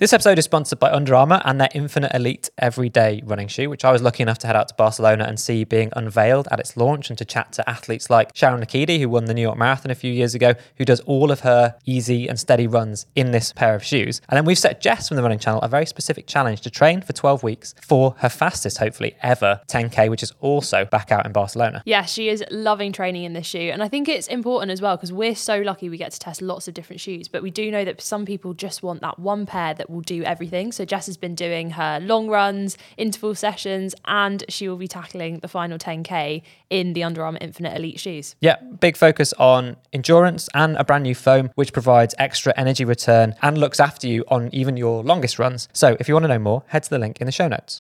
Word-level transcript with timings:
This 0.00 0.14
episode 0.14 0.38
is 0.38 0.46
sponsored 0.46 0.78
by 0.78 0.90
Under 0.90 1.14
Armour 1.14 1.42
and 1.44 1.60
their 1.60 1.68
Infinite 1.74 2.14
Elite 2.14 2.48
Everyday 2.56 3.20
running 3.26 3.48
shoe, 3.48 3.68
which 3.68 3.84
I 3.84 3.92
was 3.92 4.00
lucky 4.00 4.22
enough 4.22 4.38
to 4.38 4.46
head 4.46 4.56
out 4.56 4.66
to 4.68 4.74
Barcelona 4.74 5.24
and 5.24 5.38
see 5.38 5.62
being 5.62 5.92
unveiled 5.94 6.48
at 6.50 6.58
its 6.58 6.74
launch 6.74 7.10
and 7.10 7.18
to 7.18 7.24
chat 7.26 7.52
to 7.52 7.68
athletes 7.68 8.08
like 8.08 8.30
Sharon 8.34 8.62
Lokedi, 8.62 8.98
who 8.98 9.10
won 9.10 9.26
the 9.26 9.34
New 9.34 9.42
York 9.42 9.58
Marathon 9.58 9.90
a 9.90 9.94
few 9.94 10.10
years 10.10 10.34
ago, 10.34 10.54
who 10.76 10.86
does 10.86 11.00
all 11.00 11.30
of 11.30 11.40
her 11.40 11.76
easy 11.84 12.28
and 12.28 12.40
steady 12.40 12.66
runs 12.66 13.04
in 13.14 13.32
this 13.32 13.52
pair 13.52 13.74
of 13.74 13.84
shoes. 13.84 14.22
And 14.30 14.38
then 14.38 14.46
we've 14.46 14.58
set 14.58 14.80
Jess 14.80 15.08
from 15.08 15.18
the 15.18 15.22
running 15.22 15.38
channel 15.38 15.60
a 15.60 15.68
very 15.68 15.84
specific 15.84 16.26
challenge 16.26 16.62
to 16.62 16.70
train 16.70 17.02
for 17.02 17.12
12 17.12 17.42
weeks 17.42 17.74
for 17.82 18.14
her 18.20 18.30
fastest, 18.30 18.78
hopefully, 18.78 19.16
ever 19.22 19.60
10K, 19.68 20.08
which 20.08 20.22
is 20.22 20.32
also 20.40 20.86
back 20.86 21.12
out 21.12 21.26
in 21.26 21.32
Barcelona. 21.32 21.82
Yeah, 21.84 22.06
she 22.06 22.30
is 22.30 22.42
loving 22.50 22.92
training 22.92 23.24
in 23.24 23.34
this 23.34 23.46
shoe. 23.46 23.68
And 23.70 23.82
I 23.82 23.88
think 23.88 24.08
it's 24.08 24.28
important 24.28 24.72
as 24.72 24.80
well 24.80 24.96
because 24.96 25.12
we're 25.12 25.34
so 25.34 25.60
lucky 25.60 25.90
we 25.90 25.98
get 25.98 26.12
to 26.12 26.18
test 26.18 26.40
lots 26.40 26.68
of 26.68 26.72
different 26.72 27.00
shoes. 27.00 27.28
But 27.28 27.42
we 27.42 27.50
do 27.50 27.70
know 27.70 27.84
that 27.84 28.00
some 28.00 28.24
people 28.24 28.54
just 28.54 28.82
want 28.82 29.02
that 29.02 29.18
one 29.18 29.44
pair 29.44 29.74
that 29.74 29.89
will 29.90 30.00
do 30.00 30.22
everything. 30.24 30.72
So 30.72 30.84
Jess 30.84 31.06
has 31.06 31.16
been 31.16 31.34
doing 31.34 31.70
her 31.70 31.98
long 32.00 32.28
runs, 32.28 32.78
interval 32.96 33.34
sessions, 33.34 33.94
and 34.06 34.44
she 34.48 34.68
will 34.68 34.76
be 34.76 34.88
tackling 34.88 35.40
the 35.40 35.48
final 35.48 35.78
10K 35.78 36.42
in 36.70 36.92
the 36.92 37.02
Under 37.04 37.24
Armour 37.24 37.38
Infinite 37.40 37.76
Elite 37.76 38.00
shoes. 38.00 38.36
Yeah, 38.40 38.56
big 38.80 38.96
focus 38.96 39.32
on 39.34 39.76
endurance 39.92 40.48
and 40.54 40.76
a 40.76 40.84
brand 40.84 41.04
new 41.04 41.14
foam, 41.14 41.50
which 41.54 41.72
provides 41.72 42.14
extra 42.18 42.54
energy 42.56 42.84
return 42.84 43.34
and 43.42 43.58
looks 43.58 43.80
after 43.80 44.06
you 44.06 44.24
on 44.28 44.48
even 44.52 44.76
your 44.76 45.02
longest 45.02 45.38
runs. 45.38 45.68
So 45.72 45.96
if 46.00 46.08
you 46.08 46.14
want 46.14 46.24
to 46.24 46.28
know 46.28 46.38
more, 46.38 46.62
head 46.68 46.84
to 46.84 46.90
the 46.90 46.98
link 46.98 47.20
in 47.20 47.26
the 47.26 47.32
show 47.32 47.48
notes. 47.48 47.80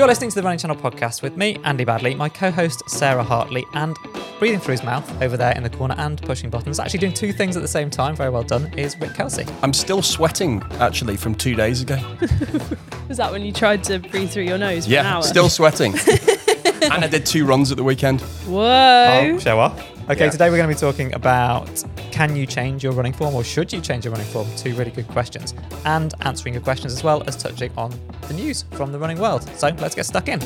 You're 0.00 0.08
listening 0.08 0.30
to 0.30 0.36
the 0.36 0.42
Running 0.42 0.58
Channel 0.58 0.76
podcast 0.76 1.20
with 1.20 1.36
me, 1.36 1.58
Andy 1.62 1.84
Baddeley, 1.84 2.16
my 2.16 2.30
co 2.30 2.50
host, 2.50 2.88
Sarah 2.88 3.22
Hartley, 3.22 3.66
and 3.74 3.98
breathing 4.38 4.58
through 4.58 4.72
his 4.72 4.82
mouth 4.82 5.06
over 5.20 5.36
there 5.36 5.52
in 5.54 5.62
the 5.62 5.68
corner 5.68 5.94
and 5.98 6.18
pushing 6.22 6.48
buttons, 6.48 6.80
actually 6.80 7.00
doing 7.00 7.12
two 7.12 7.34
things 7.34 7.54
at 7.54 7.60
the 7.60 7.68
same 7.68 7.90
time, 7.90 8.16
very 8.16 8.30
well 8.30 8.42
done, 8.42 8.72
is 8.78 8.98
Rick 8.98 9.12
Kelsey. 9.12 9.44
I'm 9.62 9.74
still 9.74 10.00
sweating 10.00 10.62
actually 10.80 11.18
from 11.18 11.34
two 11.34 11.54
days 11.54 11.82
ago. 11.82 11.96
Was 13.08 13.18
that 13.18 13.30
when 13.30 13.42
you 13.42 13.52
tried 13.52 13.84
to 13.84 13.98
breathe 13.98 14.30
through 14.30 14.44
your 14.44 14.56
nose 14.56 14.86
for 14.86 14.88
an 14.88 15.04
Yeah, 15.04 15.16
hour? 15.16 15.22
still 15.22 15.50
sweating. 15.50 15.92
and 16.82 17.04
I 17.04 17.06
did 17.06 17.26
two 17.26 17.44
runs 17.44 17.70
at 17.70 17.76
the 17.76 17.84
weekend. 17.84 18.22
Whoa. 18.46 19.34
Oh, 19.34 19.38
show 19.38 19.58
off. 19.58 19.78
Okay, 20.08 20.24
Yeah. 20.24 20.30
today 20.30 20.48
we're 20.48 20.56
going 20.56 20.70
to 20.70 20.74
be 20.74 20.80
talking 20.80 21.12
about 21.12 21.84
can 22.20 22.36
you 22.36 22.44
change 22.44 22.84
your 22.84 22.92
running 22.92 23.14
form 23.14 23.34
or 23.34 23.42
should 23.42 23.72
you 23.72 23.80
change 23.80 24.04
your 24.04 24.12
running 24.12 24.26
form? 24.26 24.46
Two 24.54 24.74
really 24.74 24.90
good 24.90 25.08
questions. 25.08 25.54
And 25.86 26.12
answering 26.20 26.52
your 26.52 26.62
questions 26.62 26.92
as 26.92 27.02
well 27.02 27.22
as 27.26 27.34
touching 27.34 27.72
on 27.78 27.98
the 28.28 28.34
news 28.34 28.66
from 28.72 28.92
the 28.92 28.98
running 28.98 29.18
world. 29.18 29.42
So 29.56 29.68
let's 29.78 29.94
get 29.94 30.04
stuck 30.04 30.28
in. 30.28 30.38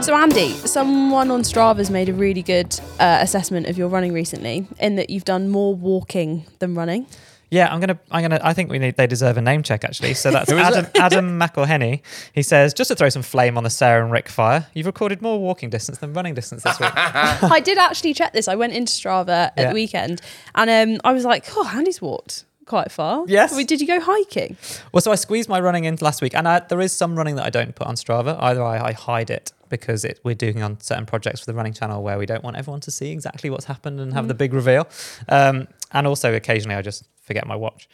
So, 0.00 0.14
Andy, 0.14 0.52
someone 0.52 1.32
on 1.32 1.42
Strava's 1.42 1.90
made 1.90 2.08
a 2.08 2.14
really 2.14 2.42
good 2.42 2.78
uh, 3.00 3.18
assessment 3.22 3.66
of 3.66 3.76
your 3.76 3.88
running 3.88 4.12
recently, 4.12 4.68
in 4.78 4.94
that 4.94 5.10
you've 5.10 5.24
done 5.24 5.48
more 5.48 5.74
walking 5.74 6.44
than 6.60 6.76
running. 6.76 7.08
Yeah, 7.50 7.72
I'm 7.72 7.80
gonna, 7.80 7.98
I'm 8.10 8.22
gonna. 8.22 8.40
I 8.42 8.52
think 8.52 8.70
we 8.70 8.78
need. 8.78 8.96
They 8.96 9.06
deserve 9.06 9.36
a 9.38 9.40
name 9.40 9.62
check 9.62 9.84
actually. 9.84 10.14
So 10.14 10.30
that's 10.30 10.50
Adam, 10.52 10.86
Adam 10.96 11.38
McElhenney. 11.40 12.02
He 12.34 12.42
says 12.42 12.74
just 12.74 12.88
to 12.88 12.94
throw 12.94 13.08
some 13.08 13.22
flame 13.22 13.56
on 13.56 13.64
the 13.64 13.70
Sarah 13.70 14.02
and 14.02 14.12
Rick 14.12 14.28
fire. 14.28 14.66
You've 14.74 14.86
recorded 14.86 15.22
more 15.22 15.38
walking 15.40 15.70
distance 15.70 15.98
than 15.98 16.12
running 16.12 16.34
distance 16.34 16.62
this 16.62 16.78
week. 16.78 16.90
I 16.94 17.60
did 17.60 17.78
actually 17.78 18.12
check 18.14 18.32
this. 18.34 18.48
I 18.48 18.54
went 18.54 18.74
into 18.74 18.92
Strava 18.92 19.28
at 19.28 19.54
Yeah. 19.56 19.68
the 19.68 19.74
weekend, 19.74 20.20
and 20.54 20.68
um, 20.70 21.00
I 21.04 21.12
was 21.12 21.24
like, 21.24 21.46
"Oh, 21.56 21.70
Andy's 21.74 22.02
walked 22.02 22.44
quite 22.66 22.90
far." 22.92 23.24
Yes. 23.28 23.56
Wait, 23.56 23.66
did 23.66 23.80
you 23.80 23.86
go 23.86 23.98
hiking? 23.98 24.56
Well, 24.92 25.00
so 25.00 25.10
I 25.10 25.14
squeezed 25.14 25.48
my 25.48 25.58
running 25.60 25.84
in 25.84 25.96
last 26.02 26.20
week, 26.20 26.34
and 26.34 26.46
I, 26.46 26.58
there 26.60 26.80
is 26.82 26.92
some 26.92 27.16
running 27.16 27.36
that 27.36 27.46
I 27.46 27.50
don't 27.50 27.74
put 27.74 27.86
on 27.86 27.94
Strava. 27.94 28.36
Either 28.38 28.62
I, 28.62 28.88
I 28.88 28.92
hide 28.92 29.30
it 29.30 29.52
because 29.68 30.04
it, 30.04 30.20
we're 30.24 30.34
doing 30.34 30.62
on 30.62 30.80
certain 30.80 31.06
projects 31.06 31.40
for 31.40 31.46
the 31.46 31.54
running 31.54 31.72
channel 31.72 32.02
where 32.02 32.18
we 32.18 32.26
don't 32.26 32.44
want 32.44 32.56
everyone 32.56 32.80
to 32.80 32.90
see 32.90 33.10
exactly 33.10 33.50
what's 33.50 33.66
happened 33.66 34.00
and 34.00 34.12
have 34.12 34.28
the 34.28 34.34
big 34.34 34.52
reveal. 34.52 34.88
Um, 35.28 35.68
and 35.92 36.06
also, 36.06 36.34
occasionally, 36.34 36.76
I 36.76 36.82
just 36.82 37.04
forget 37.22 37.46
my 37.46 37.56
watch. 37.56 37.88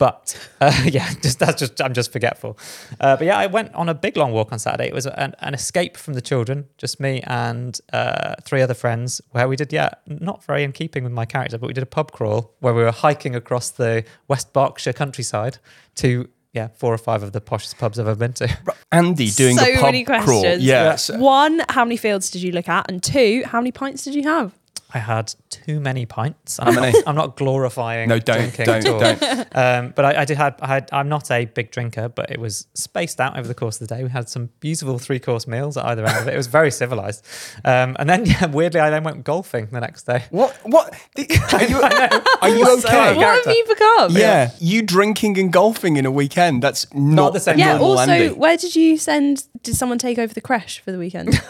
But 0.00 0.34
uh, 0.62 0.72
yeah, 0.86 1.12
just 1.20 1.38
that's 1.38 1.60
just 1.60 1.80
I'm 1.80 1.92
just 1.92 2.10
forgetful. 2.10 2.58
Uh, 2.98 3.18
but 3.18 3.26
yeah, 3.26 3.36
I 3.36 3.46
went 3.46 3.74
on 3.74 3.90
a 3.90 3.94
big 3.94 4.16
long 4.16 4.32
walk 4.32 4.50
on 4.50 4.58
Saturday. 4.58 4.88
It 4.88 4.94
was 4.94 5.06
an, 5.06 5.34
an 5.40 5.52
escape 5.52 5.98
from 5.98 6.14
the 6.14 6.22
children, 6.22 6.68
just 6.78 7.00
me 7.00 7.20
and 7.26 7.78
uh, 7.92 8.36
three 8.42 8.62
other 8.62 8.72
friends, 8.72 9.20
where 9.32 9.46
we 9.46 9.56
did 9.56 9.74
yeah, 9.74 9.90
not 10.06 10.42
very 10.42 10.64
in 10.64 10.72
keeping 10.72 11.04
with 11.04 11.12
my 11.12 11.26
character, 11.26 11.58
but 11.58 11.66
we 11.66 11.74
did 11.74 11.82
a 11.82 11.86
pub 11.86 12.12
crawl 12.12 12.54
where 12.60 12.72
we 12.72 12.82
were 12.82 12.92
hiking 12.92 13.36
across 13.36 13.68
the 13.68 14.02
West 14.26 14.54
Berkshire 14.54 14.94
countryside 14.94 15.58
to 15.96 16.30
yeah 16.52 16.68
four 16.76 16.92
or 16.92 16.98
five 16.98 17.22
of 17.22 17.32
the 17.32 17.40
poshest 17.40 17.78
pubs 17.78 17.98
I've 17.98 18.08
ever 18.08 18.18
been 18.18 18.32
to. 18.34 18.48
Andy 18.92 19.30
doing 19.30 19.56
So 19.56 19.64
the 19.64 19.74
pub 19.74 19.82
many 19.84 20.04
crawl. 20.04 20.22
questions. 20.22 20.62
Yeah. 20.64 20.84
Yeah. 20.84 20.96
so- 20.96 21.18
One, 21.18 21.62
how 21.68 21.84
many 21.84 21.96
fields 21.96 22.30
did 22.30 22.42
you 22.42 22.52
look 22.52 22.68
at? 22.68 22.90
And 22.90 23.02
two, 23.02 23.42
how 23.46 23.60
many 23.60 23.72
pints 23.72 24.02
did 24.04 24.14
you 24.14 24.24
have? 24.24 24.52
I 24.92 24.98
had 24.98 25.34
too 25.50 25.80
many 25.80 26.06
pints. 26.06 26.58
How 26.58 26.66
I'm 26.66 26.74
many? 26.74 26.92
Not, 26.92 27.02
I'm 27.06 27.14
not 27.14 27.36
glorifying 27.36 28.08
No, 28.08 28.18
don't, 28.18 28.54
drinking 28.54 28.66
don't, 28.66 28.86
at 28.86 28.92
all. 28.92 29.00
don't. 29.00 29.56
Um, 29.56 29.92
but 29.94 30.04
I, 30.04 30.22
I 30.22 30.24
did 30.24 30.36
had, 30.36 30.54
I 30.60 30.66
had. 30.66 30.88
I'm 30.92 31.08
not 31.08 31.30
a 31.30 31.44
big 31.44 31.70
drinker, 31.70 32.08
but 32.08 32.30
it 32.30 32.40
was 32.40 32.66
spaced 32.74 33.20
out 33.20 33.38
over 33.38 33.46
the 33.46 33.54
course 33.54 33.80
of 33.80 33.88
the 33.88 33.94
day. 33.94 34.02
We 34.02 34.10
had 34.10 34.28
some 34.28 34.50
beautiful 34.60 34.98
three 34.98 35.18
course 35.18 35.46
meals 35.46 35.76
at 35.76 35.84
either 35.86 36.04
end 36.04 36.18
of 36.18 36.28
it. 36.28 36.34
It 36.34 36.36
was 36.36 36.46
very 36.46 36.70
civilized. 36.70 37.26
Um, 37.64 37.96
and 37.98 38.08
then, 38.08 38.26
yeah, 38.26 38.46
weirdly, 38.46 38.80
I 38.80 38.90
then 38.90 39.04
went 39.04 39.24
golfing 39.24 39.66
the 39.66 39.80
next 39.80 40.04
day. 40.04 40.24
What? 40.30 40.58
What? 40.64 40.94
Are 41.52 41.64
you, 41.64 41.80
are 42.42 42.48
you 42.48 42.64
So 42.64 42.88
okay? 42.88 43.14
Yeah, 43.14 43.16
what 43.16 43.44
have 43.44 43.54
you 43.54 43.64
become? 43.68 44.12
Yeah, 44.12 44.50
you 44.58 44.82
drinking 44.82 45.38
and 45.38 45.52
golfing 45.52 45.96
in 45.96 46.06
a 46.06 46.10
weekend. 46.10 46.62
That's 46.62 46.92
not, 46.94 47.32
the 47.32 47.40
same 47.40 47.56
thing. 47.56 47.60
Yeah. 47.60 47.72
normal 47.72 47.98
Also, 47.98 48.12
Andy. 48.12 48.34
where 48.34 48.56
did 48.56 48.74
you 48.74 48.96
send? 48.96 49.44
Did 49.62 49.76
someone 49.76 49.98
take 49.98 50.18
over 50.18 50.32
the 50.32 50.40
creche 50.40 50.80
for 50.80 50.92
the 50.92 50.98
weekend? 50.98 51.40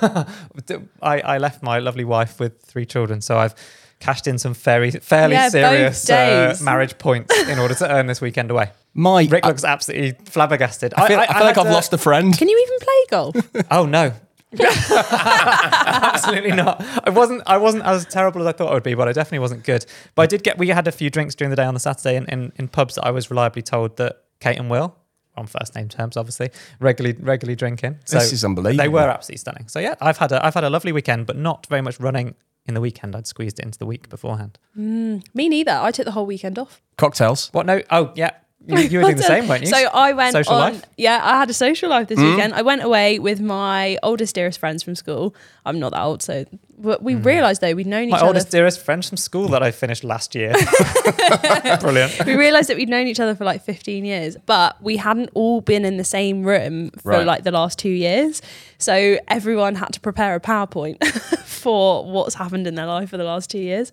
I, 1.02 1.20
I 1.20 1.38
left 1.38 1.62
my 1.62 1.78
lovely 1.78 2.04
wife 2.04 2.40
with 2.40 2.60
three 2.62 2.86
children, 2.86 3.20
so 3.20 3.29
I've 3.38 3.54
cashed 4.00 4.26
in 4.26 4.38
some 4.38 4.54
fairly 4.54 4.90
fairly 4.90 5.34
Yeah, 5.34 5.48
serious 5.50 6.10
uh, 6.10 6.64
marriage 6.64 6.96
points 6.98 7.36
in 7.48 7.58
order 7.58 7.74
to 7.74 7.90
earn 7.90 8.06
this 8.06 8.20
weekend 8.20 8.50
away. 8.50 8.70
My, 8.94 9.26
Rick 9.30 9.44
I, 9.44 9.48
looks 9.48 9.62
absolutely 9.64 10.12
flabbergasted. 10.24 10.94
I 10.94 11.06
feel, 11.06 11.18
I, 11.20 11.26
feel 11.26 11.46
like 11.46 11.58
I've 11.58 11.66
to- 11.66 11.72
lost 11.72 11.92
a 11.92 11.98
friend. 11.98 12.36
Can 12.36 12.48
you 12.48 12.58
even 12.58 12.78
play 12.80 13.04
golf? 13.10 13.66
Oh 13.70 13.86
no. 13.86 14.12
Absolutely 14.60 16.50
not. 16.52 16.84
I 17.04 17.10
wasn't 17.10 17.42
I 17.46 17.56
wasn't 17.56 17.84
as 17.84 18.04
terrible 18.06 18.40
as 18.40 18.48
I 18.48 18.52
thought 18.52 18.70
I 18.70 18.74
would 18.74 18.82
be, 18.82 18.94
but 18.94 19.06
I 19.06 19.12
definitely 19.12 19.38
wasn't 19.40 19.62
good. 19.64 19.86
But 20.16 20.22
I 20.22 20.26
did 20.26 20.42
get 20.42 20.58
we 20.58 20.68
had 20.68 20.88
a 20.88 20.92
few 20.92 21.08
drinks 21.08 21.36
during 21.36 21.50
the 21.50 21.56
day 21.56 21.64
on 21.64 21.74
the 21.74 21.80
Saturday 21.80 22.16
in, 22.16 22.26
in, 22.26 22.52
in 22.56 22.66
pubs 22.66 22.96
that 22.96 23.04
I 23.04 23.10
was 23.12 23.30
reliably 23.30 23.62
told 23.62 23.96
that 23.98 24.24
Kate 24.40 24.58
and 24.58 24.68
Will, 24.68 24.96
on 25.36 25.46
first 25.46 25.76
name 25.76 25.88
terms 25.88 26.16
obviously, 26.16 26.50
regularly 26.80 27.16
regularly 27.20 27.54
drinking. 27.54 27.98
So 28.06 28.18
This 28.18 28.32
is 28.32 28.44
unbelievable. 28.44 28.82
They 28.82 28.88
were 28.88 29.08
absolutely 29.08 29.38
stunning. 29.38 29.68
So 29.68 29.78
yeah, 29.78 29.94
I've 30.00 30.18
had 30.18 30.32
a 30.32 30.44
I've 30.44 30.54
had 30.54 30.64
a 30.64 30.70
lovely 30.70 30.90
weekend, 30.92 31.26
but 31.26 31.36
not 31.36 31.66
very 31.66 31.82
much 31.82 32.00
running 32.00 32.34
in 32.66 32.74
the 32.74 32.80
weekend. 32.80 33.16
I'd 33.16 33.26
squeezed 33.26 33.58
it 33.58 33.64
into 33.64 33.78
the 33.78 33.86
week 33.86 34.08
beforehand. 34.08 34.58
Mm, 34.78 35.24
me 35.34 35.48
neither. 35.48 35.72
I 35.72 35.90
took 35.90 36.04
the 36.04 36.12
whole 36.12 36.26
weekend 36.26 36.58
off. 36.58 36.82
Cocktails. 36.96 37.48
What 37.52 37.66
no 37.66 37.82
oh 37.90 38.12
yeah. 38.14 38.30
You, 38.66 38.76
you 38.78 38.98
were 38.98 39.04
doing 39.04 39.16
the 39.16 39.22
same, 39.34 39.48
weren't 39.48 39.62
you? 39.62 39.68
So 39.68 39.76
I 39.92 40.12
went 40.12 40.32
Social 40.32 40.52
on. 40.54 40.74
life? 40.74 40.82
Yeah, 40.96 41.18
I 41.22 41.38
had 41.38 41.48
a 41.50 41.54
social 41.54 41.88
life 41.88 42.08
this 42.08 42.18
Mm. 42.18 42.30
weekend. 42.30 42.54
I 42.54 42.62
went 42.62 42.82
away 42.82 43.18
with 43.18 43.40
my 43.40 43.98
oldest, 44.02 44.34
dearest 44.34 44.58
friends 44.60 44.82
from 44.82 44.94
school. 44.94 45.34
I'm 45.64 45.78
not 45.80 45.92
that 45.92 46.02
old, 46.02 46.22
so 46.22 46.44
but 46.78 47.02
we 47.02 47.14
Mm. 47.14 47.24
realised 47.24 47.60
though 47.62 47.74
we'd 47.74 47.86
known 47.86 48.04
each 48.04 48.10
my 48.10 48.18
other. 48.18 48.26
oldest 48.28 48.50
dearest 48.50 48.80
friends 48.84 49.08
from 49.08 49.16
school 49.18 49.48
that 49.48 49.62
I 49.62 49.70
finished 49.70 50.02
last 50.04 50.34
year. 50.34 50.52
Brilliant. 51.80 52.24
we 52.26 52.34
realised 52.36 52.68
that 52.68 52.76
we'd 52.76 52.88
known 52.88 53.06
each 53.06 53.20
other 53.20 53.34
for 53.34 53.44
like 53.44 53.62
15 53.62 54.04
years, 54.04 54.36
but 54.46 54.80
we 54.82 54.96
hadn't 54.96 55.30
all 55.34 55.60
been 55.60 55.84
in 55.84 55.96
the 55.96 56.04
same 56.04 56.42
room 56.42 56.90
for 57.02 57.10
Right. 57.12 57.26
like 57.26 57.44
the 57.44 57.50
last 57.50 57.78
two 57.78 57.90
years. 57.90 58.40
So 58.78 59.18
everyone 59.28 59.74
had 59.74 59.92
to 59.94 60.00
prepare 60.00 60.34
a 60.34 60.40
PowerPoint 60.40 61.02
for 61.44 62.04
what's 62.10 62.34
happened 62.34 62.66
in 62.66 62.74
their 62.74 62.86
life 62.86 63.10
for 63.10 63.16
the 63.16 63.24
last 63.24 63.50
two 63.50 63.58
years. 63.58 63.92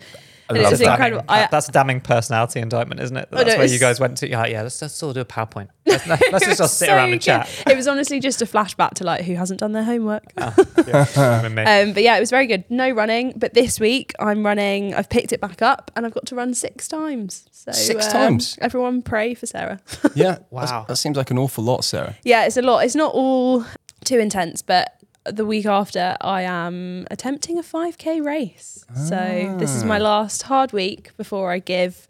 And 0.50 0.58
it 0.58 0.64
love 0.64 0.78
that. 0.78 0.92
incredible. 0.92 1.24
Damning, 1.28 1.46
I, 1.46 1.48
that's 1.52 1.70
a 1.70 1.72
damning 1.72 2.02
personality 2.02 2.60
indictment, 2.60 3.02
isn't 3.02 3.18
it? 3.18 3.30
I 3.32 3.36
That's 3.44 3.50
know, 3.50 3.58
where 3.58 3.68
you 3.68 3.80
guys 3.80 4.00
went 4.00 4.18
to. 4.18 4.30
You're 4.30 4.40
like, 4.40 4.52
yeah, 4.52 4.62
let's, 4.62 4.82
let's 4.82 5.02
all 5.04 5.14
do 5.14 5.22
a 5.22 5.26
PowerPoint. 5.26 5.70
Let's, 5.88 6.06
let's 6.06 6.44
it 6.44 6.50
just 6.50 6.62
all 6.62 6.68
sit 6.68 6.88
so 6.88 6.96
around 6.96 7.12
and 7.12 7.14
good. 7.14 7.22
chat. 7.22 7.64
It 7.66 7.78
was 7.78 7.88
honestly 7.88 8.20
just 8.20 8.42
a 8.42 8.46
flashback 8.46 8.96
to 8.96 9.06
like 9.06 9.24
who 9.24 9.36
hasn't 9.36 9.62
done 9.62 9.72
their 9.72 9.86
homework. 9.86 10.26
Yeah. 10.38 10.54
Um, 11.48 11.94
but 11.94 12.04
yeah, 12.04 12.18
it 12.18 12.20
was 12.20 12.30
very 12.30 12.46
good. 12.46 12.66
No 12.70 12.90
running, 12.92 13.34
but 13.38 13.54
this 13.54 13.80
week 13.80 14.14
I'm 14.20 14.46
running. 14.46 14.94
I've 14.94 15.10
picked 15.10 15.32
it 15.32 15.40
back 15.40 15.62
up, 15.62 15.92
and 15.96 16.06
I've 16.06 16.14
got 16.14 16.26
to 16.28 16.36
run 16.36 16.54
six 16.54 16.88
times. 16.88 17.48
So 17.52 17.72
Six 17.72 18.06
um, 18.08 18.12
times? 18.12 18.58
Everyone 18.62 19.02
pray 19.02 19.34
for 19.34 19.46
Sarah. 19.46 19.80
Yeah. 20.14 20.40
Wow. 20.50 20.86
That 20.88 20.96
seems 20.96 21.18
like 21.18 21.30
an 21.30 21.38
awful 21.38 21.64
lot, 21.64 21.84
Sarah. 21.84 22.16
yeah, 22.24 22.46
it's 22.46 22.58
a 22.58 22.62
lot. 22.62 22.84
It's 22.84 22.96
not 22.96 23.14
all 23.14 23.66
too 24.04 24.18
intense, 24.18 24.62
but 24.62 24.97
the 25.32 25.46
week 25.46 25.66
after 25.66 26.16
I 26.22 26.44
am 26.44 27.08
attempting 27.12 27.58
a 27.60 27.64
5k 27.64 28.24
race. 28.24 28.86
So 28.96 29.56
this 29.60 29.74
is 29.76 29.84
Ah. 29.84 29.88
my 29.88 29.98
last 29.98 30.44
hard 30.44 30.72
week 30.74 31.12
before 31.18 31.52
I 31.52 31.60
give 31.60 32.08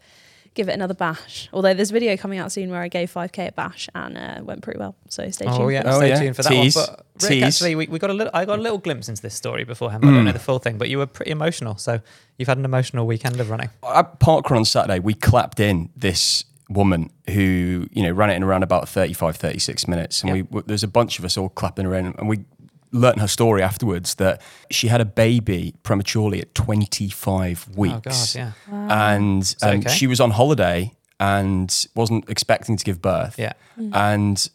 give 0.54 0.68
it 0.68 0.72
another 0.72 0.94
bash. 0.94 1.48
Although 1.52 1.72
there's 1.72 1.90
a 1.90 1.92
video 1.92 2.16
coming 2.16 2.40
out 2.40 2.50
soon 2.50 2.68
where 2.70 2.80
I 2.82 2.88
gave 2.88 3.12
5k 3.12 3.38
at 3.46 3.54
bash 3.54 3.88
and 3.94 4.18
uh, 4.18 4.40
went 4.42 4.60
pretty 4.62 4.80
well. 4.80 4.96
So 5.08 5.30
stay 5.30 5.44
tuned. 5.44 5.54
Oh 5.56 5.58
for 5.66 5.70
yeah, 5.72 5.82
that. 5.84 5.92
Oh, 5.94 5.98
stay 5.98 6.08
yeah. 6.08 6.18
tuned 6.18 6.34
for 6.36 6.42
that 6.42 6.48
Tease. 6.50 6.74
one. 6.76 6.86
But 6.88 7.06
Rick, 7.22 7.28
Tease. 7.30 7.42
actually, 7.44 7.74
we, 7.76 7.86
we 7.86 7.98
got 8.00 8.10
a 8.10 8.12
little. 8.14 8.32
I 8.34 8.44
got 8.44 8.58
a 8.58 8.62
little 8.62 8.78
glimpse 8.78 9.08
into 9.08 9.22
this 9.22 9.34
story 9.36 9.62
beforehand. 9.62 10.02
But 10.02 10.08
I 10.08 10.12
don't 10.14 10.22
Mm. 10.22 10.26
know 10.26 10.32
the 10.32 10.38
full 10.40 10.58
thing, 10.58 10.76
but 10.76 10.88
you 10.88 10.98
were 10.98 11.06
pretty 11.06 11.30
emotional. 11.30 11.76
So 11.76 12.00
you've 12.38 12.48
had 12.48 12.58
an 12.58 12.64
emotional 12.64 13.06
weekend 13.06 13.38
of 13.40 13.50
running. 13.50 13.70
At 13.86 14.18
Parkrun 14.18 14.56
on 14.56 14.64
Saturday, 14.64 14.98
we 14.98 15.14
clapped 15.14 15.60
in 15.60 15.90
this 15.96 16.42
woman 16.68 17.10
who, 17.30 17.86
you 17.92 18.02
know, 18.02 18.10
ran 18.10 18.28
it 18.30 18.34
in 18.34 18.42
around 18.42 18.62
about 18.64 18.88
35, 18.88 19.36
36 19.36 19.86
minutes. 19.86 20.22
And 20.22 20.36
Yeah. 20.36 20.42
we 20.50 20.62
there's 20.66 20.82
a 20.82 20.88
bunch 20.88 21.20
of 21.20 21.24
us 21.24 21.36
all 21.38 21.50
clapping 21.50 21.84
her 21.84 21.94
in. 21.94 22.14
And 22.18 22.28
we 22.28 22.40
learnt 22.92 23.18
her 23.20 23.28
story 23.28 23.62
afterwards 23.62 24.14
that 24.16 24.40
she 24.70 24.88
had 24.88 25.00
a 25.00 25.04
baby 25.04 25.74
prematurely 25.82 26.40
at 26.40 26.54
25 26.54 27.76
weeks. 27.76 28.36
Oh 28.36 28.40
god, 28.40 28.52
yeah, 28.70 28.88
And 29.12 29.54
um, 29.62 29.78
okay? 29.80 29.90
she 29.90 30.06
was 30.06 30.20
on 30.20 30.30
holiday 30.32 30.92
and 31.20 31.86
wasn't 31.94 32.28
expecting 32.30 32.76
to 32.76 32.84
give 32.84 33.00
birth. 33.02 33.38
yeah. 33.38 33.52
And 33.92 34.48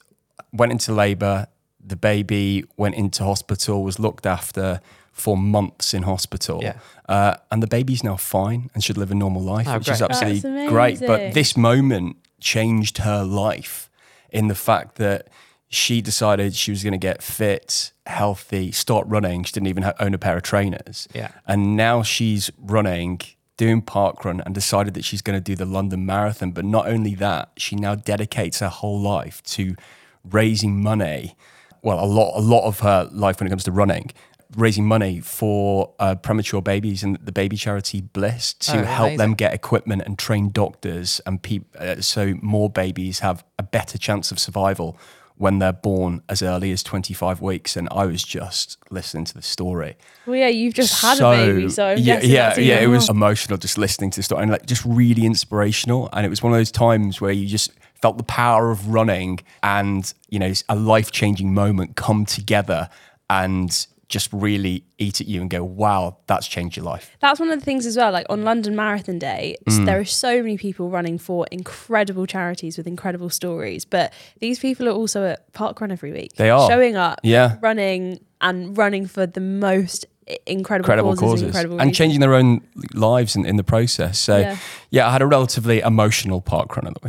went 0.51 0.71
into 0.71 0.93
labour. 0.93 1.47
The 1.85 1.95
baby 1.95 2.65
went 2.77 2.95
into 2.95 3.23
hospital, 3.23 3.83
was 3.83 3.99
looked 3.99 4.25
after 4.25 4.79
for 5.11 5.37
months 5.37 5.93
in 5.93 6.03
hospital. 6.03 6.59
Yeah. 6.61 6.77
Uh, 7.07 7.35
and 7.51 7.61
the 7.61 7.67
baby's 7.67 8.03
now 8.03 8.15
fine 8.15 8.69
and 8.73 8.83
should 8.83 8.97
live 8.97 9.11
a 9.11 9.15
normal 9.15 9.41
life, 9.41 9.67
Oh, 9.67 9.77
which 9.77 9.89
is 9.89 10.01
absolutely 10.01 10.67
great. 10.67 10.99
But 10.99 11.33
this 11.33 11.55
moment 11.57 12.17
changed 12.39 12.99
her 12.99 13.23
life 13.23 13.89
in 14.31 14.47
the 14.47 14.55
fact 14.55 14.95
that 14.95 15.27
she 15.73 16.01
decided 16.01 16.53
she 16.55 16.71
was 16.71 16.83
going 16.83 16.91
to 16.93 16.97
get 16.97 17.21
fit, 17.23 17.91
healthy, 18.05 18.71
start 18.71 19.07
running. 19.07 19.43
She 19.43 19.51
didn't 19.53 19.67
even 19.67 19.91
own 19.99 20.13
a 20.13 20.17
pair 20.17 20.37
of 20.37 20.43
trainers. 20.43 21.07
Yeah. 21.13 21.31
And 21.47 21.75
now 21.75 22.03
she's 22.03 22.51
running, 22.57 23.21
doing 23.57 23.81
parkrun, 23.81 24.41
and 24.45 24.53
decided 24.53 24.93
that 24.93 25.03
she's 25.03 25.21
going 25.21 25.37
to 25.37 25.41
do 25.43 25.55
the 25.55 25.65
London 25.65 26.05
Marathon. 26.05 26.51
But 26.51 26.65
not 26.65 26.87
only 26.87 27.15
that, 27.15 27.51
she 27.57 27.75
now 27.75 27.95
dedicates 27.95 28.59
her 28.59 28.69
whole 28.69 28.99
life 28.99 29.41
to 29.43 29.75
raising 30.23 30.81
money. 30.81 31.35
Well, 31.81 32.03
a 32.03 32.05
lot, 32.05 32.37
a 32.37 32.41
lot 32.41 32.65
of 32.65 32.79
her 32.81 33.09
life 33.11 33.39
when 33.39 33.47
it 33.47 33.49
comes 33.49 33.63
to 33.65 33.71
running, 33.71 34.11
raising 34.55 34.85
money 34.85 35.19
for 35.19 35.93
uh, 35.99 36.15
premature 36.15 36.61
babies 36.61 37.03
and 37.03 37.17
the 37.17 37.31
baby 37.31 37.57
charity 37.57 37.99
Bliss 38.01 38.53
to 38.53 38.79
Oh, 38.79 38.83
help 38.83 39.17
them 39.17 39.33
get 39.33 39.53
equipment 39.53 40.03
and 40.05 40.17
train 40.17 40.49
doctors 40.49 41.19
and 41.25 41.41
peop- 41.41 41.75
uh, 41.79 41.99
so 42.01 42.35
more 42.41 42.69
babies 42.69 43.19
have 43.19 43.43
a 43.57 43.63
better 43.63 43.97
chance 43.97 44.31
of 44.31 44.37
survival 44.39 44.97
when 45.37 45.59
they're 45.59 45.73
born 45.73 46.21
as 46.29 46.41
early 46.41 46.71
as 46.71 46.83
25 46.83 47.41
weeks. 47.41 47.75
And 47.75 47.87
I 47.91 48.05
was 48.05 48.23
just 48.23 48.77
listening 48.89 49.25
to 49.25 49.33
the 49.33 49.41
story. 49.41 49.95
Well, 50.25 50.35
yeah, 50.35 50.47
you've 50.47 50.73
just 50.73 51.01
had 51.01 51.19
a 51.19 51.31
baby, 51.31 51.69
so 51.69 51.87
I'm 51.87 51.97
yeah, 51.97 52.21
yeah, 52.21 52.57
yeah. 52.57 52.79
It 52.79 52.87
was 52.87 53.09
emotional 53.09 53.57
just 53.57 53.77
listening 53.77 54.11
to 54.11 54.19
the 54.19 54.23
story 54.23 54.43
and 54.43 54.51
like 54.51 54.65
just 54.65 54.85
really 54.85 55.25
inspirational. 55.25 56.09
And 56.13 56.25
it 56.25 56.29
was 56.29 56.43
one 56.43 56.53
of 56.53 56.59
those 56.59 56.71
times 56.71 57.19
where 57.19 57.31
you 57.31 57.47
just 57.47 57.71
felt 58.01 58.17
the 58.17 58.23
power 58.23 58.69
of 58.69 58.89
running 58.89 59.39
and 59.63 60.13
you 60.29 60.37
know 60.37 60.51
a 60.67 60.75
life 60.75 61.09
changing 61.09 61.53
moment 61.53 61.95
come 61.95 62.25
together 62.25 62.89
and 63.29 63.87
just 64.13 64.31
really 64.31 64.85
eat 64.97 65.19
at 65.19 65.27
you 65.27 65.41
and 65.41 65.49
go, 65.49 65.63
wow, 65.63 66.17
that's 66.27 66.47
changed 66.47 66.77
your 66.77 66.85
life. 66.85 67.17
That's 67.19 67.39
one 67.39 67.49
of 67.49 67.59
the 67.59 67.65
things 67.65 67.85
as 67.85 67.97
well. 67.97 68.11
Like 68.11 68.25
on 68.29 68.43
London 68.43 68.75
Marathon 68.75 69.19
Day, 69.19 69.57
s- 69.67 69.79
mm. 69.79 69.85
there 69.85 69.99
are 69.99 70.05
so 70.05 70.37
many 70.41 70.57
people 70.57 70.89
running 70.89 71.17
for 71.17 71.47
incredible 71.51 72.25
charities 72.25 72.77
with 72.77 72.85
incredible 72.87 73.29
stories. 73.29 73.83
But 73.85 74.13
these 74.39 74.59
people 74.59 74.87
are 74.87 74.91
also 74.91 75.25
at 75.25 75.51
Parkrun 75.53 75.91
every 75.91 76.11
week. 76.13 76.33
They 76.35 76.49
are. 76.51 76.69
showing 76.69 76.95
up, 76.95 77.19
Yeah. 77.23 77.57
running 77.61 78.19
and 78.39 78.77
running 78.77 79.07
for 79.07 79.25
the 79.25 79.41
most 79.41 80.05
incredible, 80.45 80.85
incredible 80.85 81.15
causes, 81.15 81.21
causes, 81.21 81.41
and 81.41 81.47
incredible 81.49 81.73
and 81.79 81.87
reasons. 81.89 81.97
changing 81.97 82.19
their 82.21 82.33
own 82.35 82.61
lives 82.93 83.35
in, 83.35 83.45
in 83.45 83.57
the 83.57 83.63
process. 83.63 84.17
So, 84.19 84.37
Yeah. 84.37 84.57
yeah. 84.91 85.07
I 85.09 85.11
had 85.11 85.21
a 85.21 85.27
relatively 85.27 85.79
emotional 85.79 86.39
park 86.39 86.77
run 86.77 86.87
of 86.87 86.93
the 86.93 87.01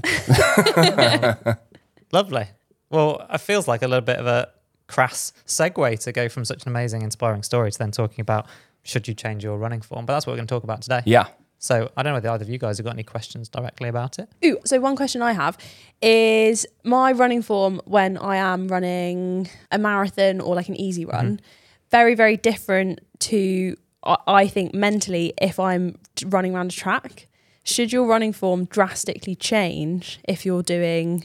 week. 1.47 1.57
Lovely. 2.13 2.47
Well, 2.91 3.27
it 3.33 3.39
feels 3.41 3.67
like 3.69 3.83
a 3.83 3.89
little 3.89 4.05
bit 4.05 4.19
of 4.19 4.27
a 4.27 4.49
crass 4.87 5.33
segue 5.47 5.99
to 6.01 6.13
go 6.13 6.29
from 6.29 6.45
such 6.45 6.65
an 6.65 6.69
amazing, 6.69 7.03
inspiring 7.03 7.43
story 7.43 7.71
to 7.71 7.79
then 7.79 7.91
talking 7.91 8.21
about 8.21 8.47
should 8.83 9.09
you 9.09 9.15
change 9.15 9.43
your 9.43 9.59
running 9.59 9.81
form. 9.81 10.07
But 10.07 10.15
that's 10.15 10.27
what 10.27 10.33
we're 10.33 10.39
going 10.39 10.47
to 10.47 10.55
talk 10.55 10.65
about 10.65 10.83
today. 10.83 11.03
yeah. 11.07 11.29
So 11.59 11.91
I 11.97 12.03
don't 12.03 12.11
know 12.11 12.17
whether 12.17 12.29
either 12.29 12.45
of 12.45 12.51
you 12.51 12.59
guys 12.59 12.77
have 12.77 12.85
got 12.85 12.93
any 12.93 13.05
questions 13.05 13.49
directly 13.49 13.89
about 13.89 14.19
it. 14.19 14.29
Ooh, 14.45 14.59
so 14.67 14.79
one 14.81 14.97
question 14.97 15.23
I 15.23 15.33
have 15.33 15.57
is 16.03 16.67
my 16.85 17.13
running 17.13 17.41
form 17.41 17.81
when 17.87 18.19
I 18.19 18.37
am 18.37 18.69
running 18.69 19.49
a 19.73 19.79
marathon 19.79 20.43
or 20.43 20.55
like 20.55 20.69
an 20.69 20.77
easy 20.77 21.07
mm-hmm. 21.07 21.17
run, 21.17 21.41
very, 21.91 22.15
very 22.15 22.37
different 22.37 23.01
to, 23.21 23.77
I 24.05 24.17
I 24.27 24.47
think, 24.47 24.75
mentally 24.75 25.33
if 25.41 25.59
I'm 25.59 25.97
running 26.27 26.55
around 26.55 26.71
a 26.71 26.75
track. 26.75 27.29
Should 27.63 27.95
your 27.95 28.07
running 28.07 28.35
form 28.35 28.67
drastically 28.67 29.35
change 29.35 30.21
if 30.29 30.45
you're 30.45 30.63
doing 30.63 31.25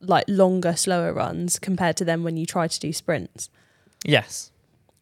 like 0.00 0.24
longer, 0.28 0.74
slower 0.76 1.12
runs 1.12 1.58
compared 1.58 1.96
to 1.98 2.04
then 2.04 2.22
when 2.24 2.36
you 2.36 2.46
try 2.46 2.68
to 2.68 2.80
do 2.80 2.92
sprints? 2.92 3.50
Yes. 4.04 4.50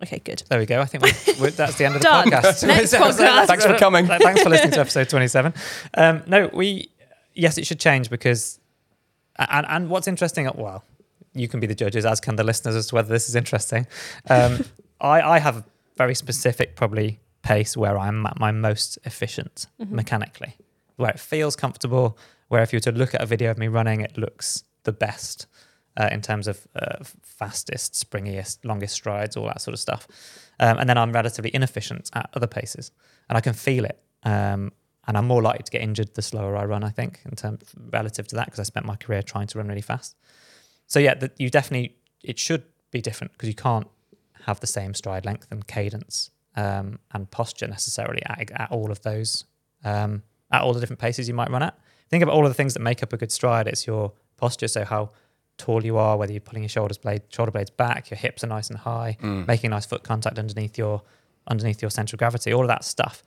Okay, 0.02 0.18
good. 0.20 0.42
There 0.48 0.58
we 0.58 0.66
go. 0.66 0.80
I 0.80 0.84
think 0.84 1.02
we 1.04 1.10
we 1.40 1.50
that's 1.50 1.76
the 1.76 1.84
end 1.84 1.96
of 1.96 2.02
the 2.02 2.08
podcast. 2.08 2.64
Next 2.66 2.90
So- 2.92 3.10
so 3.10 3.22
podcast. 3.24 3.46
Thanks 3.46 3.66
for 3.66 3.76
coming. 3.76 4.06
Thanks 4.06 4.42
for 4.42 4.48
listening 4.48 4.72
to 4.72 4.80
episode 4.80 5.08
27. 5.08 5.52
Um, 5.94 6.22
no, 6.26 6.50
we, 6.52 6.90
yes, 7.34 7.58
it 7.58 7.66
should 7.66 7.80
change 7.80 8.08
because, 8.10 8.60
and, 9.38 9.66
and 9.68 9.88
what's 9.90 10.06
interesting, 10.08 10.48
well, 10.54 10.84
you 11.34 11.48
can 11.48 11.58
be 11.60 11.66
the 11.66 11.74
judges, 11.74 12.04
as 12.06 12.20
can 12.20 12.36
the 12.36 12.44
listeners, 12.44 12.74
as 12.76 12.86
to 12.88 12.94
whether 12.94 13.08
this 13.08 13.28
is 13.28 13.34
interesting. 13.34 13.86
Um, 14.30 14.64
I, 15.00 15.20
I 15.20 15.38
have 15.38 15.58
a 15.58 15.64
very 15.96 16.14
specific, 16.14 16.74
probably, 16.76 17.20
pace 17.42 17.76
where 17.76 17.96
I'm 17.98 18.26
at 18.26 18.38
my 18.38 18.50
most 18.50 18.98
efficient 19.04 19.68
mechanically, 19.78 20.56
where 20.96 21.10
it 21.10 21.18
feels 21.20 21.56
comfortable, 21.56 22.18
where 22.48 22.62
if 22.62 22.72
you 22.72 22.76
were 22.76 22.80
to 22.80 22.92
look 22.92 23.14
at 23.14 23.22
a 23.22 23.26
video 23.26 23.50
of 23.50 23.58
me 23.58 23.68
running, 23.68 24.00
it 24.00 24.18
looks 24.18 24.64
the 24.90 24.98
best 25.08 25.46
uh, 25.98 26.08
in 26.10 26.20
terms 26.20 26.46
of 26.48 26.66
uh, 26.74 27.04
fastest, 27.22 27.92
springiest, 27.94 28.64
longest 28.64 28.94
strides, 28.94 29.36
all 29.36 29.46
that 29.46 29.60
sort 29.60 29.74
of 29.74 29.80
stuff. 29.80 30.06
Um, 30.60 30.78
and 30.78 30.88
then 30.88 30.96
I'm 30.96 31.12
relatively 31.12 31.50
inefficient 31.54 32.10
at 32.14 32.30
other 32.34 32.46
paces, 32.46 32.92
and 33.28 33.36
I 33.38 33.40
can 33.40 33.54
feel 33.54 33.84
it. 33.84 33.98
Um, 34.22 34.72
and 35.06 35.16
I'm 35.16 35.26
more 35.26 35.42
likely 35.42 35.64
to 35.64 35.70
get 35.70 35.82
injured 35.82 36.14
the 36.14 36.22
slower 36.22 36.56
I 36.56 36.64
run, 36.64 36.84
I 36.84 36.90
think, 36.90 37.20
in 37.24 37.34
terms 37.36 37.60
relative 37.90 38.26
to 38.28 38.36
that, 38.36 38.46
because 38.46 38.60
I 38.60 38.64
spent 38.64 38.86
my 38.86 38.96
career 38.96 39.22
trying 39.22 39.46
to 39.48 39.58
run 39.58 39.68
really 39.68 39.88
fast. 39.92 40.16
So 40.86 40.98
yeah, 40.98 41.14
you 41.38 41.50
definitely 41.50 41.96
it 42.22 42.38
should 42.38 42.64
be 42.90 43.00
different 43.00 43.32
because 43.32 43.48
you 43.48 43.54
can't 43.54 43.86
have 44.46 44.60
the 44.60 44.66
same 44.66 44.94
stride 44.94 45.24
length 45.26 45.46
and 45.50 45.66
cadence 45.66 46.30
um, 46.56 46.98
and 47.12 47.30
posture 47.30 47.68
necessarily 47.68 48.22
at, 48.26 48.50
at 48.50 48.70
all 48.70 48.90
of 48.90 49.02
those 49.02 49.44
um, 49.84 50.22
at 50.50 50.62
all 50.62 50.72
the 50.72 50.80
different 50.80 51.00
paces 51.00 51.28
you 51.28 51.34
might 51.34 51.50
run 51.50 51.62
at. 51.62 51.78
Think 52.10 52.22
about 52.22 52.34
all 52.34 52.44
of 52.46 52.50
the 52.50 52.54
things 52.54 52.74
that 52.74 52.80
make 52.80 53.02
up 53.02 53.12
a 53.12 53.16
good 53.16 53.30
stride. 53.30 53.66
It's 53.68 53.86
your 53.86 54.12
posture, 54.38 54.68
so 54.68 54.84
how 54.84 55.10
tall 55.58 55.84
you 55.84 55.98
are, 55.98 56.16
whether 56.16 56.32
you're 56.32 56.40
pulling 56.40 56.62
your 56.62 56.70
shoulders 56.70 56.96
blade 56.96 57.22
shoulder 57.28 57.50
blades 57.50 57.70
back, 57.70 58.10
your 58.10 58.18
hips 58.18 58.42
are 58.44 58.46
nice 58.46 58.70
and 58.70 58.78
high, 58.78 59.16
mm. 59.20 59.46
making 59.46 59.70
nice 59.70 59.84
foot 59.84 60.02
contact 60.02 60.38
underneath 60.38 60.78
your 60.78 61.02
underneath 61.50 61.82
your 61.82 61.90
center 61.90 62.14
of 62.14 62.18
gravity, 62.18 62.52
all 62.52 62.62
of 62.62 62.68
that 62.68 62.84
stuff. 62.84 63.22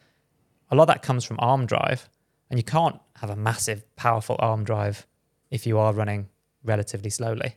A 0.70 0.76
lot 0.76 0.84
of 0.84 0.88
that 0.88 1.02
comes 1.02 1.26
from 1.26 1.38
arm 1.40 1.66
drive, 1.66 2.10
and 2.50 2.58
you 2.60 2.64
can't 2.64 3.00
have 3.18 3.30
a 3.30 3.36
massive, 3.36 3.84
powerful 3.96 4.36
arm 4.40 4.64
drive 4.64 5.06
if 5.50 5.68
you 5.68 5.78
are 5.78 5.94
running 5.94 6.30
relatively 6.64 7.10
slowly. 7.10 7.56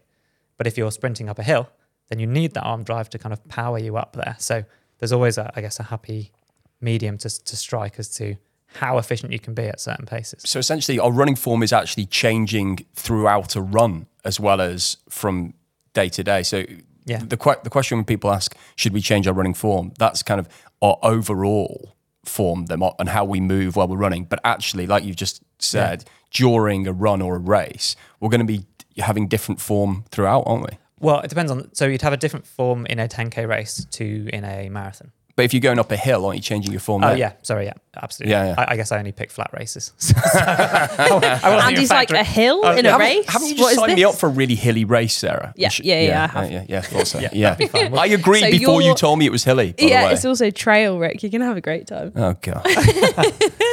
But 0.56 0.66
if 0.66 0.76
you're 0.76 0.90
sprinting 0.90 1.28
up 1.28 1.38
a 1.38 1.42
hill, 1.42 1.68
then 2.08 2.18
you 2.18 2.26
need 2.26 2.54
that 2.54 2.62
arm 2.62 2.82
drive 2.82 3.08
to 3.10 3.18
kind 3.18 3.32
of 3.32 3.46
power 3.48 3.78
you 3.78 3.96
up 3.96 4.14
there. 4.14 4.36
So 4.38 4.64
there's 4.98 5.12
always, 5.12 5.38
a, 5.38 5.52
I 5.54 5.60
guess, 5.60 5.80
a 5.80 5.84
happy 5.84 6.32
medium 6.80 7.18
to, 7.18 7.44
to 7.44 7.56
strike 7.56 7.98
as 7.98 8.08
to 8.16 8.36
how 8.74 8.98
efficient 8.98 9.32
you 9.32 9.38
can 9.38 9.54
be 9.54 9.64
at 9.64 9.80
certain 9.80 10.06
paces. 10.06 10.42
So 10.46 10.58
essentially, 10.58 10.98
our 10.98 11.12
running 11.12 11.36
form 11.36 11.62
is 11.62 11.72
actually 11.72 12.06
changing 12.06 12.84
throughout 12.94 13.54
a 13.56 13.60
run 13.62 14.06
as 14.24 14.40
well 14.40 14.60
as 14.60 14.96
from 15.08 15.54
day 15.92 16.08
to 16.08 16.24
day. 16.24 16.42
So 16.42 16.64
Yeah. 17.06 17.18
the 17.18 17.36
que- 17.36 17.60
the 17.62 17.70
question 17.70 17.98
when 17.98 18.04
people 18.04 18.30
ask, 18.32 18.56
should 18.76 18.92
we 18.92 19.00
change 19.00 19.26
our 19.28 19.34
running 19.34 19.54
form? 19.54 19.92
That's 19.98 20.22
kind 20.22 20.40
of 20.40 20.48
our 20.82 20.98
overall 21.02 21.94
form 22.24 22.66
them 22.66 22.82
and 22.98 23.10
how 23.10 23.24
we 23.24 23.40
move 23.40 23.76
while 23.76 23.86
we're 23.86 23.96
running. 23.98 24.24
But 24.24 24.40
actually, 24.44 24.86
like 24.86 25.04
you've 25.04 25.16
just 25.16 25.42
said, 25.58 26.04
during 26.30 26.86
a 26.86 26.92
run 26.92 27.20
or 27.22 27.36
a 27.36 27.38
race, 27.38 27.94
we're 28.18 28.30
going 28.30 28.44
to 28.46 28.46
be 28.46 28.64
having 28.98 29.28
different 29.28 29.60
form 29.60 30.04
throughout, 30.10 30.42
aren't 30.46 30.62
we? 30.70 30.78
Well, 31.00 31.20
it 31.20 31.28
depends 31.28 31.52
on. 31.52 31.68
So 31.74 31.86
you'd 31.86 32.02
have 32.02 32.12
a 32.14 32.16
different 32.16 32.46
form 32.46 32.86
in 32.86 32.98
a 32.98 33.06
10k 33.06 33.44
race 33.46 33.84
to 33.92 34.28
in 34.32 34.42
a 34.44 34.68
marathon. 34.70 35.12
But 35.36 35.46
if 35.46 35.52
you're 35.52 35.60
going 35.60 35.80
up 35.80 35.90
a 35.90 35.96
hill, 35.96 36.24
aren't 36.24 36.36
you 36.36 36.42
changing 36.42 36.70
your 36.70 36.80
form? 36.80 37.02
Oh 37.02 37.08
there? 37.08 37.16
yeah, 37.16 37.32
sorry, 37.42 37.64
yeah, 37.64 37.72
absolutely. 38.00 38.30
Yeah, 38.30 38.46
yeah. 38.46 38.54
I, 38.56 38.72
I 38.74 38.76
guess 38.76 38.92
I 38.92 38.98
only 38.98 39.10
pick 39.10 39.32
flat 39.32 39.50
races. 39.52 39.92
I 40.16 40.96
wasn't 41.10 41.44
Andy's 41.44 41.90
like 41.90 42.10
a 42.12 42.22
hill 42.22 42.60
Oh, 42.62 42.70
in 42.76 42.84
yeah. 42.84 42.90
a 42.90 42.92
Haven't, 42.92 43.06
race. 43.06 43.28
haven't 43.28 43.48
you 43.48 43.54
just 43.56 43.70
is 43.72 43.78
signed 43.78 43.94
me 43.96 44.04
up 44.04 44.14
for 44.14 44.28
a 44.28 44.30
really 44.30 44.54
hilly 44.54 44.84
race, 44.84 45.16
Sarah? 45.16 45.52
Yeah, 45.56 45.66
You 45.66 45.70
should- 45.70 45.84
yeah, 45.86 46.00
yeah, 46.02 46.22
I 46.22 46.26
have. 46.26 46.52
yeah, 46.52 46.64
yeah, 46.68 46.80
thought 46.82 47.08
so. 47.08 47.18
Yeah, 47.18 47.30
yeah. 47.32 47.54
that'd 47.54 47.72
be 47.72 47.78
fine. 47.78 47.98
I 47.98 48.06
agreed 48.06 48.42
So 48.42 48.50
before 48.52 48.82
you 48.82 48.94
told 48.94 49.18
me 49.18 49.26
it 49.26 49.32
was 49.32 49.42
hilly. 49.42 49.72
By 49.72 49.86
yeah, 49.86 50.02
the 50.02 50.06
way. 50.06 50.12
it's 50.12 50.24
also 50.24 50.50
trail, 50.50 51.00
Rick. 51.00 51.22
You're 51.24 51.30
gonna 51.30 51.46
have 51.46 51.56
a 51.56 51.60
great 51.60 51.88
time. 51.88 52.12
oh 52.14 52.34
god. 52.40 52.64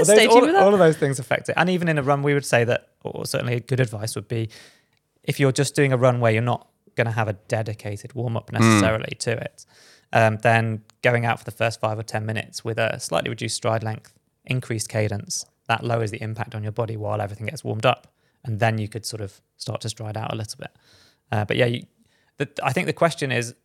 Well, 0.01 0.05
those- 0.05 0.07
Stay 0.07 0.27
tuned 0.27 0.31
all, 0.31 0.41
with 0.41 0.51
that. 0.53 0.63
all 0.63 0.73
of 0.73 0.79
those 0.79 0.97
things 0.97 1.19
affect 1.19 1.49
it. 1.49 1.55
And 1.57 1.69
even 1.69 1.87
in 1.87 1.99
a 1.99 2.03
run, 2.03 2.23
we 2.23 2.33
would 2.33 2.45
say 2.45 2.63
that, 2.63 2.87
or 3.03 3.25
certainly 3.25 3.59
good 3.59 3.79
advice 3.79 4.15
would 4.15 4.27
be 4.27 4.49
if 5.23 5.39
you're 5.39 5.51
just 5.51 5.75
doing 5.75 5.93
a 5.93 5.97
run 5.97 6.19
where 6.19 6.31
you're 6.31 6.41
not 6.41 6.67
going 6.95 7.05
to 7.05 7.11
have 7.11 7.27
a 7.27 7.33
dedicated 7.33 8.13
warm 8.13 8.35
up 8.35 8.49
hmm. 8.49 8.57
necessarily 8.57 9.15
to 9.19 9.31
it, 9.31 9.65
um, 10.13 10.37
then 10.37 10.83
going 11.01 11.25
out 11.25 11.39
for 11.39 11.45
the 11.45 11.51
first 11.51 11.79
five 11.79 11.97
or 11.97 12.03
10 12.03 12.25
minutes 12.25 12.63
with 12.63 12.77
a 12.77 12.99
slightly 12.99 13.29
reduced 13.29 13.55
stride 13.55 13.83
length, 13.83 14.13
increased 14.45 14.89
cadence, 14.89 15.45
that 15.67 15.83
lowers 15.83 16.11
the 16.11 16.21
impact 16.21 16.55
on 16.55 16.63
your 16.63 16.71
body 16.71 16.97
while 16.97 17.21
everything 17.21 17.47
gets 17.47 17.63
warmed 17.63 17.85
up. 17.85 18.07
And 18.43 18.59
then 18.59 18.77
you 18.77 18.87
could 18.87 19.05
sort 19.05 19.21
of 19.21 19.39
start 19.57 19.81
to 19.81 19.89
stride 19.89 20.17
out 20.17 20.33
a 20.33 20.35
little 20.35 20.57
bit. 20.57 20.71
Uh, 21.31 21.45
but 21.45 21.57
yeah, 21.57 21.67
you, 21.67 21.85
the, 22.37 22.49
I 22.63 22.73
think 22.73 22.87
the 22.87 22.93
question 22.93 23.31
is 23.31 23.55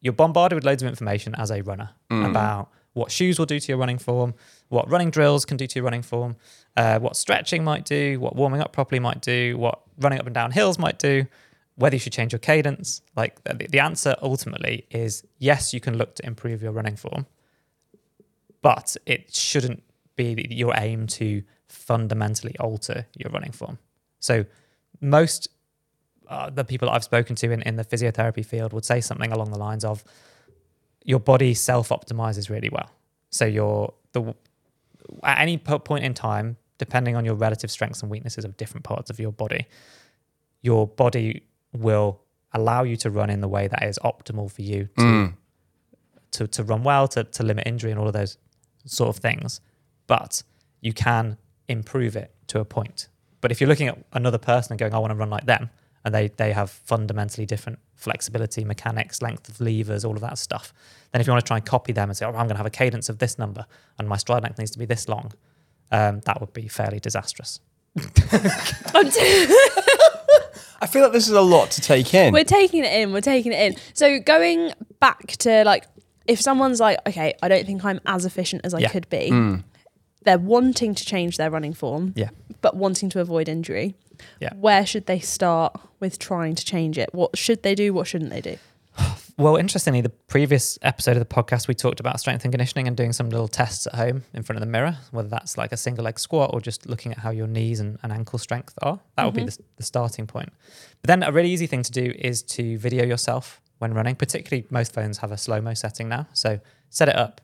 you're 0.00 0.12
bombarded 0.12 0.56
with 0.56 0.64
loads 0.64 0.82
of 0.82 0.88
information 0.88 1.34
as 1.36 1.50
a 1.50 1.62
runner 1.62 1.90
about 2.26 2.70
what 2.92 3.10
shoes 3.10 3.38
will 3.38 3.46
do 3.46 3.58
to 3.60 3.68
your 3.68 3.78
running 3.78 3.98
form, 3.98 4.34
what 4.68 4.90
running 4.90 5.10
drills 5.10 5.44
can 5.44 5.56
do 5.56 5.66
to 5.66 5.76
your 5.76 5.84
running 5.84 6.02
form, 6.02 6.36
uh, 6.76 6.98
what 6.98 7.16
stretching 7.16 7.64
might 7.64 7.84
do, 7.84 8.18
what 8.20 8.36
warming 8.36 8.60
up 8.60 8.72
properly 8.72 9.00
might 9.00 9.20
do, 9.20 9.56
what 9.58 9.80
running 9.98 10.18
up 10.18 10.26
and 10.26 10.34
down 10.34 10.50
hills 10.50 10.78
might 10.78 10.98
do. 10.98 11.26
Whether 11.76 11.94
you 11.94 12.00
should 12.00 12.12
change 12.12 12.32
your 12.32 12.38
cadence, 12.38 13.02
like 13.16 13.42
the, 13.44 13.66
the 13.68 13.80
answer 13.80 14.16
ultimately 14.22 14.86
is 14.90 15.24
yes, 15.38 15.72
you 15.72 15.80
can 15.80 15.96
look 15.96 16.14
to 16.16 16.26
improve 16.26 16.62
your 16.62 16.72
running 16.72 16.96
form, 16.96 17.26
but 18.62 18.96
it 19.06 19.34
shouldn't 19.34 19.82
be 20.16 20.46
your 20.50 20.72
aim 20.76 21.06
to 21.06 21.42
fundamentally 21.68 22.56
alter 22.58 23.06
your 23.16 23.30
running 23.30 23.52
form. 23.52 23.78
So 24.20 24.46
most 25.00 25.48
uh, 26.28 26.50
the 26.50 26.64
people 26.64 26.90
I've 26.90 27.04
spoken 27.04 27.36
to 27.36 27.52
in, 27.52 27.62
in 27.62 27.76
the 27.76 27.84
physiotherapy 27.84 28.44
field 28.44 28.72
would 28.72 28.84
say 28.84 29.00
something 29.00 29.32
along 29.32 29.52
the 29.52 29.58
lines 29.58 29.84
of 29.84 30.02
your 31.04 31.20
body 31.20 31.54
self 31.54 31.90
optimizes 31.90 32.50
really 32.50 32.70
well. 32.70 32.90
So 33.30 33.44
your 33.44 33.94
the 34.12 34.34
at 35.22 35.40
any 35.40 35.58
point 35.58 36.04
in 36.04 36.14
time, 36.14 36.56
depending 36.78 37.14
on 37.14 37.24
your 37.24 37.34
relative 37.34 37.70
strengths 37.70 38.02
and 38.02 38.10
weaknesses 38.10 38.44
of 38.44 38.56
different 38.56 38.84
parts 38.84 39.10
of 39.10 39.20
your 39.20 39.30
body, 39.30 39.66
your 40.62 40.86
body 40.86 41.44
will 41.76 42.20
allow 42.52 42.82
you 42.82 42.96
to 42.96 43.10
run 43.10 43.30
in 43.30 43.40
the 43.40 43.48
way 43.48 43.68
that 43.68 43.82
is 43.82 43.98
optimal 44.04 44.50
for 44.50 44.62
you 44.62 44.88
to 44.96 45.02
Mm. 45.02 45.34
to, 46.32 46.46
to 46.46 46.64
run 46.64 46.82
well, 46.82 47.06
to, 47.08 47.24
to 47.24 47.42
limit 47.42 47.66
injury 47.66 47.90
and 47.90 48.00
all 48.00 48.06
of 48.06 48.12
those 48.12 48.36
sort 48.84 49.08
of 49.08 49.16
things. 49.22 49.60
But 50.06 50.42
you 50.80 50.92
can 50.92 51.36
improve 51.68 52.14
it 52.16 52.34
to 52.48 52.60
a 52.60 52.64
point. 52.64 53.08
But 53.40 53.50
if 53.52 53.60
you're 53.60 53.68
looking 53.68 53.88
at 53.88 53.98
another 54.12 54.38
person 54.38 54.72
and 54.72 54.78
going, 54.78 54.94
I 54.94 54.98
want 54.98 55.10
to 55.12 55.16
run 55.16 55.30
like 55.30 55.46
them, 55.46 55.70
and 56.04 56.14
they, 56.14 56.28
they 56.28 56.52
have 56.52 56.70
fundamentally 56.70 57.46
different 57.46 57.78
flexibility, 57.94 58.64
mechanics, 58.64 59.20
length 59.22 59.48
of 59.48 59.60
levers, 59.60 60.04
all 60.04 60.14
of 60.14 60.20
that 60.20 60.38
stuff, 60.38 60.72
then 61.10 61.20
if 61.20 61.26
you 61.26 61.32
want 61.32 61.44
to 61.44 61.48
try 61.48 61.56
and 61.56 61.66
copy 61.66 61.92
them 61.92 62.08
and 62.10 62.16
say, 62.16 62.24
oh, 62.24 62.28
I'm 62.28 62.34
going 62.34 62.50
to 62.50 62.56
have 62.56 62.66
a 62.66 62.70
cadence 62.70 63.08
of 63.08 63.18
this 63.18 63.38
number 63.38 63.66
and 63.98 64.08
my 64.08 64.16
stride 64.16 64.42
length 64.42 64.58
needs 64.58 64.70
to 64.72 64.78
be 64.78 64.84
this 64.84 65.08
long, 65.08 65.32
um, 65.90 66.20
that 66.26 66.40
would 66.40 66.52
be 66.52 66.68
fairly 66.68 67.00
disastrous. 67.00 67.60
I 70.80 70.86
feel 70.86 71.02
like 71.02 71.12
this 71.12 71.26
is 71.28 71.34
a 71.34 71.40
lot 71.40 71.70
to 71.72 71.80
take 71.80 72.12
in. 72.14 72.32
we're 72.32 72.44
taking 72.44 72.84
it 72.84 72.92
in. 72.92 73.12
We're 73.12 73.20
taking 73.20 73.52
it 73.52 73.60
in. 73.60 73.76
So 73.94 74.18
going 74.20 74.72
back 75.00 75.28
to 75.38 75.64
like, 75.64 75.84
if 76.26 76.40
someone's 76.40 76.80
like, 76.80 76.98
okay, 77.06 77.34
I 77.42 77.48
don't 77.48 77.66
think 77.66 77.84
I'm 77.84 78.00
as 78.06 78.24
efficient 78.24 78.62
as 78.64 78.74
I 78.74 78.80
Yeah. 78.80 78.88
could 78.88 79.08
be, 79.08 79.30
Mm. 79.30 79.64
they're 80.24 80.38
wanting 80.38 80.94
to 80.94 81.04
change 81.04 81.36
their 81.36 81.50
running 81.50 81.72
form, 81.74 82.12
Yeah. 82.16 82.30
but 82.60 82.76
wanting 82.76 83.08
to 83.10 83.20
avoid 83.20 83.48
injury. 83.48 83.94
Yeah. 84.40 84.50
Where 84.54 84.84
should 84.86 85.06
they 85.06 85.20
start 85.20 85.78
with 86.00 86.18
trying 86.18 86.54
to 86.56 86.64
change 86.64 86.98
it? 86.98 87.10
What 87.12 87.36
should 87.38 87.62
they 87.62 87.74
do? 87.74 87.92
What 87.92 88.06
shouldn't 88.06 88.30
they 88.30 88.40
do? 88.40 88.56
Well, 89.38 89.56
interestingly, 89.56 90.00
the 90.00 90.08
previous 90.08 90.78
episode 90.80 91.10
of 91.12 91.18
the 91.18 91.26
podcast, 91.26 91.68
we 91.68 91.74
talked 91.74 92.00
about 92.00 92.18
strength 92.18 92.44
and 92.44 92.52
conditioning 92.52 92.88
and 92.88 92.96
doing 92.96 93.12
some 93.12 93.28
little 93.28 93.48
tests 93.48 93.86
at 93.86 93.94
home 93.94 94.24
in 94.32 94.42
front 94.42 94.56
of 94.56 94.60
the 94.60 94.66
mirror, 94.70 94.96
whether 95.10 95.28
that's 95.28 95.58
like 95.58 95.72
a 95.72 95.76
single 95.76 96.04
leg 96.04 96.18
squat 96.18 96.50
or 96.54 96.60
just 96.62 96.86
looking 96.86 97.12
at 97.12 97.18
how 97.18 97.28
your 97.28 97.46
knees 97.46 97.78
and, 97.80 97.98
and 98.02 98.12
ankle 98.12 98.38
strength 98.38 98.72
are. 98.80 98.98
That 99.16 99.24
would 99.26 99.34
be 99.34 99.42
Mhm. 99.42 99.54
the, 99.56 99.62
the 99.76 99.82
starting 99.82 100.26
point. 100.26 100.54
But 101.02 101.08
then 101.08 101.22
a 101.22 101.30
really 101.32 101.50
easy 101.50 101.66
thing 101.66 101.82
to 101.82 101.92
do 101.92 102.14
is 102.18 102.42
to 102.44 102.78
video 102.78 103.04
yourself 103.04 103.60
when 103.76 103.92
running, 103.92 104.16
particularly 104.16 104.66
most 104.70 104.94
phones 104.94 105.18
have 105.18 105.30
a 105.32 105.36
slow 105.36 105.60
mo 105.60 105.74
setting 105.74 106.08
now. 106.08 106.26
So 106.32 106.58
set 106.88 107.10
it 107.10 107.16
up 107.16 107.42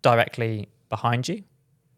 directly 0.00 0.70
behind 0.88 1.28
you 1.28 1.42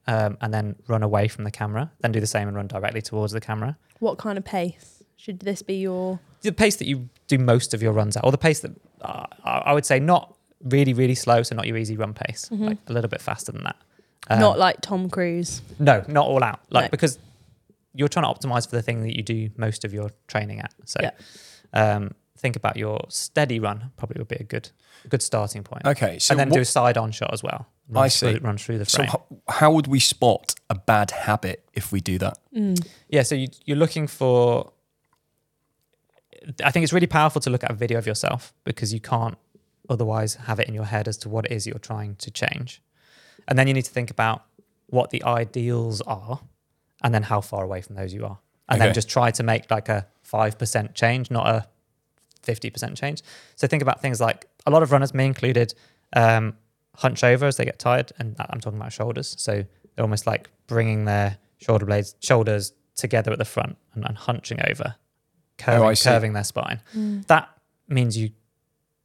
um, 0.08 0.36
and 0.40 0.52
then 0.52 0.74
run 0.88 1.04
away 1.04 1.28
from 1.28 1.44
the 1.44 1.52
camera. 1.52 1.92
Then 2.00 2.10
do 2.10 2.18
the 2.18 2.26
same 2.26 2.48
and 2.48 2.56
run 2.56 2.66
directly 2.66 3.02
towards 3.02 3.32
the 3.32 3.40
camera. 3.40 3.78
What 4.00 4.18
kind 4.18 4.36
of 4.36 4.44
pace 4.44 5.04
should 5.16 5.38
this 5.40 5.62
be 5.62 5.74
your? 5.76 6.18
the 6.42 6.52
pace 6.52 6.76
that 6.76 6.86
you 6.86 7.08
do 7.26 7.36
most 7.38 7.72
of 7.74 7.82
your 7.82 7.92
runs 7.92 8.16
at, 8.16 8.24
or 8.24 8.30
the 8.32 8.38
pace 8.38 8.60
that 8.60 8.70
uh, 9.02 9.26
I 9.44 9.50
I 9.66 9.72
would 9.72 9.84
say 9.86 9.98
not 10.00 10.34
really, 10.64 10.92
really 10.92 11.14
slow, 11.14 11.42
so 11.42 11.54
not 11.54 11.66
your 11.66 11.76
easy 11.76 11.96
run 11.96 12.14
pace, 12.14 12.48
Mhm. 12.50 12.66
like 12.66 12.78
a 12.88 12.92
little 12.92 13.08
bit 13.08 13.20
faster 13.20 13.52
than 13.52 13.64
that. 13.64 13.76
Um, 14.28 14.40
not 14.40 14.58
like 14.58 14.80
Tom 14.80 15.08
Cruise. 15.08 15.62
no, 15.78 16.04
not 16.08 16.26
all 16.26 16.42
out, 16.42 16.60
like 16.70 16.86
No. 16.86 16.88
because 16.90 17.18
you're 17.94 18.08
trying 18.08 18.24
to 18.32 18.40
optimize 18.40 18.68
for 18.68 18.76
the 18.76 18.82
thing 18.82 19.02
that 19.02 19.16
you 19.16 19.22
do 19.22 19.50
most 19.56 19.84
of 19.84 19.92
your 19.94 20.10
training 20.26 20.60
at. 20.60 20.72
So, 20.84 21.00
Yeah. 21.02 21.10
um, 21.72 22.10
think 22.36 22.54
about 22.56 22.76
your 22.76 23.04
steady 23.08 23.58
run. 23.60 23.90
Probably 23.96 24.18
would 24.20 24.28
be 24.28 24.36
a 24.36 24.44
good, 24.44 24.70
good 25.08 25.22
starting 25.22 25.62
point, 25.64 25.84
Okay, 25.86 26.18
so 26.18 26.32
and 26.32 26.40
then 26.40 26.48
what- 26.50 26.54
do 26.56 26.60
a 26.60 26.64
side 26.64 26.96
on 26.98 27.10
shot 27.12 27.32
as 27.32 27.42
well. 27.42 27.66
Run 27.88 28.04
I 28.04 28.08
through- 28.08 28.34
see. 28.34 28.38
Run 28.40 28.58
through 28.58 28.78
the 28.78 28.84
so 28.84 28.98
frame. 28.98 29.08
how, 29.08 29.22
how 29.48 29.70
would 29.72 29.86
we 29.86 29.98
spot 30.00 30.54
a 30.68 30.74
bad 30.74 31.10
habit 31.12 31.64
if 31.72 31.90
we 31.92 32.00
do 32.00 32.18
that? 32.18 32.38
Mm. 32.54 32.84
Yeah, 33.08 33.22
so 33.22 33.34
you, 33.34 33.48
you're 33.64 33.78
looking 33.78 34.06
for. 34.06 34.72
I 36.64 36.70
think 36.70 36.84
it's 36.84 36.92
really 36.92 37.06
powerful 37.06 37.40
to 37.42 37.50
look 37.50 37.64
at 37.64 37.70
a 37.70 37.74
video 37.74 37.98
of 37.98 38.06
yourself 38.06 38.52
because 38.64 38.92
you 38.94 39.00
can't 39.00 39.36
otherwise 39.88 40.34
have 40.34 40.60
it 40.60 40.68
in 40.68 40.74
your 40.74 40.84
head 40.84 41.08
as 41.08 41.16
to 41.18 41.28
what 41.28 41.46
it 41.46 41.52
is 41.52 41.66
you're 41.66 41.78
trying 41.78 42.16
to 42.16 42.30
change. 42.30 42.82
And 43.46 43.58
then 43.58 43.66
you 43.66 43.74
need 43.74 43.84
to 43.86 43.90
think 43.90 44.10
about 44.10 44.44
what 44.86 45.10
the 45.10 45.22
ideals 45.24 46.00
are 46.02 46.40
and 47.02 47.14
then 47.14 47.22
how 47.24 47.40
far 47.40 47.64
away 47.64 47.80
from 47.80 47.96
those 47.96 48.12
you 48.12 48.24
are. 48.24 48.38
And 48.68 48.76
Okay. 48.80 48.86
then 48.88 48.94
just 48.94 49.08
try 49.08 49.30
to 49.30 49.42
make 49.42 49.70
like 49.70 49.88
a 49.88 50.06
5% 50.30 50.94
change, 50.94 51.30
not 51.30 51.46
a 51.46 51.66
50% 52.46 52.96
change. 52.96 53.22
So 53.56 53.66
think 53.66 53.82
about 53.82 54.00
things 54.02 54.20
like 54.20 54.46
a 54.66 54.70
lot 54.70 54.82
of 54.82 54.92
runners, 54.92 55.14
me 55.14 55.24
included, 55.24 55.74
um, 56.14 56.56
hunch 56.96 57.24
over 57.24 57.46
as 57.46 57.56
they 57.56 57.64
get 57.64 57.78
tired. 57.78 58.12
And 58.18 58.36
I'm 58.38 58.60
talking 58.60 58.78
about 58.78 58.92
shoulders. 58.92 59.34
So 59.38 59.52
they're 59.94 60.04
almost 60.04 60.26
like 60.26 60.50
bringing 60.66 61.04
their 61.06 61.38
shoulder 61.58 61.86
blades, 61.86 62.14
shoulders 62.20 62.72
together 62.96 63.32
at 63.32 63.38
the 63.38 63.44
front 63.44 63.76
and, 63.94 64.04
and 64.06 64.16
hunching 64.18 64.60
over, 64.68 64.96
Oh, 65.60 65.64
curving, 65.64 65.88
Oh, 65.88 65.94
curving 66.02 66.32
their 66.34 66.44
spine. 66.44 66.80
Mm. 66.96 67.26
That 67.26 67.48
means 67.88 68.16
you 68.16 68.30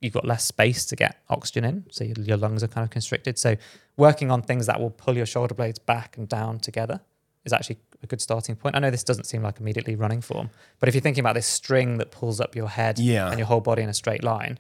you've 0.02 0.14
got 0.14 0.26
less 0.26 0.44
space 0.44 0.86
to 0.88 0.98
get 0.98 1.16
oxygen 1.30 1.64
in, 1.64 1.86
so 1.90 2.04
your, 2.04 2.16
your 2.20 2.36
lungs 2.38 2.62
are 2.62 2.68
kind 2.68 2.84
of 2.84 2.90
constricted. 2.90 3.40
So 3.40 3.56
working 3.96 4.32
on 4.32 4.42
things 4.42 4.66
that 4.66 4.80
will 4.82 4.90
pull 4.90 5.16
your 5.16 5.26
shoulder 5.26 5.54
blades 5.56 5.80
back 5.80 6.18
and 6.18 6.28
down 6.28 6.60
together 6.60 7.00
is 7.46 7.54
actually 7.54 7.78
a 8.02 8.08
good 8.08 8.20
starting 8.20 8.58
point. 8.58 8.76
I 8.76 8.80
know 8.80 8.92
this 8.92 9.04
doesn't 9.06 9.24
seem 9.24 9.42
like 9.44 9.62
immediately 9.62 9.96
running 9.96 10.20
form, 10.20 10.50
but 10.80 10.90
if 10.90 10.96
you're 10.96 11.02
thinking 11.02 11.22
about 11.22 11.36
this 11.36 11.48
string 11.48 11.98
that 12.00 12.12
pulls 12.12 12.42
up 12.42 12.54
your 12.54 12.68
head 12.68 13.00
Yeah. 13.00 13.30
and 13.30 13.38
your 13.40 13.48
whole 13.48 13.62
body 13.62 13.82
in 13.82 13.88
a 13.88 13.94
straight 13.94 14.26
line, 14.26 14.60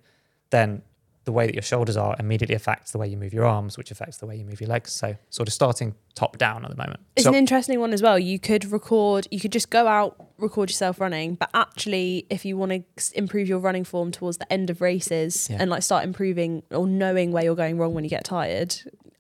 then 0.49 0.81
the 1.25 1.31
way 1.31 1.45
that 1.45 1.55
your 1.55 1.61
shoulders 1.61 1.95
are 1.95 2.15
immediately 2.19 2.55
affects 2.55 2.91
the 2.91 2.97
way 2.97 3.07
you 3.07 3.15
move 3.17 3.33
your 3.33 3.45
arms, 3.45 3.77
which 3.77 3.91
affects 3.91 4.17
the 4.17 4.25
way 4.25 4.35
you 4.35 4.43
move 4.43 4.59
your 4.59 4.69
legs. 4.69 4.91
So 4.91 5.15
sort 5.29 5.47
of 5.47 5.53
starting 5.53 5.95
top 6.15 6.37
down 6.37 6.65
at 6.65 6.69
the 6.71 6.75
moment. 6.77 6.99
It's 7.15 7.23
So- 7.23 7.29
an 7.29 7.35
interesting 7.35 7.79
one 7.79 7.93
as 7.93 8.01
well. 8.01 8.19
You 8.19 8.39
could 8.39 8.65
record, 8.71 9.27
you 9.31 9.39
could 9.39 9.51
just 9.53 9.69
go 9.69 9.87
out, 9.87 10.15
record 10.37 10.69
yourself 10.69 10.99
running, 10.99 11.35
but 11.35 11.49
actually, 11.53 12.25
if 12.29 12.43
you 12.45 12.57
want 12.57 12.71
to 12.71 12.83
improve 13.17 13.47
your 13.47 13.59
running 13.59 13.83
form 13.85 14.11
towards 14.11 14.37
the 14.37 14.51
end 14.51 14.69
of 14.69 14.81
races 14.81 15.47
Yeah. 15.49 15.57
and 15.61 15.69
like 15.69 15.81
start 15.83 16.03
improving 16.03 16.63
or 16.71 16.85
knowing 16.87 17.31
where 17.31 17.43
you're 17.43 17.55
going 17.55 17.77
wrong 17.77 17.93
when 17.93 18.03
you 18.03 18.09
get 18.09 18.25
tired, 18.25 18.75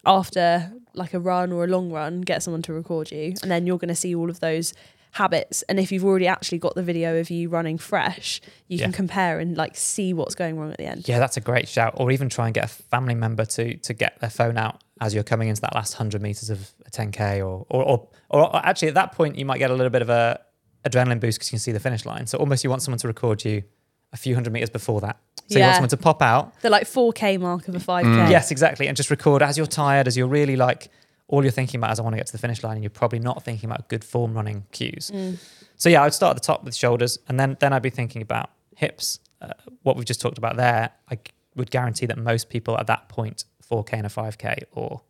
after 0.05 0.73
like 0.93 1.13
a 1.13 1.19
run 1.19 1.51
or 1.51 1.63
a 1.63 1.67
long 1.67 1.89
run, 1.91 2.21
get 2.21 2.43
someone 2.43 2.61
to 2.63 2.73
record 2.73 3.11
you, 3.11 3.33
and 3.41 3.49
then 3.49 3.65
you're 3.65 3.77
going 3.79 3.87
to 3.89 3.95
see 3.95 4.13
all 4.13 4.29
of 4.29 4.39
those 4.41 4.73
habits. 5.13 5.61
And 5.63 5.79
if 5.79 5.91
you've 5.91 6.03
already 6.05 6.27
actually 6.27 6.57
got 6.57 6.75
the 6.75 6.83
video 6.83 7.19
of 7.19 7.29
you 7.29 7.47
running 7.49 7.77
fresh, 7.77 8.41
you 8.67 8.77
can 8.79 8.91
compare 8.91 9.39
and 9.39 9.55
like 9.55 9.75
see 9.77 10.13
what's 10.13 10.35
going 10.35 10.57
wrong 10.59 10.71
at 10.71 10.77
the 10.77 10.85
end. 10.85 11.07
Yeah, 11.07 11.19
that's 11.19 11.37
a 11.37 11.41
great 11.41 11.67
shout. 11.67 11.93
Or 11.97 12.11
even 12.11 12.29
try 12.29 12.45
and 12.47 12.53
get 12.53 12.65
a 12.65 12.67
family 12.67 13.15
member 13.15 13.45
to 13.45 13.77
to 13.77 13.93
get 13.93 14.19
their 14.19 14.29
phone 14.29 14.57
out 14.57 14.83
as 15.01 15.13
you're 15.13 15.23
coming 15.23 15.47
into 15.49 15.61
that 15.61 15.73
last 15.75 15.93
hundred 15.93 16.21
meters 16.21 16.49
of 16.49 16.71
a 16.85 16.89
10k, 16.89 17.37
or 17.39 17.65
or 17.69 17.83
or, 17.83 18.07
or 18.29 18.55
actually 18.65 18.89
at 18.89 18.95
that 18.95 19.11
point 19.13 19.37
you 19.37 19.45
might 19.45 19.59
get 19.59 19.69
a 19.71 19.73
little 19.73 19.89
bit 19.91 20.01
of 20.01 20.09
a 20.09 20.39
adrenaline 20.85 21.19
boost 21.19 21.39
because 21.39 21.49
you 21.49 21.55
can 21.57 21.59
see 21.59 21.71
the 21.71 21.79
finish 21.79 22.05
line. 22.05 22.27
So 22.27 22.37
almost 22.39 22.63
you 22.63 22.69
want 22.69 22.81
someone 22.81 22.99
to 22.99 23.07
record 23.07 23.45
you 23.45 23.63
a 24.11 24.17
few 24.17 24.33
hundred 24.35 24.51
meters 24.53 24.69
before 24.69 24.99
that. 25.01 25.17
So 25.47 25.55
you 25.55 25.59
Yeah. 25.59 25.67
want 25.67 25.75
someone 25.75 25.89
to 25.89 25.97
pop 25.97 26.21
out. 26.21 26.59
The 26.61 26.69
like 26.69 26.83
4K 26.85 27.39
mark 27.39 27.67
of 27.67 27.75
a 27.75 27.79
5K. 27.79 28.03
Mm. 28.03 28.29
Yes, 28.29 28.49
exactly, 28.51 28.87
and 28.87 28.95
just 28.97 29.09
record 29.09 29.41
as 29.43 29.57
you're 29.57 29.67
tired, 29.67 30.07
as 30.07 30.17
you're 30.17 30.27
really 30.27 30.55
like 30.55 30.89
all 31.27 31.41
you're 31.43 31.51
thinking 31.51 31.79
about 31.79 31.91
is 31.93 31.99
I 31.99 32.03
want 32.03 32.13
to 32.13 32.17
get 32.17 32.27
to 32.27 32.31
the 32.33 32.37
finish 32.37 32.63
line, 32.63 32.75
and 32.75 32.83
you're 32.83 32.89
probably 32.89 33.19
not 33.19 33.43
thinking 33.43 33.69
about 33.69 33.87
good 33.89 34.03
form 34.03 34.33
running 34.33 34.65
cues. 34.71 35.09
Mm. 35.13 35.37
So 35.77 35.89
yeah, 35.89 36.03
I'd 36.03 36.13
start 36.13 36.35
at 36.35 36.41
the 36.41 36.45
top 36.45 36.63
with 36.63 36.75
shoulders, 36.75 37.17
and 37.27 37.39
then 37.39 37.57
then 37.59 37.73
I'd 37.73 37.81
be 37.81 37.89
thinking 37.89 38.21
about 38.21 38.49
hips. 38.75 39.19
Uh, 39.41 39.53
what 39.83 39.95
we've 39.95 40.05
just 40.05 40.21
talked 40.21 40.37
about 40.37 40.55
there, 40.57 40.91
I 41.11 41.17
would 41.55 41.71
guarantee 41.71 42.05
that 42.07 42.17
most 42.17 42.49
people 42.49 42.77
at 42.77 42.87
that 42.87 43.09
point, 43.09 43.45
4k 43.69 43.93
and 43.93 44.05
a 44.05 44.09
5k 44.09 44.63
or 44.73 45.01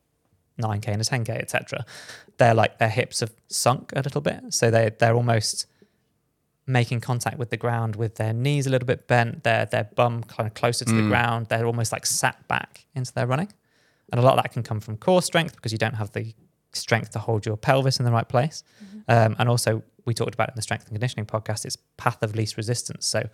9k 0.62 0.88
and 0.88 1.02
a 1.02 1.06
10k, 1.06 1.30
etc., 1.30 1.86
they're 2.38 2.54
like 2.54 2.78
their 2.80 2.90
hips 2.90 3.20
have 3.20 3.32
sunk 3.48 3.92
a 3.96 4.02
little 4.02 4.22
bit, 4.22 4.42
so 4.54 4.70
they 4.72 4.92
they're 5.00 5.16
almost 5.16 5.68
making 6.66 7.02
contact 7.02 7.38
with 7.38 7.50
the 7.50 7.58
ground 7.58 7.96
with 7.98 8.16
their 8.16 8.32
knees 8.34 8.66
a 8.66 8.70
little 8.70 8.86
bit 8.86 9.08
bent, 9.08 9.44
their 9.44 9.66
their 9.66 9.84
bum 9.84 10.24
kind 10.24 10.48
of 10.48 10.54
closer 10.54 10.86
to 10.86 10.94
the 10.94 11.02
Mm. 11.02 11.10
ground. 11.10 11.48
They're 11.50 11.66
almost 11.66 11.92
like 11.92 12.06
sat 12.06 12.48
back 12.48 12.86
into 12.96 13.12
their 13.14 13.28
running, 13.28 13.52
and 14.12 14.20
a 14.20 14.24
lot 14.24 14.38
of 14.38 14.44
that 14.44 14.52
can 14.52 14.64
come 14.64 14.80
from 14.80 14.98
core 14.98 15.22
strength 15.22 15.56
because 15.56 15.72
you 15.72 15.78
don't 15.78 15.96
have 15.96 16.12
the 16.12 16.34
strength 16.74 17.12
to 17.12 17.20
hold 17.20 17.46
your 17.46 17.58
pelvis 17.58 18.00
in 18.00 18.06
the 18.06 18.12
right 18.12 18.28
place. 18.28 18.64
Um, 19.08 19.36
and 19.40 19.48
also, 19.50 19.84
we 20.06 20.14
talked 20.14 20.34
about 20.34 20.50
in 20.50 20.56
the 20.56 20.62
strength 20.62 20.84
and 20.86 20.92
conditioning 20.92 21.26
podcast, 21.26 21.66
it's 21.66 21.78
path 21.98 22.22
of 22.24 22.36
least 22.36 22.58
resistance. 22.58 23.06
So, 23.06 23.28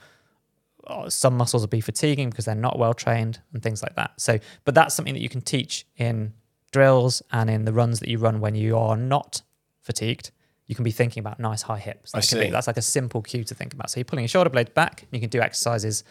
uh, 0.88 1.10
some 1.10 1.36
muscles 1.38 1.62
will 1.62 1.68
be 1.68 1.82
fatiguing 1.82 2.30
because 2.30 2.46
they're 2.46 2.56
not 2.56 2.80
well 2.80 2.94
trained 2.94 3.42
and 3.54 3.62
things 3.62 3.82
like 3.84 3.96
that. 3.96 4.12
So, 4.20 4.40
but 4.66 4.76
that's 4.76 4.96
something 4.96 5.14
that 5.14 5.22
you 5.22 5.30
can 5.30 5.42
teach 5.42 5.86
in 5.98 6.34
drills 6.72 7.22
and 7.32 7.50
in 7.50 7.66
the 7.66 7.74
runs 7.74 8.00
that 8.00 8.10
you 8.10 8.18
run 8.18 8.40
when 8.40 8.56
you 8.56 8.78
are 8.78 8.96
not 8.98 9.42
fatigued. 9.82 10.32
You 10.68 10.76
can 10.76 10.84
be 10.84 10.92
thinking 10.92 11.22
about 11.22 11.40
nice 11.40 11.64
high 11.64 11.80
hips. 11.80 12.14
I 12.14 12.20
That 12.20 12.30
can 12.30 12.40
be- 12.40 12.46
see. 12.46 12.52
that's 12.52 12.68
like 12.68 12.78
a 12.78 12.82
simple 12.82 13.22
cue 13.22 13.44
to 13.44 13.56
think 13.56 13.74
about. 13.74 13.90
So, 13.90 14.00
you're 14.00 14.06
pulling 14.06 14.24
your 14.24 14.30
shoulder 14.30 14.50
blades 14.50 14.70
back. 14.72 15.06
You 15.12 15.20
can 15.20 15.30
do 15.30 15.42
exercises, 15.42 16.04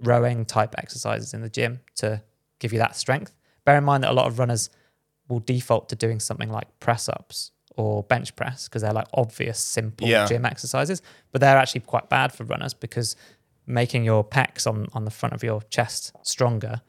rowing 0.00 0.44
type 0.44 0.74
exercises 0.78 1.32
in 1.34 1.42
the 1.42 1.48
gym 1.50 1.80
to 1.96 2.22
give 2.58 2.72
you 2.72 2.78
that 2.78 2.96
strength. 2.96 3.34
Bear 3.66 3.76
in 3.76 3.84
mind 3.84 4.02
that 4.04 4.10
a 4.10 4.14
lot 4.14 4.26
of 4.26 4.38
runners 4.38 4.70
will 5.28 5.40
default 5.40 5.90
to 5.90 5.96
doing 5.96 6.20
something 6.20 6.50
like 6.50 6.68
press 6.80 7.08
ups 7.10 7.50
or 7.76 8.02
bench 8.04 8.34
press 8.36 8.66
because 8.68 8.80
they're 8.80 8.92
like 8.94 9.08
obvious, 9.12 9.58
simple 9.58 10.08
Yeah. 10.08 10.26
gym 10.26 10.46
exercises, 10.46 11.02
but 11.32 11.42
they're 11.42 11.58
actually 11.58 11.82
quite 11.82 12.08
bad 12.08 12.32
for 12.32 12.44
runners 12.44 12.72
because 12.72 13.16
making 13.66 14.04
your 14.04 14.24
pecs 14.24 14.66
on 14.66 14.86
on 14.94 15.04
the 15.04 15.10
front 15.10 15.34
of 15.34 15.42
your 15.42 15.60
chest 15.68 16.12
stronger 16.22 16.80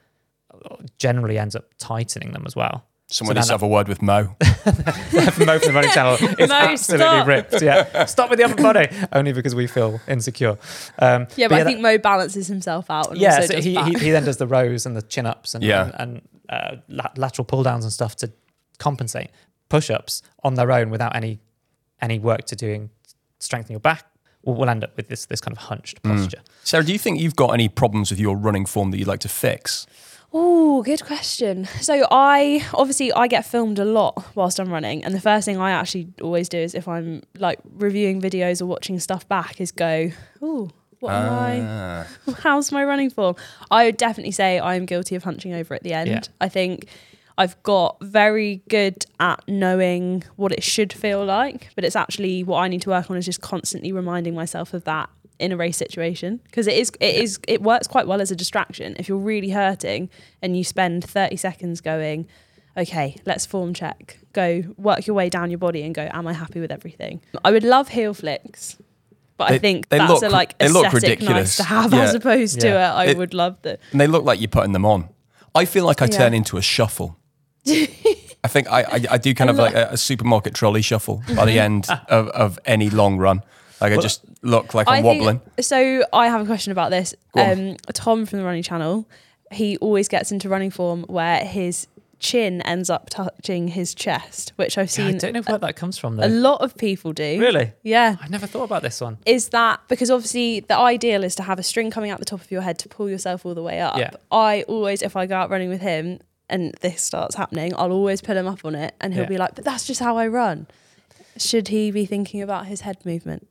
generally 0.97 1.37
ends 1.37 1.55
up 1.55 1.65
tightening 1.77 2.31
them 2.31 2.43
as 2.45 2.55
well. 2.55 2.85
Someone 3.09 3.35
So 3.35 3.39
needs 3.39 3.47
to 3.47 3.53
have 3.53 3.63
a 3.63 3.67
word 3.67 3.87
with 3.87 4.01
Mo. 4.01 4.23
Mo 4.33 4.33
from 4.33 5.45
the 5.45 5.71
running 5.73 5.91
channel 5.91 6.13
is 6.39 6.49
Mo, 6.49 6.55
absolutely 6.55 7.05
stop. 7.07 7.27
ripped. 7.27 7.61
Yeah, 7.61 8.05
stop 8.05 8.29
with 8.29 8.37
the 8.39 8.45
upper 8.45 8.61
body. 8.61 8.87
Only 9.13 9.31
because 9.31 9.55
we 9.55 9.65
feel 9.65 10.01
insecure. 10.09 10.57
Um, 10.99 11.27
Yeah, 11.37 11.47
but, 11.47 11.55
I 11.55 11.59
that- 11.59 11.65
think 11.67 11.79
Mo 11.79 11.97
balances 11.99 12.47
himself 12.47 12.89
out. 12.89 13.11
And 13.11 13.17
yeah, 13.17 13.35
also 13.35 13.47
so 13.47 13.53
does 13.55 13.63
he, 13.63 13.75
he 13.75 13.93
he 13.93 14.11
then 14.11 14.25
does 14.25 14.37
the 14.37 14.47
rows 14.47 14.85
and 14.85 14.95
the 14.95 15.01
chin 15.01 15.25
ups 15.25 15.55
and 15.55 15.63
Yeah. 15.63 15.83
and, 15.85 15.93
and 16.15 16.21
uh, 16.49 16.77
lateral 17.15 17.45
pull 17.45 17.63
downs 17.63 17.83
and 17.83 17.91
stuff 17.93 18.15
to 18.17 18.31
compensate 18.79 19.29
push 19.69 19.89
ups 19.89 20.21
on 20.43 20.53
their 20.55 20.71
own 20.71 20.89
without 20.89 21.15
any 21.15 21.39
any 22.01 22.19
work 22.19 22.45
to 22.45 22.55
doing 22.55 22.89
strengthen 23.39 23.71
your 23.73 23.79
back. 23.79 24.05
We'll, 24.43 24.55
we'll 24.55 24.69
end 24.69 24.83
up 24.83 24.95
with 24.95 25.07
this 25.09 25.25
this 25.25 25.41
kind 25.41 25.55
of 25.57 25.63
hunched 25.63 26.01
Mm. 26.03 26.15
posture. 26.17 26.41
Sarah, 26.63 26.83
do 26.83 26.91
you 26.93 26.99
think 26.99 27.19
you've 27.19 27.35
got 27.35 27.49
any 27.53 27.67
problems 27.69 28.09
with 28.11 28.19
your 28.19 28.35
running 28.37 28.65
form 28.65 28.91
that 28.91 28.97
you'd 28.97 29.07
like 29.07 29.19
to 29.21 29.29
fix? 29.29 29.87
Oh, 30.33 30.83
good 30.83 31.03
question. 31.05 31.65
So 31.81 32.05
I 32.11 32.63
obviously 32.73 33.11
I 33.13 33.27
get 33.27 33.45
filmed 33.45 33.79
a 33.79 33.85
lot 33.85 34.25
whilst 34.35 34.59
I'm 34.59 34.69
running, 34.71 35.03
and 35.03 35.15
the 35.15 35.21
first 35.21 35.45
thing 35.45 35.57
I 35.57 35.71
actually 35.71 36.09
always 36.21 36.49
do 36.49 36.57
is 36.57 36.75
if 36.75 36.87
I'm 36.87 37.23
like 37.39 37.59
reviewing 37.77 38.21
videos 38.21 38.61
or 38.61 38.65
watching 38.65 38.99
stuff 38.99 39.27
back 39.27 39.59
is 39.61 39.71
go, 39.71 40.11
oh, 40.41 40.69
what 40.99 41.13
am 41.13 41.33
I? 41.33 41.61
Ah. 41.61 42.07
How's 42.39 42.71
my 42.71 42.83
running 42.83 43.09
form? 43.09 43.35
I 43.71 43.85
would 43.85 43.97
definitely 43.97 44.31
say 44.31 44.59
I 44.59 44.75
am 44.75 44.85
guilty 44.85 45.15
of 45.15 45.23
hunching 45.23 45.53
over 45.53 45.73
at 45.73 45.83
the 45.83 45.93
end. 45.93 46.09
Yeah. 46.09 46.21
I 46.41 46.49
think 46.49 46.87
I've 47.37 47.61
got 47.63 47.97
very 48.01 48.61
good 48.67 49.05
at 49.19 49.43
knowing 49.47 50.23
what 50.37 50.51
it 50.51 50.63
should 50.63 50.91
feel 50.91 51.23
like, 51.23 51.69
but 51.75 51.83
it's 51.83 51.95
actually 51.95 52.43
what 52.43 52.59
I 52.59 52.67
need 52.67 52.81
to 52.83 52.89
work 52.89 53.11
on 53.11 53.17
is 53.17 53.25
just 53.25 53.41
constantly 53.41 53.91
reminding 53.91 54.33
myself 54.33 54.73
of 54.73 54.83
that 54.85 55.09
in 55.39 55.51
a 55.51 55.57
race 55.57 55.77
situation 55.77 56.39
because 56.45 56.65
it 56.65 56.75
is 56.75 56.91
it 56.99 57.13
is 57.13 57.39
it 57.47 57.61
works 57.61 57.85
quite 57.85 58.07
well 58.07 58.21
as 58.21 58.31
a 58.31 58.35
distraction. 58.35 58.95
If 58.97 59.07
you're 59.07 59.19
really 59.19 59.51
hurting 59.51 60.09
and 60.41 60.57
you 60.57 60.63
spend 60.63 61.03
30 61.03 61.35
seconds 61.35 61.79
going, 61.79 62.27
okay, 62.75 63.15
let's 63.25 63.45
form 63.45 63.73
check, 63.73 64.17
go 64.33 64.63
work 64.77 65.05
your 65.05 65.15
way 65.15 65.29
down 65.29 65.51
your 65.51 65.59
body 65.59 65.83
and 65.83 65.93
go, 65.93 66.09
am 66.11 66.27
I 66.27 66.33
happy 66.33 66.59
with 66.59 66.71
everything? 66.71 67.21
I 67.45 67.51
would 67.51 67.63
love 67.63 67.89
heel 67.89 68.15
flicks. 68.15 68.77
But 69.37 69.51
I 69.51 69.59
think 69.59 69.89
they 69.89 69.99
that's 69.99 70.11
look- 70.13 70.23
a 70.23 70.29
like 70.29 70.57
they 70.57 70.67
look 70.67 70.85
aesthetic 70.87 71.19
ridiculous. 71.19 71.35
nice 71.35 71.55
to 71.57 71.63
have 71.63 71.93
Yeah. 71.93 72.01
as 72.01 72.15
opposed 72.15 72.59
to 72.61 72.67
Yeah. 72.67 72.91
a 72.91 72.95
I 72.95 73.05
It- 73.05 73.17
would 73.17 73.33
love 73.33 73.57
that. 73.61 73.79
And 73.91 74.01
they 74.01 74.07
look 74.07 74.23
like 74.25 74.39
you're 74.41 74.47
putting 74.49 74.71
them 74.73 74.85
on. 74.85 75.09
I 75.53 75.65
feel 75.65 75.85
like 75.85 76.01
I 76.01 76.05
Yeah. 76.05 76.17
turn 76.17 76.33
into 76.33 76.57
a 76.57 76.61
shuffle. 76.61 77.17
I 77.67 78.47
think 78.47 78.67
I, 78.71 78.81
I, 78.83 79.05
I 79.11 79.17
do 79.17 79.33
kind 79.33 79.49
of 79.49 79.57
like 79.57 79.73
a, 79.75 79.89
a 79.91 79.97
supermarket 79.97 80.53
trolley 80.53 80.81
shuffle 80.81 81.21
by 81.35 81.45
the 81.45 81.59
end 81.67 81.87
of, 82.07 82.29
of 82.29 82.59
any 82.65 82.89
long 82.89 83.17
run. 83.17 83.41
Like 83.81 83.93
I 83.93 83.97
just 83.97 84.21
look 84.41 84.73
like 84.73 84.87
I'm 84.87 84.93
I 84.93 85.01
think- 85.01 85.19
wobbling. 85.21 85.41
so 85.59 86.03
I 86.13 86.27
have 86.29 86.41
a 86.41 86.45
question 86.45 86.71
about 86.71 86.89
this. 86.91 87.13
Um, 87.35 87.75
Tom 87.93 88.25
from 88.25 88.39
the 88.39 88.45
Running 88.45 88.63
Channel, 88.63 89.07
he 89.51 89.77
always 89.77 90.07
gets 90.07 90.31
into 90.31 90.49
running 90.49 90.71
form 90.71 91.03
where 91.07 91.43
his 91.45 91.87
chin 92.19 92.61
ends 92.63 92.89
up 92.89 93.09
touching 93.09 93.69
his 93.69 93.93
chest, 93.93 94.53
which 94.55 94.77
I've 94.77 94.95
Yeah, 94.97 95.05
I 95.07 95.11
don't 95.13 95.33
know 95.33 95.41
where 95.41 95.57
that 95.59 95.75
comes 95.75 95.97
from 95.97 96.15
though. 96.17 96.25
a 96.25 96.29
lot 96.29 96.61
of 96.61 96.75
people 96.77 97.13
do. 97.13 97.39
Really, 97.39 97.73
Yeah. 97.83 98.15
I 98.21 98.27
never 98.27 98.47
thought 98.47 98.63
about 98.63 98.81
this 98.81 98.99
one. 99.01 99.17
Is 99.25 99.49
that 99.49 99.81
because 99.87 100.09
obviously 100.09 100.61
the 100.61 100.77
ideal 100.77 101.23
is 101.23 101.35
to 101.35 101.43
have 101.43 101.59
a 101.59 101.63
string 101.63 101.91
coming 101.91 102.09
out 102.11 102.19
the 102.19 102.25
top 102.25 102.41
of 102.41 102.49
your 102.51 102.61
head 102.61 102.79
to 102.79 102.89
pull 102.89 103.09
yourself 103.09 103.45
all 103.45 103.53
the 103.55 103.61
way 103.63 103.79
up? 103.79 103.97
Yeah. 103.97 104.11
I 104.31 104.63
always, 104.67 105.01
if 105.01 105.15
I 105.15 105.25
go 105.27 105.35
out 105.35 105.49
running 105.49 105.69
with 105.69 105.81
him 105.81 106.19
and 106.49 106.73
this 106.81 107.01
starts 107.01 107.35
happening, 107.35 107.73
I'll 107.77 107.91
always 107.91 108.21
pull 108.21 108.37
him 108.37 108.47
up 108.47 108.65
on 108.65 108.73
it 108.73 108.95
and 109.01 109.13
he'll 109.13 109.23
Yeah. 109.23 109.29
be 109.29 109.37
like, 109.37 109.55
but 109.55 109.63
that's 109.65 109.85
just 109.85 109.99
how 109.99 110.17
I 110.17 110.27
run. 110.27 110.67
Should 111.37 111.67
he 111.67 111.91
be 111.91 112.05
thinking 112.05 112.41
about 112.41 112.65
his 112.65 112.81
head 112.81 112.97
movement? 113.05 113.47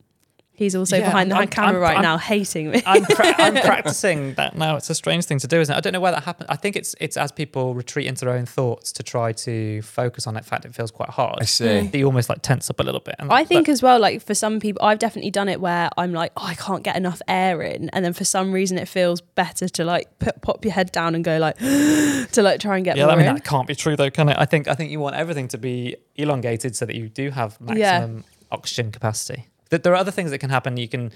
He's 0.57 0.75
also 0.75 0.97
Yeah, 0.97 1.05
behind 1.05 1.29
the 1.31 1.35
I'm- 1.35 1.47
camera 1.49 1.73
I'm- 1.75 1.81
right 1.81 1.93
I'm- 1.97 2.01
now, 2.01 2.17
hating 2.17 2.71
me. 2.71 2.81
I'm, 2.83 3.05
pra- 3.05 3.35
I'm 3.37 3.53
practicing 3.71 4.33
that 4.33 4.57
now. 4.57 4.75
It's 4.75 4.89
a 4.89 4.95
strange 4.95 5.25
thing 5.25 5.37
to 5.39 5.47
do, 5.47 5.59
isn't 5.61 5.71
it? 5.73 5.77
I 5.77 5.81
don't 5.81 5.93
know 5.93 5.99
where 5.99 6.11
that 6.11 6.23
happened. 6.23 6.47
I 6.49 6.55
think 6.55 6.75
it's 6.75 6.95
it's 6.99 7.15
as 7.15 7.31
people 7.31 7.75
retreat 7.75 8.07
into 8.07 8.25
their 8.25 8.33
own 8.33 8.47
thoughts 8.47 8.91
to 8.93 9.03
try 9.03 9.33
to 9.33 9.83
focus 9.83 10.25
on 10.25 10.35
it. 10.35 10.39
In 10.39 10.43
fact, 10.45 10.65
it 10.65 10.73
feels 10.73 10.89
quite 10.89 11.09
hard. 11.09 11.37
I 11.39 11.45
see. 11.45 11.87
That 11.87 11.95
you 11.97 12.05
almost 12.07 12.27
like 12.27 12.41
tense 12.41 12.69
up 12.71 12.79
a 12.79 12.83
little 12.83 13.01
bit. 13.01 13.13
And 13.19 13.31
I 13.31 13.43
think 13.45 13.67
but- 13.67 13.71
as 13.73 13.83
well, 13.83 13.99
like 13.99 14.23
for 14.23 14.33
some 14.33 14.59
people, 14.59 14.83
I've 14.83 14.97
definitely 14.97 15.29
done 15.31 15.47
it 15.47 15.61
where 15.61 15.89
I'm 15.95 16.11
like, 16.11 16.31
oh, 16.35 16.45
I 16.45 16.55
can't 16.55 16.81
get 16.83 16.95
enough 16.97 17.21
air 17.27 17.61
in, 17.61 17.89
and 17.91 18.03
then 18.03 18.13
for 18.13 18.23
some 18.25 18.51
reason 18.51 18.79
it 18.79 18.87
feels 18.87 19.21
better 19.21 19.69
to 19.69 19.85
like 19.85 20.17
put, 20.17 20.41
pop 20.41 20.65
your 20.65 20.73
head 20.73 20.91
down 20.91 21.13
and 21.13 21.23
go 21.23 21.37
like 21.37 21.57
to 22.31 22.41
like 22.41 22.59
try 22.59 22.77
and 22.77 22.83
get 22.83 22.97
yeah, 22.97 23.03
more 23.05 23.13
I 23.13 23.15
mean 23.17 23.27
in. 23.27 23.35
that 23.35 23.43
can't 23.43 23.67
be 23.67 23.75
true 23.75 23.95
though, 23.95 24.09
can 24.09 24.27
it? 24.29 24.37
I 24.39 24.45
think 24.45 24.67
I 24.67 24.73
think 24.73 24.89
you 24.89 24.99
want 24.99 25.15
everything 25.15 25.47
to 25.49 25.59
be 25.59 25.95
elongated 26.15 26.75
so 26.75 26.85
that 26.87 26.95
you 26.95 27.09
do 27.09 27.29
have 27.29 27.57
Yeah. 27.61 27.99
maximum 27.99 28.23
oxygen 28.51 28.91
capacity. 28.91 29.47
That 29.69 29.83
there 29.83 29.93
are 29.93 29.97
other 29.97 30.11
things 30.11 30.31
that 30.31 30.39
can 30.39 30.49
happen. 30.49 30.77
You 30.77 30.87
can 30.87 31.11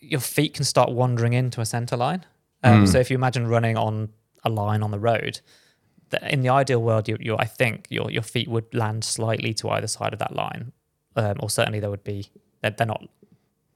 your 0.00 0.20
feet 0.20 0.54
can 0.54 0.64
start 0.64 0.90
wandering 0.90 1.34
into 1.34 1.60
a 1.60 1.66
center 1.66 1.96
line. 1.96 2.24
Um, 2.62 2.84
Mm. 2.84 2.88
So 2.88 2.98
if 2.98 3.10
you 3.10 3.16
imagine 3.16 3.46
running 3.46 3.76
on 3.76 4.10
a 4.44 4.50
line 4.50 4.82
on 4.82 4.90
the 4.90 4.98
road, 4.98 5.40
in 6.22 6.42
the 6.42 6.48
ideal 6.48 6.82
world, 6.82 7.08
you, 7.08 7.16
you 7.20 7.36
I 7.38 7.44
think 7.44 7.86
your 7.90 8.10
your 8.10 8.22
feet 8.22 8.48
would 8.48 8.72
land 8.74 9.04
slightly 9.04 9.54
to 9.54 9.70
either 9.70 9.86
side 9.86 10.12
of 10.12 10.18
that 10.18 10.34
line, 10.34 10.72
um, 11.16 11.36
or 11.40 11.50
certainly 11.50 11.80
there 11.80 11.90
would 11.90 12.04
be 12.04 12.28
they're, 12.62 12.72
they're 12.72 12.86
not 12.86 13.06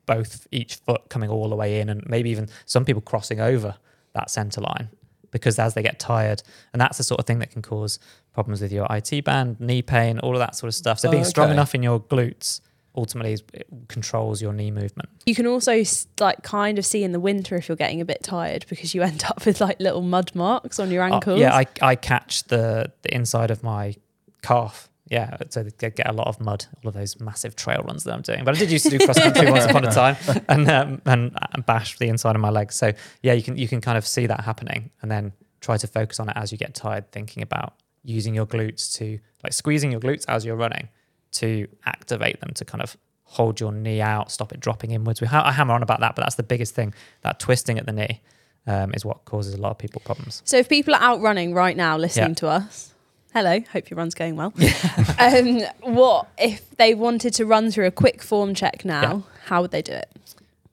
both 0.07 0.47
each 0.51 0.75
foot 0.75 1.09
coming 1.09 1.31
all 1.31 1.49
the 1.49 1.57
way 1.57 1.81
in, 1.81 1.89
and 1.89 2.03
maybe 2.09 2.31
even 2.31 2.49
some 2.67 2.85
people 2.85 3.01
crossing 3.03 3.41
over 3.41 3.77
that 4.15 4.31
center 4.31 4.61
line 4.61 4.89
because 5.31 5.59
as 5.59 5.75
they 5.75 5.83
get 5.83 5.99
tired, 5.99 6.43
and 6.73 6.81
that's 6.81 6.97
the 6.99 7.03
sort 7.03 7.19
of 7.19 7.27
thing 7.27 7.41
that 7.41 7.51
can 7.51 7.61
cause 7.61 7.99
problems 8.33 8.61
with 8.63 8.71
your 8.71 8.87
IT 8.89 9.25
band, 9.25 9.59
knee 9.59 9.83
pain, 9.83 10.21
all 10.21 10.33
of 10.33 10.39
that 10.39 10.55
sort 10.55 10.69
of 10.69 10.75
stuff. 10.77 11.01
So 11.01 11.09
Oh, 11.09 11.11
being 11.11 11.25
strong 11.25 11.51
enough 11.51 11.75
in 11.75 11.83
your 11.83 11.99
glutes 11.99 12.61
ultimately 12.97 13.33
it 13.53 13.67
controls 13.89 14.41
your 14.41 14.53
knee 14.53 14.71
movement. 14.71 15.09
You 15.27 15.35
can 15.35 15.47
also 15.47 15.83
like 16.21 16.43
kind 16.43 16.79
of 16.79 16.87
see 16.87 17.03
in 17.03 17.13
the 17.13 17.21
winter 17.21 17.57
if 17.57 17.69
you're 17.69 17.77
getting 17.77 18.01
a 18.01 18.05
bit 18.05 18.23
tired 18.23 18.67
because 18.69 18.95
you 18.95 19.03
end 19.11 19.25
up 19.25 19.45
with 19.47 19.61
like 19.61 19.81
little 19.81 20.03
mud 20.03 20.31
marks 20.35 20.79
on 20.79 20.91
your 20.91 21.03
Uh, 21.03 21.15
ankles. 21.15 21.41
yeah, 21.41 21.55
I, 21.55 21.67
I 21.83 21.97
catch 21.97 22.45
the, 22.45 22.93
the 23.03 23.15
inside 23.15 23.51
of 23.51 23.63
my 23.63 23.97
calf. 24.43 24.89
Yeah, 25.11 25.37
so 25.51 25.63
they 25.63 25.91
get 25.91 26.09
a 26.09 26.13
lot 26.15 26.29
of 26.29 26.41
mud, 26.41 26.65
all 26.83 26.89
of 26.89 26.95
those 26.95 27.21
massive 27.21 27.55
trail 27.55 27.83
runs 27.87 28.05
that 28.05 28.15
I'm 28.15 28.23
doing. 28.23 28.43
But 28.43 28.57
I 28.57 28.59
did 28.59 28.71
used 28.71 28.85
to 28.91 28.99
do 28.99 29.05
cross 29.05 29.19
country 29.21 29.51
once 29.51 29.67
upon 29.67 29.85
a 29.85 29.93
time, 30.03 30.17
and 30.49 30.69
um, 30.71 31.03
and 31.05 31.37
and 31.53 31.67
bash 31.67 31.99
the 31.99 32.09
inside 32.09 32.35
of 32.35 32.41
my 32.41 32.49
legs. 32.49 32.75
So 32.75 32.93
yeah, 33.23 33.35
you 33.35 33.43
can 33.43 33.59
you 33.59 33.69
can 33.69 33.83
kind 33.83 33.99
of 33.99 34.07
see 34.07 34.27
that 34.27 34.41
happening, 34.41 34.91
and 35.03 35.11
then 35.11 35.33
try 35.61 35.77
to 35.77 35.87
focus 35.87 36.21
on 36.21 36.31
it 36.31 36.37
as 36.37 36.53
you 36.53 36.59
get 36.59 36.75
tired, 36.75 37.13
thinking 37.13 37.43
about 37.43 37.75
using 38.03 38.35
your 38.35 38.47
glutes 38.47 38.95
to 38.97 39.19
like 39.43 39.53
squeezing 39.53 39.91
your 39.93 40.01
glutes 40.01 40.25
as 40.27 40.45
you're 40.45 40.57
running 40.57 40.89
to 41.35 41.67
activate 41.87 42.41
them 42.41 42.51
to 42.55 42.65
kind 42.65 42.83
of 42.83 42.97
hold 43.25 43.59
your 43.61 43.73
knee 43.73 44.01
out, 44.01 44.31
stop 44.31 44.53
it 44.53 44.61
dropping 44.61 44.93
inwards. 44.93 45.21
We 45.21 45.27
ha- 45.27 45.43
I 45.45 45.53
hammer 45.53 45.75
on 45.75 45.83
about 45.83 46.01
that, 46.01 46.15
but 46.15 46.23
that's 46.23 46.37
the 46.37 46.43
biggest 46.43 46.75
thing. 46.75 46.95
That 47.23 47.41
twisting 47.41 47.79
at 47.79 47.87
the 47.87 47.93
knee 47.93 48.21
um, 48.67 48.95
is 48.95 49.05
what 49.05 49.25
causes 49.25 49.55
a 49.55 49.59
lot 49.61 49.71
of 49.71 49.79
people 49.79 50.01
problems. 50.05 50.43
So 50.45 50.57
if 50.57 50.69
people 50.69 50.95
are 50.95 51.01
out 51.03 51.21
running 51.21 51.53
right 51.55 51.77
now 51.77 51.97
listening 51.97 52.31
Yeah. 52.31 52.35
to 52.35 52.49
us, 52.49 52.95
hello, 53.33 53.61
hope 53.73 53.91
your 53.91 53.97
run's 53.99 54.15
going 54.15 54.37
well. 54.37 54.53
um, 55.19 55.61
what 55.83 56.29
if 56.39 56.71
they 56.77 56.95
wanted 56.95 57.35
to 57.35 57.47
run 57.47 57.71
through 57.71 57.87
a 57.87 57.91
quick 57.91 58.23
form 58.23 58.55
check 58.55 58.85
now? 58.85 59.03
Yeah. 59.03 59.21
How 59.47 59.63
would 59.63 59.71
they 59.73 59.83
do 59.83 59.93
it? 59.93 60.09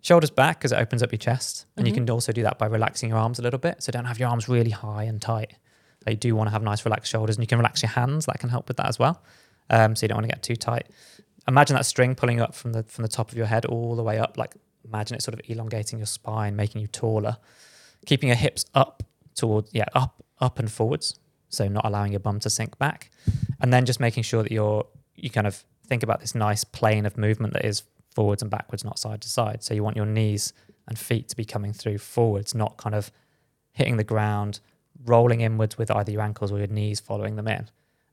Shoulders 0.02 0.30
back 0.32 0.58
because 0.60 0.72
it 0.72 0.78
opens 0.80 1.04
up 1.04 1.12
your 1.12 1.20
chest. 1.20 1.66
And 1.78 1.88
you 1.88 1.94
Mhm. 1.94 1.98
can 1.98 2.10
also 2.10 2.32
do 2.32 2.44
that 2.44 2.58
by 2.58 2.66
relaxing 2.68 3.10
your 3.10 3.18
arms 3.20 3.40
a 3.40 3.42
little 3.42 3.60
bit. 3.60 3.84
So 3.84 3.92
don't 3.92 4.06
have 4.06 4.20
your 4.20 4.30
arms 4.30 4.48
really 4.50 4.72
high 4.72 5.04
and 5.04 5.22
tight. 5.22 5.54
You 6.08 6.16
do 6.16 6.36
want 6.36 6.48
to 6.48 6.52
have 6.52 6.64
nice 6.64 6.84
relaxed 6.86 7.12
shoulders 7.12 7.36
and 7.38 7.44
you 7.44 7.48
can 7.48 7.60
relax 7.60 7.84
your 7.84 7.92
hands. 7.92 8.26
That 8.26 8.40
can 8.40 8.50
help 8.50 8.68
with 8.68 8.78
that 8.78 8.88
as 8.88 8.98
well. 8.98 9.22
Um, 9.72 9.96
so 9.96 10.04
you 10.04 10.10
don't 10.10 10.18
want 10.18 10.30
to 10.30 10.36
get 10.36 10.44
too 10.44 10.56
tight. 10.56 10.90
Imagine 11.48 11.76
that 11.76 11.86
string 11.86 12.14
pulling 12.14 12.40
up 12.40 12.54
from 12.54 12.74
the 12.74 12.84
from 12.84 13.02
the 13.02 13.08
top 13.08 13.32
of 13.32 13.38
your 13.38 13.48
head 13.48 13.66
all 13.66 13.96
the 13.96 14.04
way 14.04 14.20
up. 14.20 14.38
Like 14.38 14.54
imagine 14.86 15.16
it 15.16 15.24
sort 15.24 15.34
of 15.34 15.42
elongating 15.50 15.98
your 15.98 16.06
spine, 16.06 16.56
making 16.56 16.82
you 16.82 16.88
taller. 16.88 17.38
Keeping 18.06 18.30
your 18.30 18.36
hips 18.36 18.66
up 18.76 19.04
toward 19.36 19.66
yeah, 19.72 19.86
up, 19.94 20.24
up 20.40 20.60
and 20.60 20.72
forwards. 20.72 21.20
So 21.50 21.68
not 21.68 21.86
allowing 21.86 22.12
your 22.12 22.20
bum 22.20 22.40
to 22.42 22.50
sink 22.50 22.78
back. 22.78 23.12
And 23.60 23.74
then 23.74 23.86
just 23.86 24.00
making 24.00 24.24
sure 24.24 24.44
that 24.44 24.52
you're 24.52 24.86
you 25.16 25.30
kind 25.30 25.48
of 25.48 25.64
think 25.88 26.04
about 26.04 26.20
this 26.20 26.36
nice 26.36 26.64
plane 26.64 27.06
of 27.06 27.18
movement 27.18 27.54
that 27.54 27.66
is 27.66 27.84
forwards 28.14 28.42
and 28.42 28.52
backwards, 28.52 28.84
not 28.84 29.00
side 29.00 29.22
to 29.22 29.30
side. 29.30 29.64
So 29.64 29.74
you 29.74 29.84
want 29.84 29.96
your 29.96 30.06
knees 30.06 30.54
and 30.88 30.98
feet 30.98 31.30
to 31.30 31.36
be 31.36 31.46
coming 31.46 31.74
through 31.74 32.00
forwards, 32.00 32.54
not 32.54 32.78
kind 32.78 32.96
of 32.96 33.12
hitting 33.72 33.98
the 33.98 34.04
ground, 34.04 34.60
rolling 35.06 35.42
inwards 35.42 35.78
with 35.78 35.92
either 35.92 36.12
your 36.12 36.22
ankles 36.22 36.52
or 36.52 36.58
your 36.58 36.68
knees 36.68 37.00
following 37.00 37.36
them 37.36 37.48
in. 37.48 37.70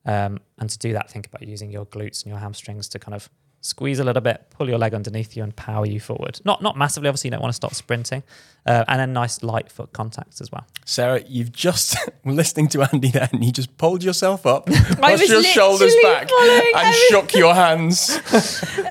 Um, 0.08 0.40
and 0.58 0.70
to 0.70 0.78
do 0.78 0.94
that, 0.94 1.10
think 1.10 1.26
about 1.26 1.46
using 1.46 1.70
your 1.70 1.84
glutes 1.84 2.22
and 2.22 2.30
your 2.30 2.38
hamstrings 2.38 2.88
to 2.88 2.98
kind 2.98 3.14
of 3.14 3.28
squeeze 3.60 3.98
a 3.98 4.04
little 4.04 4.22
bit, 4.22 4.46
pull 4.50 4.68
your 4.68 4.78
leg 4.78 4.94
underneath 4.94 5.36
you, 5.36 5.42
and 5.42 5.54
power 5.56 5.86
you 5.86 6.00
forward. 6.00 6.40
Not 6.44 6.62
not 6.62 6.76
massively, 6.76 7.08
obviously. 7.08 7.28
You 7.28 7.32
don't 7.32 7.42
want 7.42 7.50
to 7.52 7.56
stop 7.56 7.74
sprinting, 7.74 8.22
uh, 8.66 8.84
and 8.88 9.00
then 9.00 9.12
nice 9.12 9.42
light 9.42 9.70
foot 9.70 9.92
contacts 9.92 10.40
as 10.40 10.50
well. 10.52 10.66
Sarah, 10.84 11.22
you've 11.26 11.52
just 11.52 11.96
were 12.24 12.32
listening 12.32 12.68
to 12.68 12.82
Andy 12.82 13.10
there, 13.10 13.28
and 13.32 13.44
you 13.44 13.50
just 13.52 13.76
pulled 13.76 14.02
yourself 14.04 14.46
up, 14.46 14.66
pushed 14.66 15.28
your 15.28 15.42
shoulders 15.42 15.94
back, 16.02 16.30
and 16.30 16.74
every- 16.76 16.92
shook 17.10 17.34
your 17.34 17.54
hands. 17.54 18.18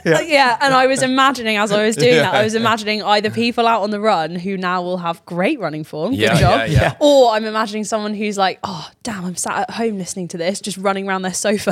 yeah. 0.05 0.19
yeah. 0.21 0.57
and 0.61 0.73
I 0.73 0.87
was 0.87 1.01
imagining 1.01 1.57
as 1.57 1.71
I 1.71 1.85
was 1.85 1.95
doing 1.95 2.15
that, 2.17 2.33
I 2.35 2.43
was 2.43 2.53
imagining 2.55 3.01
either 3.03 3.29
people 3.31 3.67
out 3.67 3.81
on 3.83 3.89
the 3.91 3.99
run 3.99 4.35
who 4.35 4.57
now 4.57 4.81
will 4.81 4.97
have 4.97 5.25
great 5.25 5.59
running 5.59 5.83
form, 5.83 6.13
Yeah, 6.13 6.33
good 6.33 6.39
job, 6.39 6.59
yeah, 6.69 6.81
yeah. 6.81 6.95
or 6.99 7.31
I'm 7.31 7.45
imagining 7.45 7.83
someone 7.83 8.13
who's 8.13 8.37
like, 8.37 8.59
oh 8.63 8.89
damn, 9.03 9.25
I'm 9.25 9.35
sat 9.35 9.57
at 9.69 9.71
home 9.71 9.97
listening 9.97 10.27
to 10.29 10.37
this, 10.37 10.59
just 10.61 10.77
running 10.77 11.07
around 11.07 11.21
their 11.23 11.33
sofa, 11.33 11.71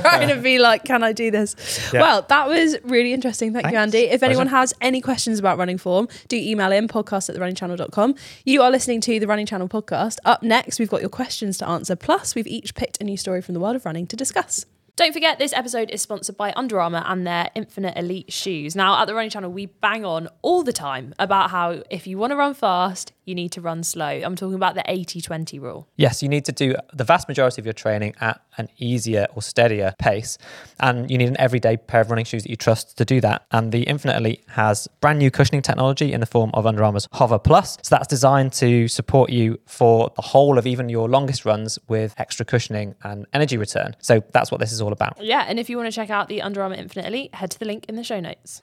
trying 0.00 0.28
to 0.28 0.36
be 0.36 0.58
like, 0.58 0.84
can 0.84 1.02
I 1.02 1.12
do 1.12 1.30
this? 1.30 1.56
Yeah. 1.92 2.00
Well, 2.14 2.26
that 2.28 2.46
was 2.46 2.76
really 2.84 3.12
interesting. 3.12 3.52
Thank 3.52 3.72
you, 3.72 3.76
Andy. 3.76 4.02
If 4.02 4.22
anyone 4.22 4.46
Pleasure. 4.46 4.56
has 4.58 4.74
any 4.80 5.00
questions 5.00 5.40
about 5.40 5.58
running 5.58 5.78
form, 5.78 6.06
do 6.28 6.36
email 6.36 6.70
in 6.70 6.86
podcast 6.86 7.28
at 7.28 7.34
therunningchannel.com. 7.34 8.14
You 8.44 8.62
are 8.62 8.70
listening 8.70 9.00
to 9.00 9.18
the 9.18 9.26
Running 9.26 9.46
Channel 9.46 9.68
podcast. 9.68 10.18
Up 10.24 10.40
next, 10.40 10.78
we've 10.78 10.88
got 10.88 11.00
your 11.00 11.10
questions 11.10 11.58
to 11.58 11.68
answer. 11.68 11.96
Plus, 11.96 12.36
we've 12.36 12.46
each 12.46 12.76
picked 12.76 13.00
a 13.00 13.04
new 13.04 13.16
story 13.16 13.42
from 13.42 13.54
the 13.54 13.58
world 13.58 13.74
of 13.74 13.84
running 13.84 14.06
to 14.06 14.14
discuss. 14.14 14.64
Don't 14.94 15.12
forget, 15.12 15.40
this 15.40 15.52
episode 15.52 15.90
is 15.90 16.02
sponsored 16.02 16.36
by 16.36 16.52
Under 16.54 16.80
Armour 16.80 17.02
and 17.04 17.26
their 17.26 17.50
Infinite 17.56 17.98
Elite 17.98 18.32
shoes. 18.32 18.76
Now, 18.76 19.02
at 19.02 19.06
the 19.06 19.14
Running 19.16 19.30
Channel, 19.30 19.50
we 19.50 19.66
bang 19.66 20.04
on 20.04 20.28
all 20.42 20.62
the 20.62 20.72
time 20.72 21.14
about 21.18 21.50
how 21.50 21.82
if 21.90 22.06
you 22.06 22.16
want 22.16 22.30
to 22.30 22.36
run 22.36 22.54
fast, 22.54 23.12
you 23.24 23.34
need 23.34 23.52
to 23.52 23.60
run 23.60 23.82
slow. 23.82 24.06
I'm 24.06 24.36
talking 24.36 24.54
about 24.54 24.74
the 24.74 24.82
80 24.86 25.20
20 25.20 25.58
rule. 25.58 25.88
Yes, 25.96 26.22
you 26.22 26.28
need 26.28 26.44
to 26.44 26.52
do 26.52 26.74
the 26.92 27.04
vast 27.04 27.28
majority 27.28 27.60
of 27.60 27.66
your 27.66 27.72
training 27.72 28.14
at 28.20 28.40
an 28.56 28.68
easier 28.78 29.26
or 29.34 29.42
steadier 29.42 29.94
pace. 29.98 30.38
And 30.80 31.10
you 31.10 31.18
need 31.18 31.28
an 31.28 31.38
everyday 31.38 31.76
pair 31.76 32.00
of 32.00 32.10
running 32.10 32.24
shoes 32.24 32.42
that 32.44 32.50
you 32.50 32.56
trust 32.56 32.96
to 32.98 33.04
do 33.04 33.20
that. 33.20 33.46
And 33.50 33.72
the 33.72 33.82
Infinite 33.84 34.16
Elite 34.16 34.44
has 34.48 34.88
brand 35.00 35.18
new 35.18 35.30
cushioning 35.30 35.62
technology 35.62 36.12
in 36.12 36.20
the 36.20 36.26
form 36.26 36.50
of 36.54 36.66
Under 36.66 36.84
Armour's 36.84 37.08
Hover 37.12 37.38
Plus. 37.38 37.78
So 37.82 37.94
that's 37.94 38.08
designed 38.08 38.52
to 38.54 38.88
support 38.88 39.30
you 39.30 39.58
for 39.66 40.12
the 40.16 40.22
whole 40.22 40.58
of 40.58 40.66
even 40.66 40.88
your 40.88 41.08
longest 41.08 41.44
runs 41.44 41.78
with 41.88 42.14
extra 42.18 42.44
cushioning 42.44 42.94
and 43.02 43.26
energy 43.32 43.56
return. 43.56 43.96
So 44.00 44.22
that's 44.32 44.50
what 44.50 44.60
this 44.60 44.72
is 44.72 44.80
all 44.80 44.92
about. 44.92 45.20
Yeah, 45.20 45.44
and 45.48 45.58
if 45.58 45.68
you 45.70 45.76
want 45.76 45.86
to 45.88 45.92
check 45.92 46.10
out 46.10 46.28
the 46.28 46.42
Under 46.42 46.62
Armour 46.62 46.76
Infinite 46.76 47.08
Elite, 47.08 47.34
head 47.34 47.50
to 47.52 47.58
the 47.58 47.64
link 47.64 47.86
in 47.88 47.96
the 47.96 48.04
show 48.04 48.20
notes. 48.20 48.62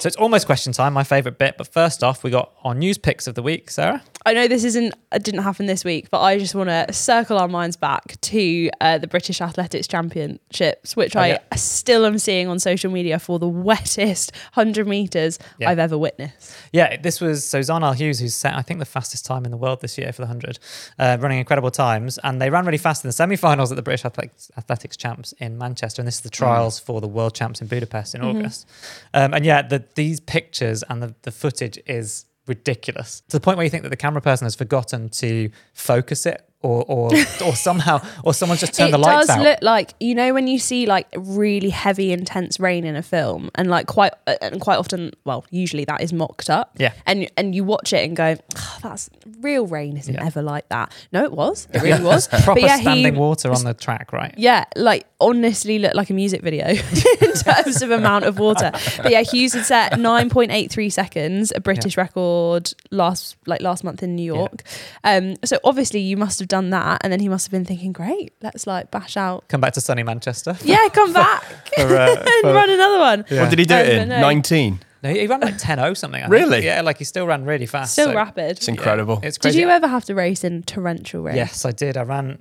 So 0.00 0.06
it's 0.06 0.16
almost 0.16 0.46
question 0.46 0.72
time, 0.72 0.94
my 0.94 1.04
favourite 1.04 1.36
bit. 1.36 1.56
But 1.58 1.66
first 1.66 2.02
off, 2.02 2.24
we 2.24 2.30
got 2.30 2.52
our 2.64 2.74
news 2.74 2.96
picks 2.96 3.26
of 3.26 3.34
the 3.34 3.42
week, 3.42 3.70
Sarah. 3.70 4.02
I 4.24 4.32
know 4.32 4.48
this 4.48 4.64
isn't 4.64 4.94
it 5.12 5.22
didn't 5.22 5.42
happen 5.42 5.66
this 5.66 5.84
week, 5.84 6.08
but 6.10 6.20
I 6.20 6.38
just 6.38 6.54
want 6.54 6.68
to 6.68 6.92
circle 6.92 7.36
our 7.38 7.48
minds 7.48 7.76
back 7.76 8.20
to 8.20 8.70
uh, 8.80 8.96
the 8.98 9.06
British 9.06 9.40
Athletics 9.40 9.86
Championships, 9.86 10.96
which 10.96 11.16
Oh, 11.16 11.20
I 11.20 11.38
still 11.56 12.06
am 12.06 12.18
seeing 12.18 12.48
on 12.48 12.58
social 12.58 12.90
media 12.90 13.18
for 13.18 13.38
the 13.38 13.48
wettest 13.48 14.32
hundred 14.52 14.86
meters 14.86 15.38
Yeah. 15.58 15.70
I've 15.70 15.78
ever 15.78 15.98
witnessed. 15.98 16.54
Yeah, 16.72 16.96
this 16.96 17.20
was 17.20 17.44
so 17.44 17.60
Zharnel 17.60 17.94
Hughes, 17.94 18.20
who's 18.20 18.34
set, 18.34 18.54
I 18.54 18.62
think, 18.62 18.78
the 18.78 18.86
fastest 18.86 19.26
time 19.26 19.44
in 19.44 19.50
the 19.50 19.56
world 19.56 19.80
this 19.80 19.98
year 19.98 20.12
for 20.12 20.22
the 20.22 20.26
100, 20.28 20.58
uh, 20.98 21.18
running 21.20 21.38
incredible 21.38 21.70
times. 21.70 22.18
And 22.24 22.40
they 22.40 22.50
ran 22.50 22.64
really 22.64 22.78
fast 22.78 23.04
in 23.04 23.08
the 23.08 23.12
semi 23.12 23.36
finals 23.36 23.72
at 23.72 23.76
the 23.76 23.82
British 23.82 24.04
Athletics, 24.04 24.50
Athletics 24.56 24.96
Champs 24.96 25.32
in 25.38 25.58
Manchester. 25.58 26.00
And 26.00 26.06
this 26.06 26.16
is 26.16 26.20
the 26.22 26.30
trials 26.30 26.78
for 26.78 27.00
the 27.00 27.08
World 27.08 27.34
Champs 27.34 27.60
in 27.60 27.66
Budapest 27.66 28.14
in 28.14 28.22
August. 28.22 28.66
Um, 29.14 29.34
and 29.34 29.44
yeah, 29.44 29.62
the, 29.62 29.84
these 29.94 30.20
pictures 30.20 30.82
and 30.88 31.02
the, 31.02 31.14
the 31.22 31.30
footage 31.30 31.78
is 31.86 32.26
ridiculous. 32.46 33.22
To 33.28 33.36
the 33.36 33.40
point 33.40 33.56
where 33.56 33.64
you 33.64 33.70
think 33.70 33.84
that 33.84 33.90
the 33.90 33.96
camera 33.96 34.20
person 34.20 34.46
has 34.46 34.54
forgotten 34.54 35.08
to 35.10 35.50
focus 35.72 36.26
it 36.26 36.49
or, 36.62 36.84
or, 36.86 37.06
or 37.44 37.54
somehow, 37.54 38.00
or 38.24 38.34
someone's 38.34 38.60
just 38.60 38.74
turned 38.74 38.90
it 38.90 38.92
the 38.92 38.98
lights 38.98 39.30
out. 39.30 39.40
It 39.40 39.44
does 39.44 39.52
look 39.52 39.58
like 39.62 39.94
you 40.00 40.14
know 40.14 40.34
when 40.34 40.46
you 40.46 40.58
see 40.58 40.86
like 40.86 41.06
really 41.16 41.70
heavy, 41.70 42.12
intense 42.12 42.60
rain 42.60 42.84
in 42.84 42.96
a 42.96 43.02
film, 43.02 43.50
and 43.54 43.70
like 43.70 43.86
quite 43.86 44.12
uh, 44.26 44.36
and 44.42 44.60
quite 44.60 44.76
often, 44.76 45.12
well, 45.24 45.44
usually 45.50 45.84
that 45.86 46.00
is 46.02 46.12
mocked 46.12 46.50
up. 46.50 46.76
Yeah. 46.78 46.92
and 47.06 47.30
and 47.36 47.54
you 47.54 47.64
watch 47.64 47.92
it 47.92 48.04
and 48.06 48.16
go, 48.16 48.36
"Oh, 48.56 48.78
that's 48.82 49.08
real 49.40 49.66
rain 49.66 49.96
isn't 49.96 50.12
Yeah. 50.14 50.24
ever 50.24 50.42
like 50.42 50.68
that. 50.68 50.92
No, 51.12 51.24
it 51.24 51.32
was. 51.32 51.66
It 51.72 51.82
really 51.82 52.04
was. 52.04 52.28
Proper 52.28 52.60
yeah, 52.60 52.76
standing 52.80 53.14
he, 53.14 53.20
water 53.20 53.50
on 53.52 53.64
the 53.64 53.74
track, 53.74 54.12
right? 54.12 54.34
Yeah, 54.36 54.64
like 54.76 55.06
honestly 55.20 55.78
looked 55.78 55.94
like 55.96 56.10
a 56.10 56.14
music 56.14 56.42
video 56.42 56.66
in 56.68 57.32
terms 57.34 57.82
of 57.82 57.90
amount 57.90 58.24
of 58.24 58.38
water. 58.38 58.70
But 58.98 59.10
yeah, 59.10 59.22
Hughes 59.22 59.52
had 59.54 59.64
set 59.66 59.92
9.83 59.92 60.92
seconds, 60.92 61.52
a 61.54 61.60
British 61.60 61.96
record 61.96 62.72
last 62.90 63.36
like 63.46 63.60
last 63.60 63.84
month 63.84 64.02
in 64.02 64.14
New 64.16 64.24
York. 64.24 64.62
Um, 65.04 65.36
so 65.44 65.58
obviously 65.64 66.00
you 66.00 66.16
must 66.16 66.38
have 66.38 66.48
done 66.50 66.68
that, 66.70 67.00
and 67.02 67.10
then 67.10 67.20
he 67.20 67.28
must 67.30 67.46
have 67.46 67.52
been 67.52 67.64
thinking, 67.64 67.92
great, 67.92 68.34
let's 68.42 68.66
like 68.66 68.90
bash 68.90 69.16
out. 69.16 69.48
Come 69.48 69.62
back 69.62 69.72
to 69.74 69.80
sunny 69.80 70.02
Manchester. 70.02 70.56
Yeah, 70.64 70.88
come 70.92 71.12
back 71.14 71.42
For, 71.76 71.96
uh, 71.96 72.14
and 72.18 72.42
for- 72.42 72.52
run 72.52 72.68
another 72.68 72.98
one. 72.98 73.24
Yeah. 73.30 73.40
What 73.42 73.50
did 73.50 73.58
he 73.58 73.64
do 73.64 73.74
Um, 73.74 73.80
it 73.80 73.88
in? 74.02 74.08
19. 74.08 74.80
No, 75.02 75.10
he 75.10 75.26
ran 75.26 75.40
like 75.40 75.56
10 75.56 75.78
0 75.78 75.94
something. 75.94 76.20
I 76.20 76.24
think. 76.28 76.32
Really? 76.32 76.64
Yeah, 76.64 76.82
like 76.82 76.98
he 76.98 77.04
still 77.04 77.26
ran 77.26 77.46
really 77.46 77.64
fast. 77.64 77.92
Still 77.94 78.08
so- 78.08 78.14
rapid. 78.14 78.58
It's 78.58 78.68
incredible. 78.68 79.20
Yeah, 79.22 79.28
it's 79.28 79.38
Did 79.38 79.54
you 79.54 79.70
ever 79.70 79.86
have 79.88 80.04
to 80.06 80.14
race 80.14 80.44
in 80.44 80.62
torrential 80.64 81.22
rain? 81.22 81.36
Yes, 81.36 81.64
I 81.64 81.70
did. 81.72 81.96
I 81.96 82.02
ran. 82.02 82.38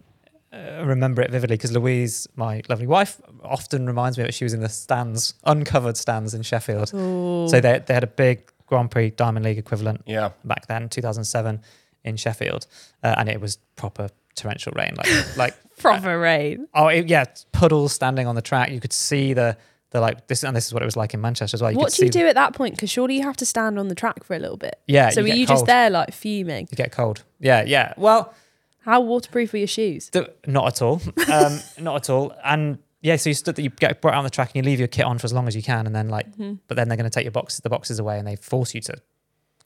Uh, 0.51 0.57
I 0.57 0.81
remember 0.81 1.21
it 1.21 1.31
vividly 1.31 1.55
because 1.55 1.71
Louise, 1.71 2.27
my 2.35 2.61
lovely 2.67 2.87
wife, 2.87 3.21
often 3.43 3.85
reminds 3.85 4.17
me 4.17 4.23
that 4.25 4.33
she 4.33 4.43
was 4.43 4.53
in 4.53 4.61
the 4.61 4.67
stands, 4.69 5.35
uncovered 5.45 5.95
stands 5.95 6.33
in 6.33 6.41
Sheffield. 6.41 6.91
Ooh. 6.93 7.47
So 7.47 7.61
they 7.61 7.79
they 7.85 7.93
had 7.93 8.03
a 8.03 8.07
big 8.07 8.51
Grand 8.65 8.91
Prix 8.91 9.11
Diamond 9.11 9.45
League 9.45 9.57
equivalent 9.57 10.01
yeah. 10.05 10.29
back 10.43 10.67
then, 10.67 10.89
2007, 10.89 11.61
in 12.03 12.15
Sheffield, 12.17 12.67
uh, 13.03 13.15
and 13.17 13.29
it 13.29 13.41
was 13.41 13.57
proper 13.75 14.09
torrential 14.35 14.73
rain, 14.75 14.93
like 14.97 15.07
like 15.37 15.55
proper 15.77 16.19
rain. 16.19 16.67
oh 16.73 16.87
it, 16.87 17.07
yeah, 17.09 17.25
puddles 17.51 17.93
standing 17.93 18.27
on 18.27 18.35
the 18.35 18.41
track. 18.41 18.71
You 18.71 18.79
could 18.79 18.93
see 18.93 19.33
the 19.33 19.57
the 19.91 19.99
like 19.99 20.27
this, 20.27 20.43
and 20.43 20.55
this 20.55 20.67
is 20.67 20.73
what 20.73 20.83
it 20.83 20.85
was 20.85 20.95
like 20.95 21.13
in 21.13 21.21
Manchester 21.21 21.55
as 21.55 21.61
well. 21.61 21.71
You 21.71 21.77
What 21.77 21.93
do 21.93 22.05
you 22.05 22.11
do 22.11 22.27
at 22.27 22.35
that 22.35 22.53
point? 22.53 22.75
Because 22.75 22.89
surely 22.91 23.15
you 23.17 23.23
have 23.23 23.37
to 23.37 23.45
stand 23.45 23.79
on 23.79 23.87
the 23.87 23.95
track 23.95 24.23
for 24.23 24.35
a 24.35 24.39
little 24.39 24.57
bit. 24.57 24.79
Yeah, 24.87 25.09
So 25.09 25.21
you 25.21 25.29
were 25.33 25.35
you 25.35 25.45
just 25.47 25.65
there 25.65 25.89
like 25.89 26.13
fuming? 26.13 26.67
You 26.71 26.75
get 26.75 26.91
cold. 26.91 27.23
Yeah, 27.39 27.63
yeah. 27.65 27.93
Well, 27.97 28.33
How 28.81 29.01
waterproof 29.01 29.51
were 29.53 29.59
your 29.59 29.67
shoes? 29.67 30.09
The, 30.11 30.31
not 30.47 30.67
at 30.67 30.81
all. 30.81 31.01
Um, 31.31 31.59
not 31.79 31.95
at 31.95 32.09
all. 32.09 32.33
And 32.45 32.77
yeah, 33.01 33.15
so 33.15 33.29
you 33.29 33.33
stood 33.33 33.55
that 33.55 33.61
you 33.63 33.69
get 33.71 33.99
brought 34.01 34.13
out 34.13 34.19
on 34.19 34.23
the 34.25 34.29
track 34.29 34.49
and 34.53 34.63
you 34.63 34.69
leave 34.69 34.77
your 34.79 34.87
kit 34.87 35.05
on 35.05 35.17
for 35.17 35.25
as 35.25 35.33
long 35.33 35.47
as 35.47 35.55
you 35.55 35.63
can, 35.63 35.85
and 35.87 35.95
then 35.95 36.07
like, 36.09 36.29
Mm-hmm. 36.33 36.53
but 36.67 36.75
then 36.77 36.87
they're 36.87 36.97
going 36.97 37.09
to 37.09 37.13
take 37.13 37.23
your 37.25 37.31
boxes, 37.31 37.61
the 37.61 37.69
boxes 37.69 37.97
away, 37.99 38.19
and 38.19 38.27
they 38.27 38.35
force 38.35 38.75
you 38.75 38.81
to 38.81 38.93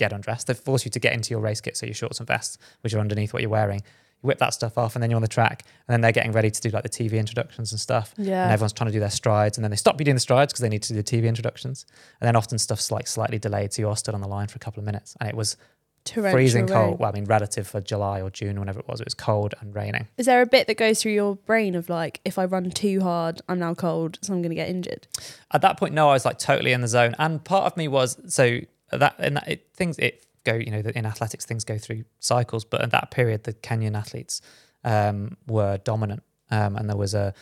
get 0.03 0.13
undressed. 0.13 0.47
They 0.47 0.53
force 0.53 0.85
you 0.85 0.91
to 0.91 0.99
get 0.99 1.13
into 1.13 1.31
your 1.31 1.39
race 1.39 1.61
kit, 1.61 1.77
so 1.77 1.85
your 1.85 1.95
shorts 1.95 2.19
and 2.19 2.27
vests, 2.27 2.57
which 2.81 2.93
are 2.93 2.99
underneath 2.99 3.33
what 3.33 3.41
you're 3.41 3.49
wearing. 3.49 3.81
You 4.21 4.27
whip 4.27 4.39
that 4.39 4.53
stuff 4.53 4.77
off, 4.77 4.95
and 4.95 5.03
then 5.03 5.09
you're 5.09 5.17
on 5.17 5.21
the 5.21 5.27
track, 5.27 5.63
and 5.87 5.93
then 5.93 6.01
they're 6.01 6.11
getting 6.11 6.31
ready 6.31 6.51
to 6.51 6.61
do 6.61 6.69
like 6.69 6.83
the 6.83 6.89
TV 6.89 7.13
introductions 7.19 7.71
and 7.71 7.79
stuff. 7.79 8.13
Yeah. 8.17 8.43
And 8.43 8.51
everyone's 8.51 8.73
trying 8.73 8.89
to 8.89 8.93
do 8.93 8.99
their 8.99 9.09
strides, 9.09 9.57
and 9.57 9.63
then 9.63 9.71
they 9.71 9.77
stop 9.77 9.99
you 9.99 10.05
doing 10.05 10.15
the 10.15 10.21
strides 10.21 10.53
because 10.53 10.61
they 10.61 10.69
need 10.69 10.83
to 10.83 10.93
do 10.93 11.01
the 11.01 11.03
TV 11.03 11.27
introductions, 11.27 11.85
and 12.21 12.27
then 12.27 12.35
often 12.35 12.57
stuff's 12.57 12.91
like 12.91 13.07
slightly 13.07 13.39
delayed, 13.39 13.73
so 13.73 13.81
you're 13.81 13.95
stood 13.95 14.15
on 14.15 14.21
the 14.21 14.27
line 14.27 14.47
for 14.47 14.57
a 14.57 14.59
couple 14.59 14.79
of 14.79 14.85
minutes, 14.85 15.15
and 15.19 15.29
it 15.29 15.35
was 15.35 15.57
Torrential 16.05 16.35
freezing 16.35 16.65
rain. 16.65 16.73
cold. 16.73 16.99
Well, 16.99 17.09
I 17.09 17.13
mean, 17.13 17.25
relative 17.25 17.65
for 17.65 17.79
July 17.79 18.21
or 18.21 18.29
June, 18.29 18.59
whenever 18.59 18.79
it 18.79 18.87
was, 18.87 18.99
it 18.99 19.05
was 19.05 19.13
cold 19.13 19.53
and 19.61 19.73
raining. 19.73 20.09
Is 20.17 20.25
there 20.25 20.41
a 20.41 20.45
bit 20.45 20.67
that 20.67 20.75
goes 20.75 21.01
through 21.01 21.13
your 21.13 21.35
brain 21.35 21.75
of 21.75 21.87
like, 21.87 22.19
if 22.25 22.37
I 22.37 22.45
run 22.45 22.69
too 22.71 22.99
hard, 23.01 23.41
I'm 23.47 23.59
now 23.59 23.73
cold, 23.73 24.19
so 24.21 24.33
I'm 24.33 24.41
going 24.41 24.49
to 24.49 24.55
get 24.55 24.69
injured? 24.69 25.07
at 25.51 25.61
that 25.61 25.77
point, 25.77 25.93
no, 25.93 26.09
I 26.09 26.13
was 26.13 26.25
like 26.25 26.39
totally 26.39 26.73
in 26.73 26.81
the 26.81 26.87
zone. 26.87 27.15
And 27.19 27.43
part 27.43 27.65
of 27.65 27.77
me 27.77 27.87
was 27.87 28.17
so 28.27 28.59
that 28.97 29.19
in 29.19 29.35
that 29.35 29.47
it, 29.47 29.67
things 29.73 29.97
it 29.99 30.25
go, 30.43 30.55
you 30.55 30.71
know, 30.71 30.81
in 30.95 31.05
athletics 31.05 31.45
things 31.45 31.63
go 31.63 31.77
through 31.77 32.03
cycles. 32.19 32.65
But 32.65 32.81
at 32.81 32.91
that 32.91 33.11
period, 33.11 33.43
the 33.43 33.53
Kenyan 33.53 33.97
athletes 33.97 34.41
um, 34.83 35.37
were 35.47 35.77
dominant, 35.77 36.23
um, 36.51 36.75
and 36.75 36.89
there 36.89 36.97
was 36.97 37.13
a 37.13 37.33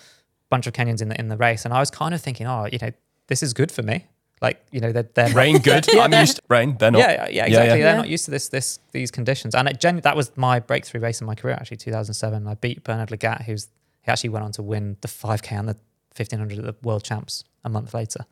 bunch 0.50 0.68
of 0.68 0.74
Kenyans 0.74 1.02
in 1.02 1.10
the 1.10 1.20
in 1.20 1.28
the 1.30 1.38
race, 1.38 1.66
and 1.66 1.74
I 1.74 1.80
was 1.80 1.90
kind 1.90 2.14
of 2.14 2.22
thinking, 2.22 2.48
oh, 2.48 2.68
you 2.72 2.80
know, 2.82 2.92
this 3.28 3.44
is 3.44 3.54
good 3.54 3.72
for 3.72 3.84
me. 3.84 4.06
Like, 4.42 4.60
you 4.72 4.82
know, 4.82 4.92
they're, 4.92 5.08
they're 5.14 5.30
Rain 5.30 5.58
good. 5.62 5.88
I'm 5.96 6.12
used 6.14 6.38
to 6.38 6.42
rain. 6.50 6.76
They're 6.80 6.90
not. 6.90 6.98
yeah, 6.98 7.30
yeah, 7.30 7.46
exactly. 7.46 7.80
yeah. 7.80 7.86
They're 7.86 7.98
not 7.98 8.10
used 8.10 8.26
to 8.26 8.32
this, 8.32 8.50
this, 8.50 8.80
these 8.92 9.12
conditions. 9.12 9.54
And 9.54 9.70
it 9.70 9.80
gen- 9.80 10.02
that 10.02 10.16
was 10.16 10.36
my 10.36 10.60
breakthrough 10.60 11.00
race 11.00 11.22
in 11.22 11.28
my 11.28 11.36
career. 11.36 11.54
Actually, 11.54 11.78
2007, 11.78 12.48
I 12.48 12.56
beat 12.56 12.84
Bernard 12.84 13.10
Lagat, 13.10 13.44
who's 13.44 13.70
he 14.02 14.12
actually 14.12 14.32
went 14.32 14.44
on 14.44 14.52
to 14.54 14.64
win 14.64 14.98
the 15.02 15.08
5K 15.08 15.52
and 15.52 15.70
the 15.70 15.78
1500 16.16 16.58
at 16.58 16.66
the 16.66 16.76
World 16.82 17.04
Champs 17.04 17.44
a 17.64 17.70
month 17.70 17.94
later. 17.94 18.26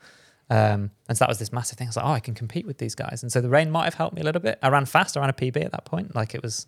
Um, 0.50 0.92
and 1.08 1.18
so 1.18 1.24
that 1.24 1.30
was 1.30 1.38
this 1.40 1.54
massive 1.54 1.78
thing. 1.78 1.88
I 1.88 1.90
was 1.90 1.98
like, 1.98 2.06
oh, 2.06 2.12
I 2.12 2.20
can 2.20 2.34
compete 2.34 2.66
with 2.66 2.80
these 2.80 2.96
guys. 2.96 3.22
And 3.22 3.32
so 3.32 3.40
the 3.42 3.50
rain 3.50 3.70
might 3.70 3.84
have 3.86 3.94
helped 3.94 4.16
me 4.16 4.22
a 4.22 4.24
little 4.24 4.42
bit. 4.42 4.58
I 4.64 4.70
ran 4.70 4.86
fast. 4.86 5.16
I 5.16 5.20
ran 5.20 5.30
a 5.30 5.34
PB 5.34 5.64
at 5.64 5.72
that 5.72 5.86
point. 5.86 6.16
Like 6.16 6.34
it 6.34 6.42
was, 6.42 6.66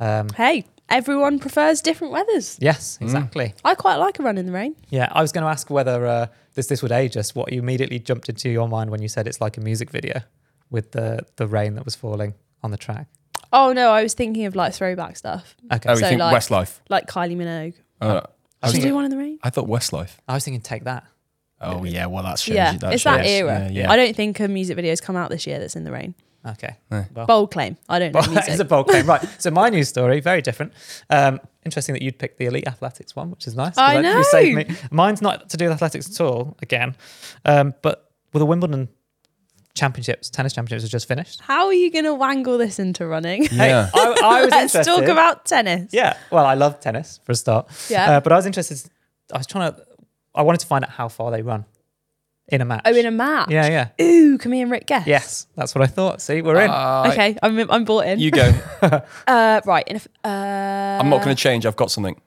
um, 0.00 0.28
Hey, 0.36 0.64
everyone 0.88 1.38
prefers 1.38 1.80
different 1.80 2.12
weathers. 2.12 2.58
yes, 2.60 2.98
exactly. 3.00 3.54
I 3.64 3.74
quite 3.76 3.96
like 3.96 4.18
a 4.18 4.22
run 4.22 4.36
in 4.38 4.46
the 4.46 4.52
rain. 4.52 4.74
Yeah, 4.88 5.08
I 5.12 5.22
was 5.22 5.30
going 5.30 5.44
to 5.44 5.50
ask 5.50 5.70
whether 5.70 6.04
uh, 6.06 6.26
this 6.54 6.66
this 6.66 6.82
would 6.82 6.90
age 6.92 7.16
us. 7.16 7.34
What 7.34 7.52
you 7.52 7.60
immediately 7.60 8.00
jumped 8.00 8.28
into 8.28 8.48
your 8.50 8.68
mind 8.68 8.90
when 8.90 9.00
you 9.00 9.08
said 9.08 9.28
it's 9.28 9.40
like 9.40 9.56
a 9.56 9.60
music 9.60 9.90
video 9.90 10.22
with 10.70 10.90
the 10.92 11.24
the 11.36 11.46
rain 11.46 11.74
that 11.76 11.84
was 11.84 11.94
falling 11.94 12.34
on 12.64 12.72
the 12.72 12.76
track. 12.76 13.06
Oh 13.52 13.72
no, 13.72 13.92
I 13.92 14.02
was 14.02 14.14
thinking 14.14 14.46
of 14.46 14.56
like 14.56 14.74
throwback 14.74 15.16
stuff, 15.16 15.54
Okay, 15.72 15.88
Oh, 15.88 15.92
you 15.92 15.98
So, 16.00 16.08
think 16.08 16.18
like- 16.20 16.34
Westlife? 16.36 16.80
like 16.88 17.06
Kylie 17.06 17.36
Minogue. 17.36 17.74
Uh, 18.00 18.06
I, 18.06 18.08
I 18.08 18.66
was 18.66 18.72
Did 18.72 18.78
you 18.78 18.80
do 18.80 18.82
think- 18.88 18.94
one 18.96 19.04
in 19.04 19.10
the 19.12 19.16
rain? 19.18 19.38
I 19.44 19.50
thought 19.50 19.68
Westlife. 19.68 20.16
I 20.26 20.34
was 20.34 20.44
thinking 20.44 20.60
take 20.60 20.82
that. 20.84 21.04
Oh 21.66 21.84
yeah, 21.84 22.06
well 22.06 22.22
that's 22.22 22.42
changed. 22.42 22.56
Yeah, 22.56 22.76
that 22.78 22.92
it's 22.94 23.04
that 23.04 23.16
changed. 23.24 23.30
era. 23.30 23.60
Yeah, 23.70 23.82
yeah. 23.82 23.90
I 23.90 23.96
don't 23.96 24.14
think 24.16 24.40
a 24.40 24.48
music 24.48 24.76
video's 24.76 25.00
come 25.00 25.16
out 25.16 25.30
this 25.30 25.46
year 25.46 25.58
that's 25.58 25.76
in 25.76 25.84
the 25.84 25.92
rain. 25.92 26.14
Okay. 26.46 26.76
No. 26.90 27.06
Well, 27.14 27.24
Bold 27.26 27.50
claim. 27.52 27.78
I 27.88 27.98
don't 27.98 28.12
know 28.12 28.20
well, 28.20 28.38
it's 28.46 28.58
a 28.60 28.66
bold 28.66 28.88
claim, 28.88 29.06
right? 29.06 29.26
So 29.38 29.50
my 29.50 29.70
news 29.70 29.88
story, 29.88 30.20
very 30.20 30.42
different. 30.42 30.74
Um, 31.08 31.40
interesting 31.64 31.94
that 31.94 32.02
you'd 32.02 32.18
picked 32.18 32.38
the 32.38 32.44
elite 32.44 32.68
athletics 32.68 33.16
one, 33.16 33.30
which 33.30 33.46
is 33.46 33.54
nice. 33.56 33.78
I 33.78 34.02
that- 34.02 34.14
You 34.18 34.24
saved 34.24 34.68
know. 34.68 34.74
me. 34.74 34.80
Mine's 34.90 35.22
not 35.22 35.48
to 35.50 35.56
do 35.56 35.64
with 35.64 35.72
athletics 35.72 36.10
at 36.10 36.20
all. 36.20 36.54
Again, 36.60 36.96
um, 37.46 37.72
but 37.80 38.10
with 38.34 38.40
the 38.40 38.46
Wimbledon 38.46 38.88
championships, 39.74 40.30
tennis 40.30 40.52
championships 40.52 40.82
have 40.82 40.90
just 40.90 41.08
finished. 41.08 41.40
How 41.40 41.66
are 41.66 41.72
you 41.72 41.90
going 41.90 42.04
to 42.04 42.14
wangle 42.14 42.58
this 42.58 42.78
into 42.78 43.06
running? 43.06 43.44
Yeah. 43.52 43.86
Hey, 43.86 44.00
I, 44.00 44.20
I 44.22 44.40
was 44.42 44.50
Let's 44.50 44.74
interested. 44.74 44.84
talk 45.00 45.08
about 45.08 45.44
tennis. 45.46 45.90
Yeah. 45.92 46.16
Well, 46.30 46.44
I 46.44 46.54
love 46.54 46.78
tennis 46.80 47.20
for 47.24 47.32
a 47.32 47.36
start. 47.36 47.68
Yeah. 47.88 48.10
Uh, 48.16 48.20
but 48.20 48.32
I 48.32 48.36
was 48.36 48.46
interested. 48.46 48.90
I 49.32 49.38
was 49.38 49.46
trying 49.46 49.72
to. 49.72 49.80
I 50.34 50.42
wanted 50.42 50.60
to 50.60 50.66
find 50.66 50.84
out 50.84 50.90
how 50.90 51.08
far 51.08 51.30
they 51.30 51.42
run. 51.42 51.64
in 52.48 52.60
a 52.60 52.64
match. 52.64 52.82
Oh, 52.84 52.92
in 52.94 53.06
a 53.06 53.10
match. 53.10 53.50
yeah, 53.50 53.88
yeah. 53.98 54.04
Ooh, 54.04 54.36
can 54.36 54.50
me 54.50 54.60
and 54.60 54.70
Rick 54.70 54.86
guess? 54.86 55.06
Yes, 55.06 55.46
that's 55.56 55.74
what 55.74 55.82
I 55.82 55.86
thought. 55.86 56.20
See, 56.20 56.42
we're 56.42 56.60
in. 56.60 56.70
Uh, 56.70 57.08
Okay, 57.12 57.38
I'm 57.42 57.70
I'm 57.70 57.84
bought 57.84 58.06
in. 58.06 58.18
You 58.18 58.30
go. 58.30 58.52
uh, 59.26 59.60
right. 59.64 59.84
In 59.88 59.96
a, 59.96 59.98
f- 59.98 60.08
uh, 60.24 60.98
I'm 61.00 61.08
not 61.08 61.22
going 61.24 61.34
to 61.34 61.42
change. 61.42 61.64
I've 61.66 61.76
got 61.76 61.90
something. 61.90 62.20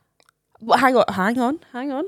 well, 0.59 0.77
hang 0.79 0.95
on, 0.97 1.05
hang 1.09 1.39
on, 1.39 1.59
hang 1.73 1.91
on. 1.91 2.05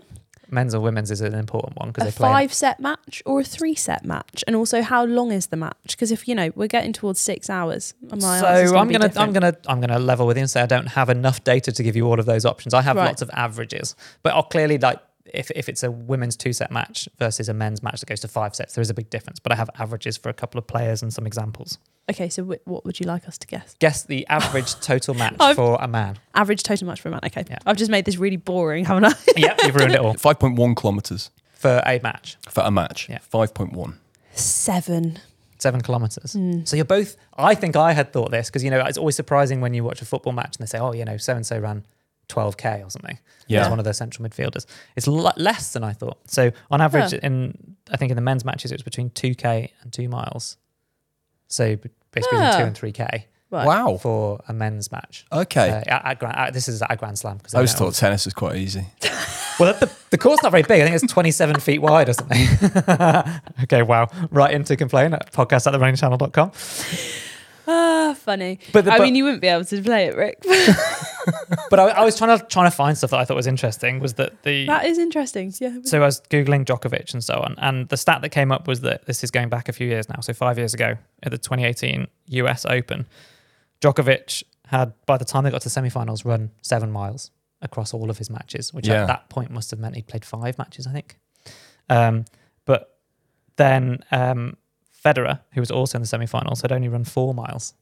Men's 0.52 0.74
or 0.74 0.80
women's 0.82 1.12
is 1.12 1.22
an 1.22 1.36
important 1.36 1.78
one 1.78 1.90
because 1.90 2.06
A 2.08 2.10
they 2.10 2.18
play. 2.18 2.28
five 2.28 2.52
set 2.52 2.80
match 2.80 3.22
or 3.28 3.42
a 3.42 3.44
three 3.44 3.76
set 3.76 4.04
match, 4.04 4.44
and 4.48 4.56
also 4.56 4.82
how 4.82 5.06
long 5.06 5.32
is 5.32 5.46
the 5.48 5.58
match? 5.58 5.76
Because 5.92 6.12
if 6.12 6.28
you 6.28 6.34
know 6.34 6.50
we're 6.56 6.68
getting 6.68 6.92
towards 6.92 7.20
six 7.20 7.52
hours, 7.52 7.94
my 8.02 8.18
so 8.18 8.48
answer's 8.48 8.72
I'm 8.72 8.88
gonna 8.88 9.10
different. 9.10 9.18
I'm 9.20 9.34
gonna 9.34 9.56
I'm 9.68 9.80
gonna 9.82 10.00
level 10.00 10.26
with 10.26 10.38
you 10.38 10.42
and 10.42 10.50
say 10.50 10.62
I 10.62 10.66
don't 10.66 10.88
have 10.88 11.10
enough 11.12 11.44
data 11.44 11.72
to 11.72 11.84
give 11.84 11.96
you 11.96 12.08
all 12.08 12.20
of 12.20 12.26
those 12.26 12.46
options. 12.46 12.74
I 12.74 12.82
have 12.82 12.96
Right. 12.96 13.06
lots 13.06 13.22
of 13.22 13.30
averages, 13.34 13.96
but 14.24 14.34
I'll 14.34 14.42
clearly 14.42 14.80
like 14.80 15.00
if 15.34 15.52
if 15.52 15.70
it's 15.70 15.84
a 15.84 15.92
women's 15.92 16.36
two 16.36 16.54
set 16.54 16.72
match 16.72 17.08
versus 17.18 17.50
a 17.50 17.54
men's 17.54 17.82
match 17.84 18.00
that 18.00 18.08
goes 18.08 18.20
to 18.22 18.28
five 18.28 18.56
sets, 18.56 18.74
there 18.76 18.82
is 18.82 18.89
a 18.89 18.94
big 18.94 19.10
difference. 19.10 19.39
But 19.39 19.52
I 19.52 19.56
have 19.56 19.70
averages 19.80 20.18
for 20.18 20.30
a 20.30 20.34
couple 20.34 20.58
of 20.60 20.68
players 20.68 21.02
and 21.02 21.13
some 21.13 21.26
examples. 21.28 21.78
Okay, 22.10 22.28
so 22.30 22.44
wh- 22.44 22.68
what 22.68 22.86
would 22.86 23.00
you 23.00 23.06
like 23.06 23.28
us 23.28 23.38
to 23.38 23.48
guess? 23.48 23.76
Guess 23.80 24.04
the 24.04 24.26
average 24.28 24.74
total 24.82 25.13
match 25.13 25.38
for 25.56 25.78
a 25.80 25.88
man. 25.88 26.18
Average 26.34 26.63
total 26.63 26.88
match 26.88 27.02
for 27.02 27.10
a 27.10 27.12
man. 27.12 27.20
Okay, 27.26 27.44
Yeah. 27.50 27.60
I've 27.65 27.78
just 27.78 27.92
made 27.92 28.06
this 28.06 28.18
really 28.18 28.38
boring, 28.38 28.86
haven't 28.86 29.06
I? 29.06 29.13
yep, 29.38 29.60
you've 29.63 29.76
ruined 29.76 29.94
it 29.94 30.00
all 30.00 30.15
5.1 30.15 30.76
kilometers 30.76 31.30
for 31.54 31.82
a 31.86 32.00
match. 32.02 32.38
for 32.50 32.62
a 32.62 32.72
match. 32.72 33.08
Yeah. 33.10 33.20
5.1. 33.32 33.94
Seven. 34.34 35.20
Seven 35.60 35.82
kilometers. 35.82 36.34
Hmm. 36.34 36.63
So 36.63 36.78
you're 36.78 36.86
both. 36.86 37.18
I 37.38 37.54
think 37.54 37.76
I 37.76 37.92
had 37.92 38.13
thought 38.13 38.32
this 38.32 38.50
because 38.50 38.63
you 38.63 38.70
know 38.72 38.80
it's 38.86 38.98
always 38.98 39.15
surprising 39.18 39.60
when 39.60 39.74
you 39.74 39.84
watch 39.84 40.02
a 40.02 40.06
football 40.06 40.32
match 40.32 40.56
and 40.58 40.65
they 40.65 40.70
say, 40.70 40.80
"Oh, 40.80 40.94
you 40.94 41.04
know, 41.04 41.18
so 41.18 41.36
and 41.36 41.46
so 41.46 41.60
ran 41.60 41.86
12k 42.30 42.86
or 42.86 42.89
something." 42.89 43.20
Yeah. 43.48 43.63
as 43.63 43.70
one 43.70 43.80
of 43.80 43.84
their 43.84 43.94
central 43.94 44.28
midfielders. 44.30 44.68
It's 44.96 45.08
l- 45.08 45.34
less 45.36 45.74
than 45.74 45.84
I 45.84 45.92
thought. 45.94 46.20
So 46.30 46.52
on 46.70 46.82
average, 46.82 47.12
Huh. 47.12 47.20
in 47.24 47.76
I 47.92 47.98
think 47.98 48.12
in 48.12 48.15
the 48.15 48.22
men's 48.22 48.46
matches, 48.46 48.72
it 48.72 48.76
was 48.76 48.84
between 48.84 49.10
2k 49.10 49.72
and 49.82 49.92
two 49.92 50.08
miles. 50.08 50.58
So 51.48 51.76
basically 52.12 52.38
between 52.38 52.42
Ah. 52.44 52.58
two 52.60 52.63
and 52.65 52.78
three 52.78 52.92
k 52.92 53.26
Right. 53.52 53.65
Wow. 53.65 53.98
for 53.98 54.39
a 54.48 54.54
men's 54.54 54.92
match. 54.92 55.26
Okay. 55.32 55.70
Uh, 55.72 55.76
at, 55.96 56.06
at 56.06 56.20
Grand, 56.20 56.38
at, 56.38 56.54
this 56.54 56.68
is 56.68 56.84
at 56.84 56.92
a 56.92 56.96
Grand 56.96 57.18
Slam 57.18 57.38
because 57.38 57.56
I 57.56 57.58
always 57.58 57.74
thought 57.74 57.96
tennis 57.96 58.26
was 58.26 58.34
quite 58.36 58.56
easy. 58.58 58.86
Well, 59.60 59.74
the, 59.74 59.92
the 60.12 60.18
court's 60.18 60.42
not 60.42 60.54
very 60.54 60.63
big. 60.63 60.82
I 60.82 60.86
think 60.86 60.96
it's 61.04 61.12
27 61.12 61.60
feet 61.60 61.80
wide 61.80 62.08
or 62.08 62.13
something. 62.13 62.48
okay, 63.63 63.82
wow. 63.82 64.08
Right 64.32 64.54
into 64.54 64.78
complain 64.78 65.13
at 65.13 65.34
podcast 65.34 65.68
at 65.68 65.74
therunningchannel.com. 65.78 66.54
Ah, 67.71 68.15
funny. 68.17 68.58
But 68.73 68.86
the- 68.86 68.93
I 68.93 68.97
but- 68.97 69.03
mean, 69.03 69.15
you 69.15 69.23
wouldn't 69.25 69.41
be 69.41 69.47
able 69.47 69.65
to 69.65 69.82
play 69.84 70.05
it, 70.05 70.15
Rick. 70.15 70.43
But 71.69 71.79
I, 71.79 71.89
I 71.89 72.03
was 72.05 72.17
trying 72.17 72.39
to 72.39 72.43
trying 72.45 72.65
to 72.65 72.75
find 72.75 72.97
stuff 72.97 73.12
that 73.12 73.19
I 73.19 73.25
thought 73.25 73.36
was 73.36 73.45
interesting. 73.45 73.99
Was 73.99 74.15
that 74.15 74.41
the 74.43 74.65
that 74.65 74.86
is 74.86 74.97
interesting. 74.97 75.53
Yeah. 75.60 75.77
so 75.84 76.01
I 76.01 76.05
was 76.05 76.21
googling 76.21 76.65
Djokovic 76.65 77.13
and 77.13 77.23
so 77.23 77.36
on, 77.36 77.53
and 77.60 77.88
the 77.89 77.97
stat 77.97 78.21
that 78.23 78.29
came 78.29 78.51
up 78.51 78.67
was 78.67 78.82
that 78.82 79.05
this 79.05 79.23
is 79.23 79.29
going 79.29 79.49
back 79.49 79.69
a 79.69 79.73
few 79.73 79.86
years 79.86 80.10
now. 80.10 80.21
So 80.21 80.34
five 80.34 80.58
years 80.58 80.73
ago 80.73 80.95
at 81.21 81.32
the 81.32 81.38
2018 81.38 82.08
US 82.29 82.65
Open, 82.65 83.05
Djokovic 83.82 84.43
had 84.67 84.93
by 85.05 85.17
the 85.17 85.25
time 85.25 85.43
they 85.43 85.51
got 85.51 85.62
to 85.62 85.69
the 85.69 85.82
semifinals 85.82 86.25
run 86.25 86.49
seven 86.63 86.89
miles 86.91 87.29
across 87.62 87.93
all 87.93 88.10
of 88.10 88.17
his 88.17 88.29
matches, 88.32 88.73
which 88.73 88.88
Yeah. 88.88 89.01
at 89.03 89.08
that 89.08 89.29
point 89.29 89.51
must 89.51 89.69
have 89.71 89.79
meant 89.79 89.95
he'd 89.95 90.08
played 90.08 90.25
five 90.25 90.58
matches, 90.58 90.88
I 90.88 90.91
think. 90.93 91.19
Um, 91.89 92.25
but 92.65 92.97
then 93.58 93.99
um, 94.12 94.58
Federer, 95.04 95.40
who 95.54 95.62
was 95.62 95.72
also 95.72 95.98
in 95.98 96.02
the 96.02 96.08
semifinals, 96.08 96.62
had 96.62 96.72
only 96.72 96.88
run 96.90 97.04
four 97.04 97.34
miles 97.34 97.74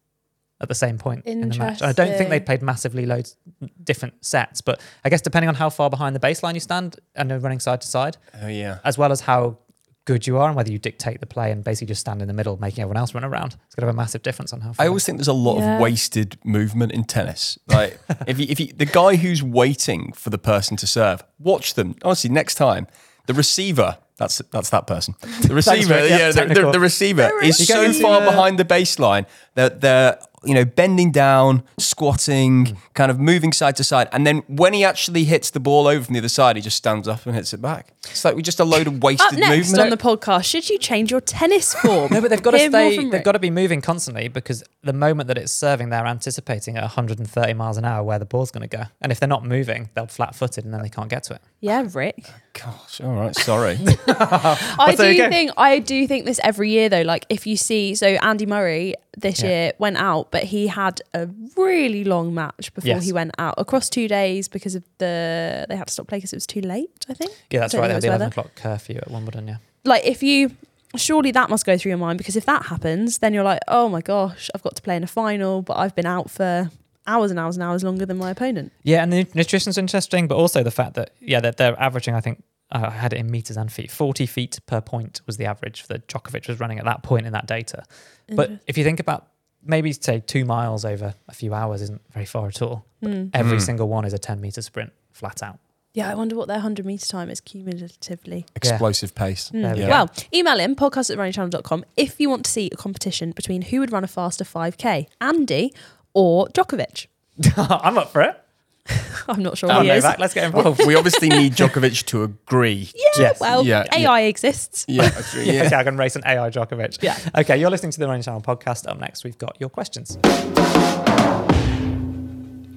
at 0.59 0.67
the 0.69 0.75
same 0.75 0.97
point 0.97 1.23
in 1.25 1.41
the 1.41 1.47
match. 1.57 1.81
I 1.81 1.87
don't 1.87 1.95
think 1.95 2.07
Interesting. 2.07 2.29
they 2.29 2.39
played 2.39 2.61
massively 2.63 3.05
loads 3.05 3.35
different 3.83 4.25
sets, 4.25 4.61
but 4.61 4.81
I 5.05 5.09
guess 5.09 5.21
depending 5.21 5.49
on 5.49 5.55
how 5.55 5.69
far 5.69 5.89
behind 5.89 6.15
the 6.15 6.19
baseline 6.19 6.55
you 6.55 6.59
stand 6.59 6.99
and 7.15 7.29
they're 7.29 7.39
running 7.39 7.59
side 7.59 7.81
to 7.81 7.87
side, 7.87 8.17
Oh, 8.41 8.47
yeah. 8.47 8.79
as 8.83 8.97
well 8.97 9.11
as 9.11 9.21
how 9.21 9.57
good 10.05 10.25
you 10.25 10.37
are 10.37 10.47
and 10.47 10.55
whether 10.55 10.71
you 10.71 10.79
dictate 10.79 11.19
the 11.19 11.25
play 11.25 11.51
and 11.51 11.63
basically 11.63 11.87
just 11.87 11.99
stand 12.01 12.21
in 12.21 12.27
the 12.29 12.33
middle 12.33 12.57
making 12.57 12.81
everyone 12.81 12.97
else 12.97 13.13
run 13.13 13.25
around. 13.25 13.57
It's 13.65 13.75
going 13.75 13.81
to 13.81 13.87
have 13.87 13.93
a 13.95 13.97
massive 13.97 14.23
difference 14.23 14.53
on 14.53 14.61
how 14.61 14.71
far. 14.73 14.85
I 14.85 14.87
always 14.87 15.03
think 15.05 15.17
there's 15.17 15.27
a 15.27 15.33
lot 15.33 15.57
Yeah. 15.59 15.75
of 15.75 15.81
wasted 15.81 16.37
movement 16.45 16.91
in 16.93 17.03
tennis. 17.03 17.59
Like 17.67 17.99
if 18.27 18.39
you, 18.39 18.45
if 18.49 18.59
you, 18.59 18.67
the 18.67 18.85
guy 18.85 19.17
who's 19.17 19.43
waiting 19.43 20.13
for 20.13 20.29
the 20.29 20.37
person 20.37 20.75
to 20.77 20.87
serve, 20.87 21.23
watch 21.39 21.73
them. 21.73 21.95
Honestly, 22.03 22.29
next 22.29 22.55
time 22.55 22.87
the 23.27 23.33
receiver. 23.33 23.97
That's 24.17 24.39
that's 24.51 24.69
that 24.71 24.87
person. 24.87 25.15
The 25.47 25.53
receiver, 25.55 25.93
Rick. 25.93 26.09
Yeah, 26.09 26.17
yeah, 26.17 26.31
the, 26.31 26.53
the, 26.53 26.71
the 26.71 26.79
receiver 26.79 27.31
is 27.41 27.65
so 27.67 27.93
far 27.93 28.21
behind 28.21 28.57
the 28.59 28.65
baseline 28.65 29.25
that 29.53 29.81
they're 29.81 30.19
you 30.47 30.53
know 30.53 30.65
bending 30.65 31.11
down, 31.11 31.63
squatting, 31.77 32.77
kind 32.93 33.11
of 33.11 33.19
moving 33.19 33.51
side 33.51 33.75
to 33.75 33.83
side, 33.83 34.07
and 34.11 34.25
then 34.25 34.43
when 34.47 34.73
he 34.73 34.83
actually 34.83 35.23
hits 35.25 35.49
the 35.49 35.59
ball 35.59 35.87
over 35.87 36.03
from 36.05 36.13
the 36.13 36.19
other 36.19 36.29
side, 36.29 36.55
he 36.55 36.61
just 36.61 36.77
stands 36.77 37.07
up 37.07 37.25
and 37.25 37.35
hits 37.35 37.53
it 37.53 37.61
back. 37.61 37.93
It's 38.05 38.23
like 38.23 38.35
we 38.35 38.41
just 38.41 38.59
a 38.59 38.63
load 38.63 38.87
of 38.87 39.03
wasted 39.03 39.25
Up 39.25 39.31
wasted 39.33 39.39
next 39.39 39.71
movement. 39.71 39.81
on 39.83 39.89
the 39.89 39.97
podcast, 39.97 40.45
should 40.45 40.69
you 40.69 40.77
change 40.79 41.11
your 41.11 41.19
tennis 41.21 41.73
form? 41.81 42.11
No, 42.11 42.21
but 42.21 42.29
they've 42.29 42.41
got 42.41 42.51
to 42.51 42.57
Hear 42.57 42.69
more 42.69 42.89
stay. 42.91 42.95
from 42.95 43.09
They've 43.09 43.23
got 43.23 43.33
to 43.33 43.39
be 43.39 43.49
moving 43.49 43.81
constantly 43.81 44.27
because 44.29 44.63
the 44.83 44.93
moment 44.93 45.27
that 45.27 45.37
it's 45.37 45.51
serving, 45.51 45.89
they're 45.89 46.05
anticipating 46.05 46.77
at 46.77 46.83
130 46.83 47.53
miles 47.53 47.77
an 47.77 47.83
hour 47.85 48.03
where 48.03 48.19
the 48.19 48.25
ball's 48.25 48.51
going 48.51 48.67
to 48.67 48.77
go. 48.77 48.83
And 49.01 49.11
if 49.11 49.19
they're 49.19 49.27
not 49.27 49.43
moving, 49.45 49.89
they'll 49.95 50.07
flat-footed 50.07 50.63
and 50.63 50.73
then 50.73 50.81
they 50.81 50.89
can't 50.89 51.09
get 51.09 51.23
to 51.23 51.33
it. 51.35 51.41
Yeah, 51.59 51.85
Rick. 51.93 52.23
Gosh, 52.53 53.01
all 53.01 53.13
right, 53.15 53.35
sorry. 53.35 53.77
I 54.07 54.95
there 54.97 55.11
you 55.11 55.17
do 55.17 55.23
go. 55.23 55.29
think 55.29 55.51
I 55.57 55.79
do 55.79 56.07
think 56.07 56.25
this 56.25 56.39
every 56.43 56.69
year 56.71 56.89
though. 56.89 57.01
Like 57.01 57.25
if 57.29 57.45
you 57.45 57.57
see, 57.57 57.93
so 57.95 58.07
Andy 58.07 58.45
Murray 58.45 58.95
this 59.19 59.41
Yeah. 59.41 59.49
year 59.49 59.71
went 59.79 59.97
out, 59.97 60.29
but 60.31 60.43
he 60.43 60.67
had 60.67 61.01
a 61.13 61.27
really 61.57 62.03
long 62.03 62.33
match 62.33 62.71
before 62.73 62.87
Yes. 62.87 63.03
he 63.05 63.11
went 63.11 63.31
out 63.39 63.55
across 63.57 63.89
two 63.89 64.07
days 64.07 64.47
because 64.47 64.75
of 64.75 64.83
the 64.99 65.65
they 65.67 65.75
had 65.75 65.87
to 65.87 65.93
stop 65.93 66.07
play 66.07 66.19
because 66.19 66.33
it 66.33 66.37
was 66.37 66.47
too 66.47 66.61
late. 66.61 67.05
I 67.09 67.13
think. 67.13 67.31
Yeah, 67.49 67.61
that's 67.61 67.73
right. 67.73 67.87
They 67.87 67.93
had 67.95 68.03
the 68.03 68.07
11 68.07 68.27
o'clock 68.27 68.51
curfew 68.55 68.97
at 68.97 69.09
Wimbledon. 69.11 69.47
Yeah. 69.47 69.57
Like 69.83 70.05
if 70.05 70.21
you. 70.23 70.51
Surely 70.95 71.31
that 71.31 71.49
must 71.49 71.65
go 71.65 71.77
through 71.77 71.89
your 71.89 71.97
mind 71.97 72.17
because 72.17 72.37
if 72.37 72.45
that 72.45 72.67
happens, 72.67 73.17
then 73.17 73.33
you're 73.33 73.43
like, 73.43 73.59
oh 73.67 73.89
my 73.89 73.99
gosh, 74.01 74.49
I've 74.55 74.63
got 74.63 74.75
to 74.77 74.81
play 74.81 74.95
in 74.95 75.03
a 75.03 75.07
final, 75.07 75.61
but 75.61 75.75
I've 75.77 75.93
been 75.93 76.05
out 76.05 76.31
for 76.31 76.71
hours 77.05 77.29
and 77.29 77.37
hours 77.39 77.57
and 77.57 77.63
hours 77.63 77.83
longer 77.83 78.05
than 78.05 78.17
my 78.17 78.31
opponent. 78.31 78.71
Yeah, 78.83 79.03
and 79.03 79.11
the 79.11 79.27
nutrition's 79.35 79.77
interesting, 79.77 80.27
but 80.29 80.35
also 80.35 80.63
the 80.63 80.71
fact 80.71 80.93
that 80.93 81.09
yeah, 81.19 81.41
that 81.41 81.57
they're 81.57 81.79
averaging. 81.79 82.15
I 82.15 82.21
think 82.21 82.41
I 82.71 82.89
had 82.89 83.13
it 83.13 83.19
in 83.19 83.31
meters 83.31 83.57
and 83.57 83.71
feet. 83.71 83.89
Forty 83.91 84.25
feet 84.25 84.59
per 84.65 84.81
point 84.81 85.21
was 85.25 85.37
the 85.37 85.45
average 85.45 85.87
that 85.87 86.07
Djokovic 86.07 86.47
was 86.47 86.59
running 86.59 86.79
at 86.79 86.85
that 86.85 87.01
point 87.03 87.25
in 87.25 87.33
that 87.33 87.45
data. 87.47 87.83
But 88.29 88.51
if 88.67 88.77
you 88.77 88.83
think 88.83 88.99
about 88.99 89.27
maybe 89.63 89.91
say 89.93 90.19
two 90.19 90.45
miles 90.45 90.83
over 90.85 91.13
a 91.27 91.33
few 91.33 91.53
hours 91.53 91.81
isn't 91.81 92.01
very 92.11 92.25
far 92.25 92.47
at 92.47 92.61
all. 92.61 92.85
Mm. 93.03 93.31
Every 93.33 93.57
Mm. 93.57 93.61
single 93.61 93.87
one 93.89 94.05
is 94.05 94.13
a 94.13 94.17
ten 94.19 94.39
meter 94.41 94.61
sprint, 94.61 94.91
flat 95.11 95.41
out. 95.43 95.59
Yeah, 95.93 96.11
I 96.11 96.15
wonder 96.15 96.35
what 96.35 96.47
their 96.47 96.57
100 96.57 96.85
meter 96.85 97.07
time 97.07 97.29
is 97.29 97.41
cumulatively. 97.41 98.45
Explosive 98.55 99.15
pace. 99.15 99.49
Mm. 99.51 99.73
We 99.75 99.79
Yeah. 99.81 99.87
Well, 99.89 100.09
email 100.33 100.59
in 100.59 100.75
podcast 100.75 101.09
at 101.09 101.17
runningchannel.com 101.17 101.85
if 101.95 102.19
you 102.19 102.29
want 102.29 102.45
to 102.45 102.51
see 102.51 102.69
a 102.71 102.75
competition 102.75 103.31
between 103.31 103.63
who 103.63 103.79
would 103.79 103.91
run 103.91 104.03
a 104.03 104.07
faster 104.07 104.43
5K, 104.43 105.07
Andy 105.19 105.73
or 106.13 106.47
Djokovic. 106.49 107.07
I'm 107.57 107.97
up 107.97 108.11
for 108.11 108.21
it. 108.21 108.39
I'm 109.27 109.41
not 109.43 109.57
sure 109.57 109.69
Come 109.69 109.79
on, 109.79 109.85
he 109.85 109.91
is. 109.91 110.03
Novak, 110.03 110.19
let's 110.19 110.33
get 110.33 110.45
involved. 110.45 110.85
we 110.85 110.95
obviously 110.95 111.29
need 111.29 111.53
Djokovic 111.53 112.05
to 112.07 112.23
agree. 112.23 112.89
Yeah, 112.95 113.03
Yes. 113.17 113.39
well, 113.39 113.65
Yeah, 113.65 113.83
AI 113.93 114.21
exists. 114.21 114.85
Yeah, 114.87 115.09
that's 115.09 115.31
true. 115.31 115.41
yeah. 115.41 115.53
Yeah. 115.53 115.63
okay, 115.67 115.75
I 115.75 115.83
can 115.83 115.97
race 115.97 116.15
an 116.15 116.23
AI 116.25 116.49
Djokovic. 116.49 117.01
Yeah. 117.01 117.17
Okay, 117.37 117.57
you're 117.57 117.69
listening 117.71 117.91
to 117.93 117.99
the 117.99 118.07
Running 118.07 118.21
Channel 118.21 118.41
podcast. 118.41 118.87
Up 118.87 118.99
next, 118.99 119.23
we've 119.23 119.37
got 119.37 119.57
your 119.59 119.69
questions. 119.69 120.17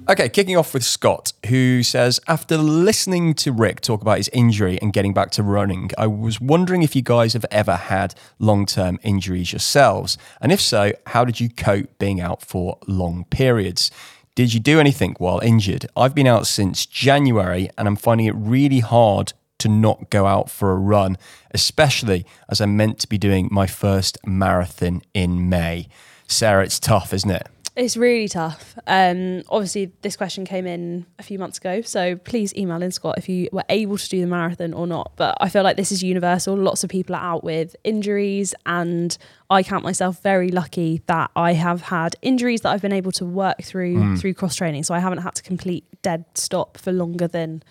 Okay, 0.09 0.27
kicking 0.27 0.57
off 0.57 0.73
with 0.73 0.83
Scott, 0.83 1.31
who 1.45 1.83
says 1.83 2.19
After 2.27 2.57
listening 2.57 3.33
to 3.35 3.51
Rick 3.53 3.79
talk 3.81 4.01
about 4.01 4.17
his 4.17 4.29
injury 4.33 4.77
and 4.81 4.91
getting 4.91 5.13
back 5.13 5.31
to 5.31 5.43
running, 5.43 5.91
I 5.97 6.07
was 6.07 6.41
wondering 6.41 6.81
if 6.83 6.95
you 6.95 7.01
guys 7.01 7.31
have 7.33 7.45
ever 7.51 7.75
had 7.75 8.15
long 8.39 8.65
term 8.65 8.99
injuries 9.03 9.53
yourselves. 9.53 10.17
And 10.41 10.51
if 10.51 10.59
so, 10.59 10.91
how 11.07 11.23
did 11.23 11.39
you 11.39 11.49
cope 11.49 11.97
being 11.97 12.19
out 12.19 12.41
for 12.41 12.77
long 12.87 13.25
periods? 13.29 13.89
Did 14.33 14.53
you 14.53 14.61
do 14.61 14.79
anything 14.79 15.15
while 15.17 15.39
injured? 15.39 15.87
I've 15.95 16.15
been 16.15 16.25
out 16.25 16.47
since 16.47 16.85
January 16.85 17.69
and 17.77 17.85
I'm 17.85 17.97
finding 17.97 18.27
it 18.27 18.35
really 18.35 18.79
hard 18.79 19.33
to 19.59 19.67
not 19.67 20.09
go 20.09 20.25
out 20.25 20.49
for 20.49 20.71
a 20.71 20.77
run, 20.77 21.17
especially 21.53 22.25
as 22.47 22.61
I'm 22.61 22.77
meant 22.77 22.99
to 22.99 23.09
be 23.09 23.17
doing 23.17 23.49
my 23.51 23.67
first 23.67 24.17
marathon 24.25 25.01
in 25.13 25.49
May. 25.49 25.89
Sarah, 26.27 26.63
it's 26.63 26.79
tough, 26.79 27.13
isn't 27.13 27.29
it? 27.29 27.45
It's 27.73 27.95
really 27.95 28.27
tough. 28.27 28.77
Um, 28.85 29.43
obviously, 29.47 29.93
this 30.01 30.17
question 30.17 30.43
came 30.43 30.67
in 30.67 31.05
a 31.19 31.23
few 31.23 31.39
months 31.39 31.57
ago, 31.57 31.81
so 31.81 32.17
please 32.17 32.53
email 32.55 32.81
in, 32.81 32.91
Scott, 32.91 33.17
if 33.17 33.29
you 33.29 33.47
were 33.53 33.63
able 33.69 33.97
to 33.97 34.09
do 34.09 34.19
the 34.19 34.27
marathon 34.27 34.73
or 34.73 34.85
not. 34.85 35.13
But 35.15 35.37
I 35.39 35.47
feel 35.47 35.63
like 35.63 35.77
this 35.77 35.89
is 35.89 36.03
universal. 36.03 36.57
Lots 36.57 36.83
of 36.83 36.89
people 36.89 37.15
are 37.15 37.21
out 37.21 37.45
with 37.45 37.77
injuries, 37.85 38.53
and 38.65 39.17
I 39.49 39.63
count 39.63 39.85
myself 39.85 40.21
very 40.21 40.51
lucky 40.51 41.01
that 41.07 41.31
I 41.33 41.53
have 41.53 41.83
had 41.83 42.17
injuries 42.21 42.59
that 42.61 42.71
I've 42.71 42.81
been 42.81 42.91
able 42.91 43.13
to 43.13 43.25
work 43.25 43.63
through 43.63 44.17
through 44.17 44.33
cross 44.33 44.55
training. 44.55 44.83
So 44.83 44.93
I 44.93 44.99
haven't 44.99 45.19
had 45.19 45.35
to 45.35 45.43
complete 45.43 45.85
dead 46.01 46.25
stop 46.35 46.77
for 46.77 46.91
longer 46.91 47.27
than 47.27 47.63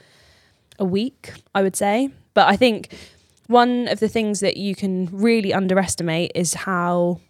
a 0.79 0.85
week, 0.85 1.35
I 1.55 1.61
would 1.63 1.77
say. 1.77 2.09
But 2.33 2.49
I 2.49 2.57
think 2.57 2.95
one 3.49 3.87
of 3.89 4.01
the 4.01 4.09
things 4.09 4.41
that 4.41 4.57
you 4.57 4.75
can 4.75 5.11
really 5.13 5.53
underestimate 5.53 6.33
is 6.35 6.55
how 6.55 7.21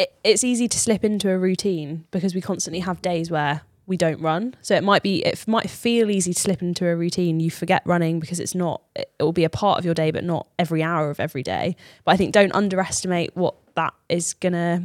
it, 0.00 0.14
it's 0.24 0.44
easy 0.44 0.66
to 0.68 0.78
slip 0.78 1.04
into 1.04 1.30
a 1.30 1.38
routine 1.38 2.04
because 2.10 2.34
we 2.34 2.40
constantly 2.40 2.80
have 2.80 3.02
days 3.02 3.30
where 3.30 3.62
we 3.86 3.96
don't 3.96 4.20
run. 4.20 4.54
So 4.62 4.74
it 4.74 4.84
might 4.84 5.02
be 5.02 5.24
it 5.26 5.46
might 5.46 5.68
feel 5.68 6.10
easy 6.10 6.32
to 6.32 6.40
slip 6.40 6.62
into 6.62 6.86
a 6.86 6.96
routine. 6.96 7.40
You 7.40 7.50
forget 7.50 7.82
running 7.84 8.20
because 8.20 8.40
it's 8.40 8.54
not 8.54 8.82
it 8.94 9.10
will 9.18 9.32
be 9.32 9.44
a 9.44 9.50
part 9.50 9.78
of 9.78 9.84
your 9.84 9.94
day 9.94 10.10
but 10.10 10.24
not 10.24 10.46
every 10.58 10.82
hour 10.82 11.10
of 11.10 11.20
every 11.20 11.42
day. 11.42 11.76
But 12.04 12.12
I 12.12 12.16
think 12.16 12.32
don't 12.32 12.54
underestimate 12.54 13.36
what 13.36 13.54
that 13.74 13.92
is 14.08 14.34
going 14.34 14.52
to 14.52 14.84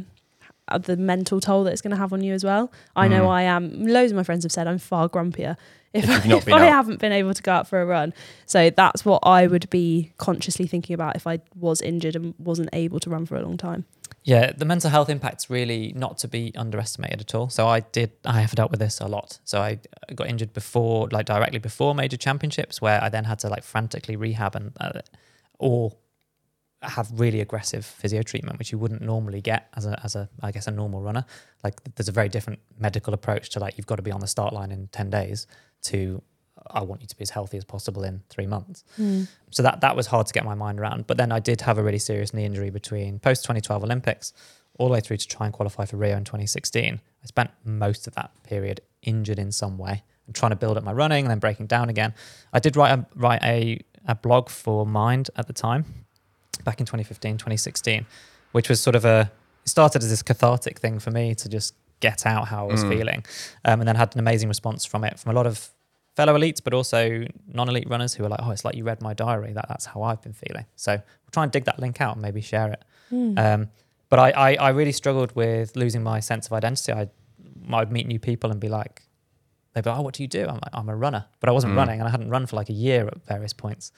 uh, 0.68 0.78
the 0.78 0.96
mental 0.96 1.40
toll 1.40 1.62
that 1.64 1.72
it's 1.72 1.80
going 1.80 1.92
to 1.92 1.96
have 1.96 2.12
on 2.12 2.22
you 2.22 2.34
as 2.34 2.44
well. 2.44 2.72
I 2.96 3.06
know 3.06 3.26
Mm. 3.26 3.30
I 3.30 3.42
am 3.42 3.86
loads 3.86 4.10
of 4.10 4.16
my 4.16 4.24
friends 4.24 4.44
have 4.44 4.52
said 4.52 4.66
I'm 4.66 4.78
far 4.78 5.08
grumpier 5.08 5.56
If 5.92 6.10
I, 6.10 6.36
if 6.36 6.48
I 6.48 6.64
haven't 6.66 6.98
been 6.98 7.12
able 7.12 7.32
to 7.32 7.42
go 7.42 7.52
out 7.52 7.68
for 7.68 7.80
a 7.80 7.86
run. 7.86 8.12
So 8.44 8.68
that's 8.68 9.04
what 9.04 9.20
I 9.22 9.46
would 9.46 9.70
be 9.70 10.12
consciously 10.18 10.66
thinking 10.66 10.92
about 10.92 11.16
if 11.16 11.26
I 11.26 11.38
was 11.54 11.80
injured 11.80 12.16
and 12.16 12.34
wasn't 12.38 12.68
able 12.74 13.00
to 13.00 13.08
run 13.08 13.24
for 13.24 13.36
a 13.36 13.42
long 13.42 13.56
time. 13.56 13.86
Yeah, 14.26 14.50
the 14.50 14.64
mental 14.64 14.90
health 14.90 15.08
impact's 15.08 15.48
really 15.48 15.92
not 15.94 16.18
to 16.18 16.26
be 16.26 16.52
underestimated 16.56 17.20
at 17.20 17.32
all. 17.32 17.48
So 17.48 17.68
I 17.68 17.78
did, 17.78 18.10
I 18.24 18.40
have 18.40 18.56
dealt 18.56 18.72
with 18.72 18.80
this 18.80 18.98
a 19.00 19.06
lot. 19.06 19.38
So 19.44 19.60
I 19.60 19.78
got 20.16 20.26
injured 20.26 20.52
before, 20.52 21.08
like 21.12 21.26
directly 21.26 21.60
before 21.60 21.94
major 21.94 22.16
championships, 22.16 22.82
where 22.82 23.00
I 23.00 23.08
then 23.08 23.22
had 23.22 23.38
to 23.40 23.48
like 23.48 23.62
frantically 23.62 24.16
rehab 24.16 24.56
and 24.56 24.72
uh, 24.80 25.00
or 25.60 25.96
have 26.82 27.08
really 27.14 27.40
aggressive 27.40 27.86
physio 27.86 28.22
treatment, 28.22 28.58
which 28.58 28.72
you 28.72 28.78
wouldn't 28.78 29.00
normally 29.00 29.40
get 29.40 29.68
as 29.76 29.86
a, 29.86 30.00
as 30.02 30.16
a, 30.16 30.28
I 30.42 30.50
guess, 30.50 30.66
a 30.66 30.72
normal 30.72 31.02
runner. 31.02 31.24
Like 31.62 31.94
there's 31.94 32.08
a 32.08 32.12
very 32.12 32.28
different 32.28 32.58
medical 32.80 33.14
approach 33.14 33.50
to 33.50 33.60
like 33.60 33.78
you've 33.78 33.86
got 33.86 33.96
to 33.96 34.02
be 34.02 34.10
on 34.10 34.18
the 34.18 34.26
start 34.26 34.52
line 34.52 34.72
in 34.72 34.88
ten 34.88 35.08
days 35.08 35.46
to 35.82 36.20
I 36.70 36.82
want 36.82 37.00
you 37.02 37.06
to 37.08 37.16
be 37.16 37.22
as 37.22 37.30
healthy 37.30 37.56
as 37.58 37.64
possible 37.64 38.02
in 38.04 38.22
three 38.28 38.46
months. 38.46 38.84
So 39.50 39.62
that 39.62 39.80
that 39.80 39.96
was 39.96 40.06
hard 40.08 40.26
to 40.26 40.32
get 40.32 40.44
my 40.44 40.54
mind 40.54 40.80
around. 40.80 41.06
But 41.06 41.16
then 41.16 41.32
I 41.32 41.40
did 41.40 41.60
have 41.62 41.78
a 41.78 41.82
really 41.82 41.98
serious 41.98 42.32
knee 42.34 42.44
injury 42.44 42.70
between 42.70 43.18
post 43.18 43.42
2012 43.44 43.84
Olympics 43.84 44.32
all 44.78 44.88
the 44.88 44.92
way 44.92 45.00
through 45.00 45.16
to 45.16 45.26
try 45.26 45.46
and 45.46 45.54
qualify 45.54 45.84
for 45.86 45.96
Rio 45.96 46.16
in 46.16 46.24
2016. 46.24 47.00
I 47.22 47.26
spent 47.26 47.50
most 47.64 48.06
of 48.06 48.14
that 48.14 48.30
period 48.42 48.80
injured 49.02 49.38
in 49.38 49.50
some 49.52 49.78
way 49.78 50.02
and 50.26 50.34
trying 50.34 50.50
to 50.50 50.56
build 50.56 50.76
up 50.76 50.84
my 50.84 50.92
running 50.92 51.24
and 51.24 51.30
then 51.30 51.38
breaking 51.38 51.66
down 51.66 51.88
again. 51.88 52.12
I 52.52 52.58
did 52.58 52.76
write 52.76 52.92
a 52.98 53.06
write 53.14 53.42
a, 53.42 53.80
a 54.06 54.14
blog 54.14 54.48
for 54.50 54.84
Mind 54.86 55.30
at 55.36 55.46
the 55.46 55.52
time, 55.52 55.84
back 56.64 56.80
in 56.80 56.86
2015, 56.86 57.38
2016, 57.38 58.06
which 58.52 58.68
was 58.68 58.80
sort 58.80 58.96
of 58.96 59.04
a 59.04 59.30
it 59.64 59.68
started 59.68 60.02
as 60.02 60.10
this 60.10 60.22
cathartic 60.22 60.78
thing 60.78 60.98
for 60.98 61.10
me 61.10 61.34
to 61.34 61.48
just 61.48 61.74
get 62.00 62.26
out 62.26 62.48
how 62.48 62.66
I 62.68 62.70
was 62.72 62.84
Mm. 62.84 62.88
feeling, 62.88 63.24
um, 63.64 63.80
and 63.80 63.88
then 63.88 63.96
had 63.96 64.14
an 64.14 64.18
amazing 64.20 64.48
response 64.48 64.84
from 64.84 65.02
it 65.04 65.18
from 65.18 65.30
a 65.32 65.34
lot 65.34 65.46
of 65.46 65.70
fellow 66.16 66.34
elites, 66.38 66.60
but 66.64 66.72
also 66.74 67.24
non-elite 67.46 67.88
runners 67.88 68.14
who 68.14 68.24
are 68.24 68.28
like, 68.28 68.40
"Oh, 68.42 68.50
it's 68.50 68.64
like 68.64 68.74
you 68.74 68.84
read 68.84 69.00
my 69.02 69.14
diary. 69.14 69.52
That 69.52 69.66
that's 69.68 69.86
how 69.86 70.02
I've 70.02 70.22
been 70.22 70.32
feeling." 70.32 70.66
So 70.76 70.92
we'll 70.92 71.30
try 71.32 71.42
and 71.44 71.52
dig 71.52 71.64
that 71.64 71.78
link 71.78 72.00
out 72.00 72.14
and 72.16 72.22
maybe 72.22 72.40
share 72.40 72.72
it. 72.72 72.82
Um, 73.38 73.68
but 74.08 74.18
I, 74.18 74.30
I 74.30 74.54
I 74.54 74.68
really 74.70 74.92
struggled 74.92 75.32
with 75.36 75.76
losing 75.76 76.02
my 76.02 76.20
sense 76.20 76.46
of 76.46 76.52
identity. 76.52 76.92
I 76.92 77.08
I'd 77.72 77.92
meet 77.92 78.06
new 78.06 78.18
people 78.18 78.50
and 78.50 78.60
be 78.60 78.68
like, 78.68 79.02
they'd 79.72 79.84
be 79.84 79.90
like, 79.90 79.98
"Oh, 79.98 80.02
what 80.02 80.14
do 80.14 80.22
you 80.22 80.28
do?" 80.28 80.42
I'm 80.46 80.54
like, 80.64 80.72
"I'm 80.72 80.88
a 80.88 80.96
runner," 80.96 81.26
but 81.40 81.48
I 81.48 81.52
wasn't 81.52 81.72
Mm. 81.74 81.76
running, 81.76 81.98
and 82.00 82.08
I 82.08 82.10
hadn't 82.10 82.30
run 82.30 82.46
for 82.46 82.56
like 82.56 82.70
a 82.70 82.78
year 82.86 83.06
at 83.06 83.24
various 83.26 83.52
points, 83.52 83.92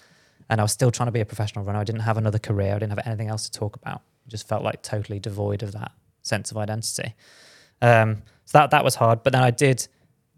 and 0.48 0.60
I 0.60 0.64
was 0.64 0.72
still 0.72 0.90
trying 0.90 1.06
to 1.08 1.12
be 1.12 1.20
a 1.20 1.26
professional 1.26 1.64
runner. 1.64 1.78
I 1.78 1.84
didn't 1.84 2.02
have 2.02 2.16
another 2.18 2.38
career. 2.38 2.74
I 2.74 2.78
didn't 2.80 2.90
have 2.96 3.06
anything 3.06 3.28
else 3.28 3.48
to 3.48 3.58
talk 3.58 3.76
about. 3.76 4.00
I 4.26 4.28
just 4.28 4.48
felt 4.48 4.62
like 4.62 4.82
totally 4.82 5.20
devoid 5.20 5.62
of 5.62 5.72
that 5.72 5.92
sense 6.22 6.50
of 6.50 6.56
identity. 6.56 7.14
Um, 7.80 8.22
so 8.44 8.58
that 8.58 8.70
that 8.70 8.82
was 8.84 8.96
hard. 8.96 9.22
But 9.22 9.32
then 9.32 9.42
I 9.42 9.50
did 9.50 9.86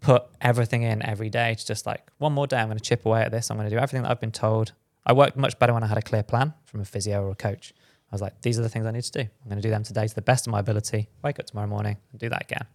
put 0.01 0.23
everything 0.41 0.81
in 0.83 1.01
every 1.05 1.29
day 1.29 1.53
to 1.55 1.65
just 1.65 1.85
like 1.85 2.09
one 2.17 2.33
more 2.33 2.47
day. 2.47 2.57
I'm 2.57 2.67
going 2.67 2.77
to 2.77 2.83
chip 2.83 3.05
away 3.05 3.21
at 3.21 3.31
this. 3.31 3.49
I'm 3.49 3.57
going 3.57 3.69
to 3.69 3.75
do 3.75 3.79
everything 3.79 4.01
that 4.03 4.11
I've 4.11 4.19
been 4.19 4.31
told. 4.31 4.73
I 5.05 5.13
worked 5.13 5.37
much 5.37 5.57
better 5.59 5.73
when 5.73 5.83
I 5.83 5.87
had 5.87 5.97
a 5.97 6.01
clear 6.01 6.23
plan 6.23 6.53
from 6.65 6.81
a 6.81 6.85
physio 6.85 7.23
or 7.23 7.31
a 7.31 7.35
coach. 7.35 7.73
I 8.11 8.15
was 8.15 8.21
like, 8.21 8.41
these 8.41 8.59
are 8.59 8.61
the 8.61 8.69
things 8.69 8.85
I 8.85 8.91
need 8.91 9.03
to 9.03 9.11
do. 9.11 9.19
I'm 9.21 9.49
going 9.49 9.61
to 9.61 9.61
do 9.61 9.69
them 9.69 9.83
today 9.83 10.07
to 10.07 10.13
the 10.13 10.21
best 10.21 10.45
of 10.47 10.51
my 10.51 10.59
ability. 10.59 11.07
Wake 11.23 11.39
up 11.39 11.45
tomorrow 11.45 11.67
morning 11.67 11.97
and 12.11 12.19
do 12.19 12.29
that 12.29 12.41
again. 12.43 12.65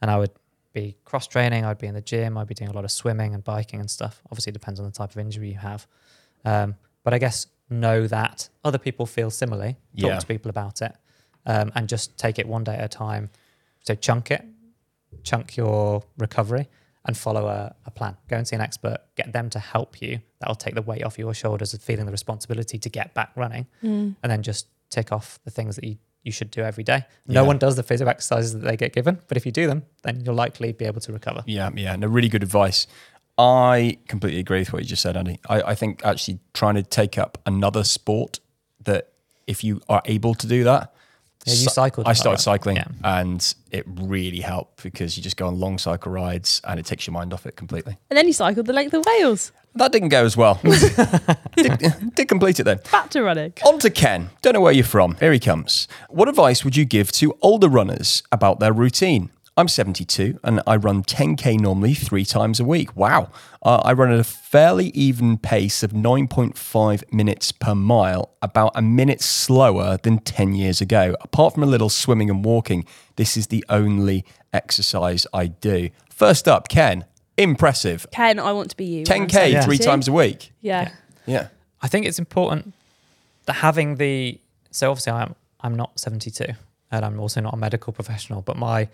And 0.00 0.10
I 0.10 0.16
would 0.18 0.30
be 0.72 0.96
cross 1.04 1.26
training. 1.26 1.64
I'd 1.64 1.78
be 1.78 1.86
in 1.88 1.94
the 1.94 2.00
gym. 2.00 2.38
I'd 2.38 2.46
be 2.46 2.54
doing 2.54 2.70
a 2.70 2.74
lot 2.74 2.84
of 2.84 2.90
swimming 2.90 3.34
and 3.34 3.44
biking 3.44 3.80
and 3.80 3.90
stuff. 3.90 4.22
Obviously, 4.30 4.50
it 4.50 4.54
depends 4.54 4.80
on 4.80 4.86
the 4.86 4.92
type 4.92 5.10
of 5.10 5.18
injury 5.18 5.50
you 5.50 5.58
have. 5.58 5.86
Um, 6.44 6.76
but 7.04 7.12
I 7.12 7.18
guess 7.18 7.48
know 7.68 8.06
that 8.06 8.48
other 8.64 8.78
people 8.78 9.04
feel 9.04 9.30
similarly. 9.30 9.72
Talk 9.98 10.10
Yeah. 10.10 10.18
to 10.20 10.26
people 10.26 10.48
about 10.48 10.80
it, 10.80 10.94
um, 11.44 11.70
and 11.74 11.88
just 11.88 12.16
take 12.16 12.38
it 12.38 12.46
one 12.48 12.64
day 12.64 12.74
at 12.76 12.84
a 12.84 12.88
time. 12.88 13.28
So 13.80 13.94
chunk 13.94 14.30
it, 14.30 14.42
chunk 15.22 15.56
your 15.56 16.02
recovery, 16.18 16.68
and 17.04 17.16
follow 17.16 17.46
a, 17.46 17.74
a 17.86 17.90
plan. 17.90 18.16
Go 18.28 18.36
and 18.36 18.46
see 18.46 18.56
an 18.56 18.62
expert. 18.62 18.98
Get 19.16 19.32
them 19.32 19.50
to 19.50 19.58
help 19.58 20.02
you. 20.02 20.20
That'll 20.40 20.54
take 20.54 20.74
the 20.74 20.82
weight 20.82 21.04
off 21.04 21.18
your 21.18 21.34
shoulders 21.34 21.72
of 21.74 21.82
feeling 21.82 22.06
the 22.06 22.12
responsibility 22.12 22.78
to 22.78 22.88
get 22.88 23.14
back 23.14 23.32
running, 23.36 23.66
mm. 23.82 24.14
and 24.22 24.32
then 24.32 24.42
just 24.42 24.66
tick 24.90 25.12
off 25.12 25.38
the 25.44 25.50
things 25.50 25.76
that 25.76 25.84
you 25.84 25.96
you 26.24 26.32
should 26.32 26.50
do 26.50 26.60
every 26.62 26.82
day. 26.84 27.04
No 27.26 27.42
Yeah. 27.42 27.46
one 27.46 27.58
does 27.58 27.76
the 27.76 27.82
physio 27.82 28.06
exercises 28.08 28.52
that 28.52 28.58
they 28.58 28.76
get 28.76 28.92
given, 28.92 29.20
but 29.28 29.36
if 29.36 29.46
you 29.46 29.52
do 29.52 29.66
them, 29.66 29.84
then 30.02 30.20
you'll 30.24 30.34
likely 30.34 30.72
be 30.72 30.84
able 30.84 31.00
to 31.02 31.12
recover. 31.12 31.42
Yeah, 31.46 31.70
yeah, 31.74 31.94
no, 31.96 32.08
really 32.08 32.28
good 32.28 32.42
advice. 32.42 32.86
I 33.38 33.98
completely 34.08 34.40
agree 34.40 34.58
with 34.58 34.72
what 34.72 34.82
you 34.82 34.88
just 34.88 35.00
said, 35.00 35.16
Andy. 35.16 35.38
I, 35.48 35.62
I 35.62 35.74
think 35.76 36.04
actually 36.04 36.40
trying 36.54 36.74
to 36.74 36.82
take 36.82 37.16
up 37.16 37.38
another 37.46 37.84
sport 37.84 38.40
that 38.82 39.12
if 39.46 39.62
you 39.62 39.80
are 39.88 40.02
able 40.06 40.34
to 40.34 40.46
do 40.46 40.64
that, 40.64 40.92
Yeah, 41.48 41.62
you 41.62 41.68
cycled 41.68 42.06
I 42.06 42.12
started 42.12 42.38
well. 42.46 42.54
cycling, 42.56 42.76
Yeah. 42.76 42.86
and 43.04 43.54
it 43.70 43.84
really 43.86 44.40
helped 44.40 44.82
because 44.82 45.16
you 45.16 45.22
just 45.22 45.36
go 45.36 45.46
on 45.46 45.58
long 45.58 45.78
cycle 45.78 46.12
rides 46.12 46.60
and 46.64 46.78
it 46.80 46.86
takes 46.86 47.06
your 47.06 47.12
mind 47.14 47.32
off 47.32 47.46
it 47.46 47.56
completely. 47.56 47.96
And 48.10 48.16
then 48.16 48.26
you 48.26 48.32
cycled 48.32 48.66
the 48.66 48.72
length 48.72 48.94
of 48.94 49.04
Wales. 49.06 49.52
That 49.74 49.92
didn't 49.92 50.08
go 50.08 50.24
as 50.24 50.36
well. 50.36 50.60
did, 51.56 52.14
did 52.14 52.28
complete 52.28 52.58
it 52.58 52.64
though. 52.64 52.76
Back 52.90 53.10
to 53.10 53.22
running. 53.22 53.52
On 53.66 53.78
to 53.80 53.90
Ken. 53.90 54.30
Don't 54.42 54.54
know 54.54 54.60
where 54.60 54.72
you're 54.72 54.84
from. 54.84 55.16
Here 55.16 55.32
he 55.32 55.38
comes. 55.38 55.88
What 56.08 56.28
advice 56.28 56.64
would 56.64 56.76
you 56.76 56.84
give 56.84 57.12
to 57.12 57.36
older 57.42 57.68
runners 57.68 58.22
about 58.32 58.60
their 58.60 58.72
routine? 58.72 59.30
I'm 59.58 59.66
72 59.66 60.38
and 60.44 60.62
I 60.68 60.76
run 60.76 61.02
10k 61.02 61.58
normally 61.58 61.92
three 61.92 62.24
times 62.24 62.60
a 62.60 62.64
week. 62.64 62.96
Wow. 62.96 63.30
Uh, 63.60 63.80
I 63.84 63.92
run 63.92 64.12
at 64.12 64.20
a 64.20 64.24
fairly 64.24 64.90
even 64.90 65.36
pace 65.36 65.82
of 65.82 65.90
9.5 65.90 67.12
minutes 67.12 67.50
per 67.50 67.74
mile, 67.74 68.30
about 68.40 68.70
a 68.76 68.82
minute 68.82 69.20
slower 69.20 69.96
than 70.00 70.18
10 70.20 70.54
years 70.54 70.80
ago. 70.80 71.16
Apart 71.22 71.54
from 71.54 71.64
a 71.64 71.66
little 71.66 71.88
swimming 71.88 72.30
and 72.30 72.44
walking, 72.44 72.86
this 73.16 73.36
is 73.36 73.48
the 73.48 73.64
only 73.68 74.24
exercise 74.52 75.26
I 75.34 75.48
do. 75.48 75.90
First 76.08 76.46
up, 76.46 76.68
Ken. 76.68 77.04
Impressive. 77.36 78.06
Ken, 78.12 78.38
I 78.38 78.52
want 78.52 78.70
to 78.70 78.76
be 78.76 78.84
you. 78.84 79.04
10k 79.04 79.50
Yeah. 79.50 79.62
three 79.62 79.78
times 79.78 80.06
a 80.06 80.12
week. 80.12 80.52
Yeah. 80.60 80.92
Yeah. 81.26 81.48
I 81.82 81.88
think 81.88 82.06
it's 82.06 82.20
important 82.20 82.74
that 83.46 83.54
having 83.54 83.96
the 83.96 84.38
so 84.70 84.90
obviously 84.90 85.12
I'm 85.14 85.34
I'm 85.60 85.74
not 85.74 85.98
72 85.98 86.44
and 86.92 87.04
I'm 87.04 87.18
also 87.18 87.40
not 87.40 87.54
a 87.54 87.56
medical 87.56 87.92
professional, 87.92 88.40
but 88.42 88.56
my 88.56 88.88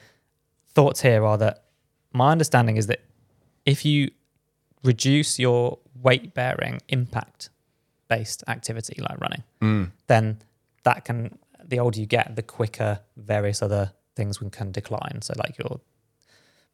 thoughts 0.75 1.01
here 1.03 1.25
are 1.25 1.39
that 1.39 1.65
my 2.13 2.31
understanding 2.33 2.77
is 2.77 2.87
that 2.89 3.01
if 3.65 3.85
you 3.85 4.11
reduce 4.83 5.39
your 5.39 5.79
weight 6.03 6.35
bearing 6.35 6.81
impact 6.89 7.51
based 8.09 8.45
activity 8.49 9.01
like 9.01 9.19
running, 9.21 9.43
Mm. 9.61 9.91
then 10.07 10.39
that 10.85 11.05
can 11.05 11.39
the 11.67 11.79
older 11.79 11.99
you 11.99 12.07
get, 12.07 12.37
the 12.37 12.43
quicker 12.43 13.01
various 13.17 13.63
other 13.63 13.93
things 14.15 14.37
can- 14.39 14.51
can 14.51 14.71
decline. 14.71 15.23
So 15.23 15.33
like 15.39 15.57
your 15.59 15.81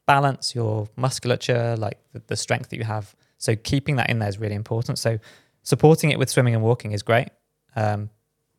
balance, 0.07 0.55
your 0.55 0.89
musculature, 0.97 1.77
like 1.77 1.99
the, 2.13 2.21
the 2.27 2.37
strength 2.37 2.71
that 2.71 2.77
you 2.77 2.85
have. 2.85 3.15
So 3.39 3.55
keeping 3.55 3.97
that 3.97 4.11
in 4.11 4.19
there 4.19 4.29
is 4.29 4.39
really 4.39 4.57
important. 4.57 4.99
So 4.99 5.19
supporting 5.63 6.11
it 6.11 6.19
with 6.19 6.29
swimming 6.29 6.55
and 6.55 6.63
walking 6.65 6.91
is 6.93 7.03
great, 7.03 7.29
um, 7.77 8.11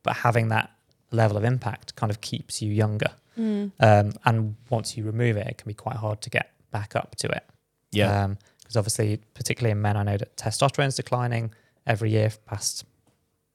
but 0.03 0.15
having 0.17 0.47
that 0.49 0.71
level 1.11 1.35
of 1.35 1.43
impact 1.43 1.95
kind 1.95 2.09
of 2.09 2.21
keeps 2.21 2.61
you 2.61 2.71
younger. 2.71 3.11
Mm. 3.41 3.71
Um, 3.79 4.13
and 4.25 4.55
once 4.69 4.95
you 4.95 5.03
remove 5.03 5.37
it, 5.37 5.47
it 5.47 5.57
can 5.57 5.67
be 5.67 5.73
quite 5.73 5.95
hard 5.95 6.21
to 6.21 6.29
get 6.29 6.51
back 6.71 6.95
up 6.95 7.15
to 7.17 7.27
it. 7.27 7.43
Yeah. 7.91 8.27
Because 8.59 8.77
obviously, 8.77 9.19
particularly 9.33 9.71
in 9.71 9.81
men, 9.81 9.97
I 9.97 10.03
know 10.03 10.17
that 10.17 10.37
testosterone 10.37 10.87
is 10.87 10.95
declining 10.95 11.51
every 11.87 12.11
year 12.11 12.31
past, 12.45 12.85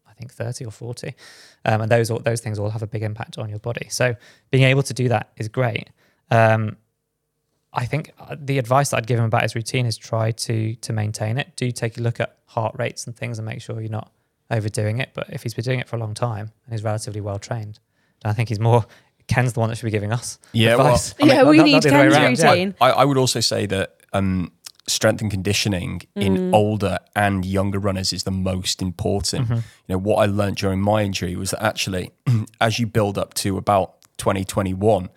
I 0.06 0.12
think, 0.12 0.32
30 0.32 0.66
or 0.66 0.70
40. 0.70 1.14
Um, 1.64 1.82
and 1.82 1.90
those, 1.90 2.08
those 2.08 2.40
things 2.40 2.58
all 2.58 2.70
have 2.70 2.82
a 2.82 2.86
big 2.86 3.02
impact 3.02 3.38
on 3.38 3.48
your 3.48 3.60
body. 3.60 3.88
So 3.90 4.14
being 4.50 4.64
able 4.64 4.82
to 4.82 4.94
do 4.94 5.08
that 5.08 5.30
is 5.36 5.48
great. 5.48 5.88
Um, 6.30 6.76
I 7.72 7.84
think 7.84 8.12
uh, 8.18 8.36
the 8.38 8.58
advice 8.58 8.90
that 8.90 8.96
I'd 8.96 9.06
give 9.06 9.18
him 9.18 9.26
about 9.26 9.42
his 9.42 9.54
routine 9.54 9.86
is 9.86 9.96
try 9.98 10.30
to 10.30 10.74
to 10.76 10.92
maintain 10.92 11.36
it. 11.36 11.54
Do 11.56 11.70
take 11.70 11.98
a 11.98 12.00
look 12.00 12.20
at 12.20 12.38
heart 12.46 12.74
rates 12.78 13.06
and 13.06 13.14
things 13.14 13.38
and 13.38 13.46
make 13.46 13.60
sure 13.60 13.80
you're 13.80 13.90
not 13.90 14.10
overdoing 14.50 14.98
it. 14.98 15.10
But 15.14 15.28
if 15.28 15.42
he's 15.42 15.54
been 15.54 15.64
doing 15.64 15.80
it 15.80 15.88
for 15.88 15.96
a 15.96 15.98
long 15.98 16.14
time 16.14 16.52
and 16.64 16.72
he's 16.72 16.82
relatively 16.82 17.20
well 17.20 17.38
trained, 17.38 17.78
then 18.22 18.30
I 18.30 18.32
think 18.32 18.48
he's 18.48 18.58
more 18.58 18.86
Ken's 19.28 19.52
the 19.54 19.60
one 19.60 19.68
that 19.70 19.76
should 19.76 19.84
be 19.86 19.90
giving 19.90 20.12
us 20.12 20.38
Yeah, 20.52 20.76
well, 20.76 20.86
advice. 20.86 21.14
I 21.20 21.24
mean, 21.24 21.34
yeah, 21.34 21.42
we 21.44 21.56
not- 21.58 21.64
need 21.64 21.72
not 21.72 21.82
the 21.82 21.88
other 21.96 22.10
way 22.10 22.16
Ken's 22.16 22.44
around, 22.44 22.58
yeah. 22.58 22.72
I, 22.80 22.90
I 22.90 23.04
would 23.04 23.18
also 23.18 23.40
say 23.40 23.66
that 23.66 23.96
um, 24.12 24.52
strength 24.86 25.20
and 25.20 25.30
conditioning 25.30 26.02
in 26.14 26.54
older 26.54 26.98
and 27.14 27.44
younger 27.44 27.78
runners 27.78 28.12
is 28.12 28.22
the 28.22 28.30
most 28.30 28.80
important. 28.80 29.48
You 29.50 29.62
know, 29.88 29.98
what 29.98 30.16
I 30.16 30.26
learned 30.26 30.56
during 30.56 30.80
my 30.80 31.02
injury 31.02 31.34
was 31.36 31.50
that 31.50 31.62
actually, 31.62 32.12
as 32.60 32.78
you 32.78 32.86
build 32.86 33.18
up 33.18 33.34
to 33.34 33.56
about 33.56 34.00
2021, 34.18 35.08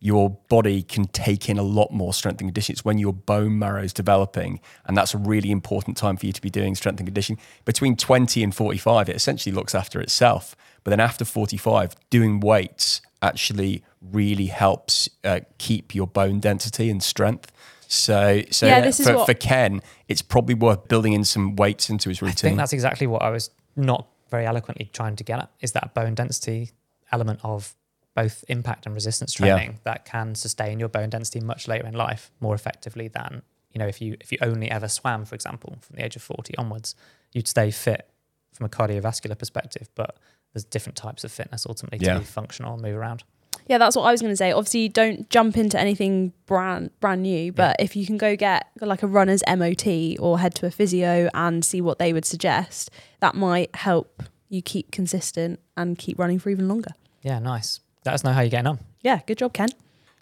your 0.00 0.30
body 0.48 0.82
can 0.82 1.06
take 1.06 1.48
in 1.48 1.58
a 1.58 1.62
lot 1.62 1.90
more 1.92 2.12
strength 2.14 2.40
and 2.40 2.48
conditioning. 2.48 2.74
It's 2.74 2.84
when 2.84 2.98
your 2.98 3.12
bone 3.12 3.58
marrow 3.58 3.82
is 3.82 3.92
developing, 3.92 4.60
and 4.86 4.96
that's 4.96 5.12
a 5.12 5.18
really 5.18 5.50
important 5.50 5.96
time 5.96 6.16
for 6.16 6.26
you 6.26 6.32
to 6.32 6.40
be 6.40 6.50
doing 6.50 6.74
strength 6.76 7.00
and 7.00 7.06
conditioning. 7.06 7.40
Between 7.64 7.96
20 7.96 8.42
and 8.44 8.54
45, 8.54 9.08
it 9.08 9.16
essentially 9.16 9.52
looks 9.54 9.74
after 9.74 10.00
itself. 10.00 10.54
But 10.84 10.90
then 10.90 11.00
after 11.00 11.24
45, 11.24 11.96
doing 12.10 12.38
weights 12.40 13.02
actually 13.22 13.84
really 14.00 14.46
helps 14.46 15.08
uh, 15.24 15.40
keep 15.58 15.94
your 15.94 16.06
bone 16.06 16.40
density 16.40 16.90
and 16.90 17.02
strength. 17.02 17.50
So, 17.88 18.42
so 18.50 18.66
Yeah, 18.66 18.80
this 18.80 19.00
is 19.00 19.06
for, 19.06 19.16
what- 19.16 19.26
for 19.26 19.34
Ken, 19.34 19.80
it's 20.08 20.22
probably 20.22 20.54
worth 20.54 20.88
building 20.88 21.12
in 21.14 21.24
some 21.24 21.56
weights 21.56 21.88
into 21.90 22.08
his 22.10 22.20
routine. 22.22 22.34
I 22.36 22.50
think 22.50 22.56
that's 22.58 22.72
exactly 22.72 23.06
what 23.06 23.22
I 23.22 23.30
was 23.30 23.50
not 23.76 24.06
very 24.30 24.44
eloquently 24.46 24.90
trying 24.92 25.16
to 25.16 25.24
get 25.24 25.38
at 25.38 25.50
is 25.60 25.72
that 25.72 25.94
bone 25.94 26.14
density 26.14 26.70
element 27.12 27.40
of 27.42 27.74
both 28.14 28.44
impact 28.48 28.84
and 28.84 28.94
resistance 28.94 29.38
Yeah. 29.40 29.54
training 29.54 29.78
that 29.84 30.04
can 30.04 30.34
sustain 30.34 30.78
your 30.78 30.88
bone 30.90 31.08
density 31.08 31.40
much 31.40 31.66
later 31.66 31.86
in 31.86 31.94
life 31.94 32.30
more 32.40 32.54
effectively 32.54 33.08
than 33.08 33.42
you 33.72 33.78
know 33.78 33.86
if 33.86 34.02
you 34.02 34.16
if 34.20 34.30
you 34.32 34.38
only 34.42 34.70
ever 34.70 34.88
swam 34.88 35.24
for 35.24 35.34
example 35.34 35.78
from 35.80 35.96
the 35.96 36.04
age 36.04 36.16
of 36.16 36.22
40 36.22 36.56
onwards 36.58 36.94
you'd 37.32 37.48
stay 37.48 37.70
fit 37.70 38.10
from 38.52 38.66
a 38.66 38.68
cardiovascular 38.68 39.38
perspective 39.38 39.88
but 39.94 40.16
there's 40.58 40.64
different 40.64 40.96
types 40.96 41.22
of 41.24 41.30
fitness 41.32 41.66
ultimately 41.68 41.98
Yeah. 42.04 42.14
to 42.14 42.18
be 42.20 42.24
functional 42.26 42.74
and 42.74 42.82
move 42.82 42.96
around 42.96 43.22
Yeah, 43.66 43.78
that's 43.78 43.96
what 43.96 44.04
I 44.04 44.12
was 44.12 44.20
going 44.22 44.32
to 44.32 44.36
say. 44.36 44.50
Obviously, 44.52 44.88
don't 44.88 45.28
jump 45.30 45.56
into 45.58 45.78
anything 45.78 46.32
brand 46.46 46.90
brand 47.00 47.22
new, 47.22 47.52
but 47.52 47.76
if 47.78 47.94
you 47.96 48.06
can 48.06 48.16
go 48.16 48.34
get 48.36 48.66
like 48.80 49.02
a 49.02 49.06
runner's 49.06 49.42
MOT 49.46 49.86
or 50.18 50.38
head 50.38 50.54
to 50.56 50.66
a 50.66 50.70
physio 50.70 51.28
and 51.34 51.62
see 51.64 51.80
what 51.82 51.98
they 51.98 52.12
would 52.14 52.24
suggest, 52.24 52.90
that 53.20 53.34
might 53.34 53.74
help 53.76 54.22
you 54.48 54.62
keep 54.62 54.90
consistent 54.90 55.60
and 55.76 55.98
keep 55.98 56.18
running 56.18 56.38
for 56.38 56.48
even 56.50 56.66
longer. 56.68 56.92
yeah 57.22 57.38
nice 57.38 57.80
let 58.06 58.14
us 58.14 58.24
know 58.24 58.32
how 58.32 58.40
you're 58.40 58.48
getting 58.56 58.66
on 58.68 58.78
Yeah, 59.02 59.20
good 59.26 59.36
job, 59.38 59.52
Ken. 59.52 59.68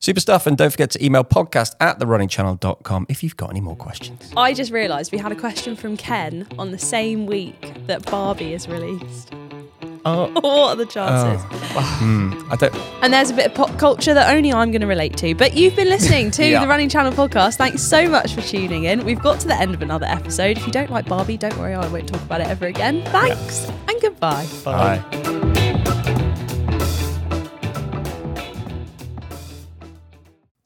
Super 0.01 0.21
stuff. 0.21 0.47
And 0.47 0.57
don't 0.59 0.71
forget 0.71 0.91
to 0.91 1.05
email 1.05 1.25
podcast 1.25 1.75
at 1.81 1.99
therunningchannel.com 2.01 3.07
if 3.09 3.23
you've 3.23 3.37
got 3.37 3.51
any 3.51 3.61
more 3.63 3.77
questions. 3.77 4.31
I 4.37 4.53
just 4.55 4.71
realised 4.73 5.11
we 5.13 5.19
had 5.19 5.33
a 5.33 5.37
question 5.37 5.75
from 5.77 5.97
Ken 5.97 6.47
on 6.59 6.71
the 6.73 6.79
same 6.79 7.27
week 7.27 7.75
that 7.87 8.05
Barbie 8.11 8.53
is 8.55 8.69
released. 8.69 9.33
Oh. 10.07 10.31
what 10.41 10.45
are 10.71 10.77
the 10.77 10.87
chances? 10.87 11.45
Hmm. 11.75 12.33
I 12.51 12.57
don't. 12.57 12.75
And 13.03 13.13
there's 13.13 13.31
a 13.31 13.35
bit 13.35 13.47
of 13.47 13.55
pop 13.55 13.77
culture 13.79 14.15
that 14.15 14.33
only 14.35 14.53
I'm 14.53 14.71
going 14.71 14.81
to 14.81 14.87
relate 14.87 15.17
to. 15.19 15.35
But 15.35 15.55
you've 15.55 15.75
been 15.77 15.89
listening 15.89 16.31
to 16.33 16.47
Yeah. 16.49 16.61
the 16.61 16.69
Running 16.69 16.89
Channel 16.89 17.13
podcast. 17.13 17.57
Thanks 17.57 17.83
so 17.83 18.09
much 18.09 18.35
for 18.35 18.41
tuning 18.41 18.85
in. 18.85 19.05
We've 19.05 19.21
got 19.21 19.41
to 19.41 19.49
the 19.49 19.57
end 19.57 19.75
of 19.75 19.83
another 19.83 20.07
episode. 20.07 20.57
If 20.59 20.67
you 20.67 20.73
don't 20.73 20.91
like 20.91 21.07
Barbie, 21.07 21.37
don't 21.37 21.57
worry, 21.59 21.75
I 21.75 21.87
won't 21.89 22.09
talk 22.09 22.23
about 22.23 22.41
it 22.41 22.47
ever 22.47 22.67
again. 22.67 23.03
Thanks 23.07 23.69
and 23.89 24.01
goodbye. 24.01 24.47
Bye. 24.65 25.53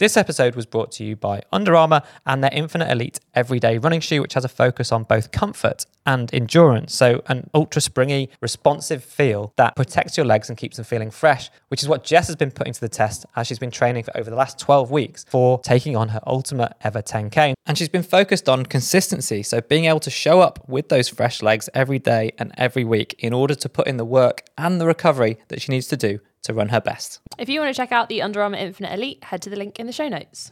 This 0.00 0.16
episode 0.16 0.54
was 0.54 0.64
brought 0.64 0.92
to 0.92 1.04
you 1.04 1.14
by 1.14 1.42
Under 1.52 1.76
Armour 1.76 2.00
and 2.24 2.42
their 2.42 2.50
Infinite 2.54 2.90
Elite 2.90 3.20
everyday 3.34 3.76
running 3.76 4.00
shoe, 4.00 4.22
which 4.22 4.32
has 4.32 4.46
a 4.46 4.48
focus 4.48 4.92
on 4.92 5.02
both 5.02 5.30
comfort 5.30 5.84
and 6.06 6.32
endurance. 6.32 6.94
So, 6.94 7.22
an 7.26 7.50
ultra 7.52 7.82
springy, 7.82 8.30
responsive 8.40 9.04
feel 9.04 9.52
that 9.56 9.76
protects 9.76 10.16
your 10.16 10.24
legs 10.24 10.48
and 10.48 10.56
keeps 10.56 10.78
them 10.78 10.86
feeling 10.86 11.10
fresh, 11.10 11.50
which 11.68 11.82
is 11.82 11.88
what 11.90 12.02
Jess 12.02 12.28
has 12.28 12.36
been 12.36 12.50
putting 12.50 12.72
to 12.72 12.80
the 12.80 12.88
test 12.88 13.26
as 13.36 13.46
she's 13.46 13.58
been 13.58 13.70
training 13.70 14.04
for 14.04 14.16
over 14.16 14.30
the 14.30 14.36
last 14.36 14.58
12 14.58 14.90
weeks 14.90 15.26
for 15.28 15.60
taking 15.60 15.96
on 15.96 16.08
her 16.08 16.20
ultimate 16.26 16.72
ever 16.80 17.02
10K. 17.02 17.52
And 17.66 17.76
she's 17.76 17.90
been 17.90 18.02
focused 18.02 18.48
on 18.48 18.64
consistency. 18.64 19.42
So, 19.42 19.60
being 19.60 19.84
able 19.84 20.00
to 20.00 20.10
show 20.10 20.40
up 20.40 20.66
with 20.66 20.88
those 20.88 21.10
fresh 21.10 21.42
legs 21.42 21.68
every 21.74 21.98
day 21.98 22.30
and 22.38 22.54
every 22.56 22.84
week 22.84 23.16
in 23.18 23.34
order 23.34 23.54
to 23.54 23.68
put 23.68 23.86
in 23.86 23.98
the 23.98 24.06
work 24.06 24.44
and 24.56 24.80
the 24.80 24.86
recovery 24.86 25.36
that 25.48 25.60
she 25.60 25.70
needs 25.70 25.88
to 25.88 25.96
do 25.98 26.20
to 26.44 26.54
run 26.54 26.68
her 26.70 26.80
best. 26.80 27.20
If 27.38 27.48
you 27.48 27.60
want 27.60 27.74
to 27.74 27.76
check 27.76 27.92
out 27.92 28.08
the 28.08 28.22
Under 28.22 28.42
Armour 28.42 28.56
Infinite 28.56 28.94
Elite, 28.94 29.24
head 29.24 29.42
to 29.42 29.50
the 29.50 29.56
link 29.56 29.78
in 29.78 29.86
the 29.86 29.92
show 29.92 30.08
notes. 30.08 30.48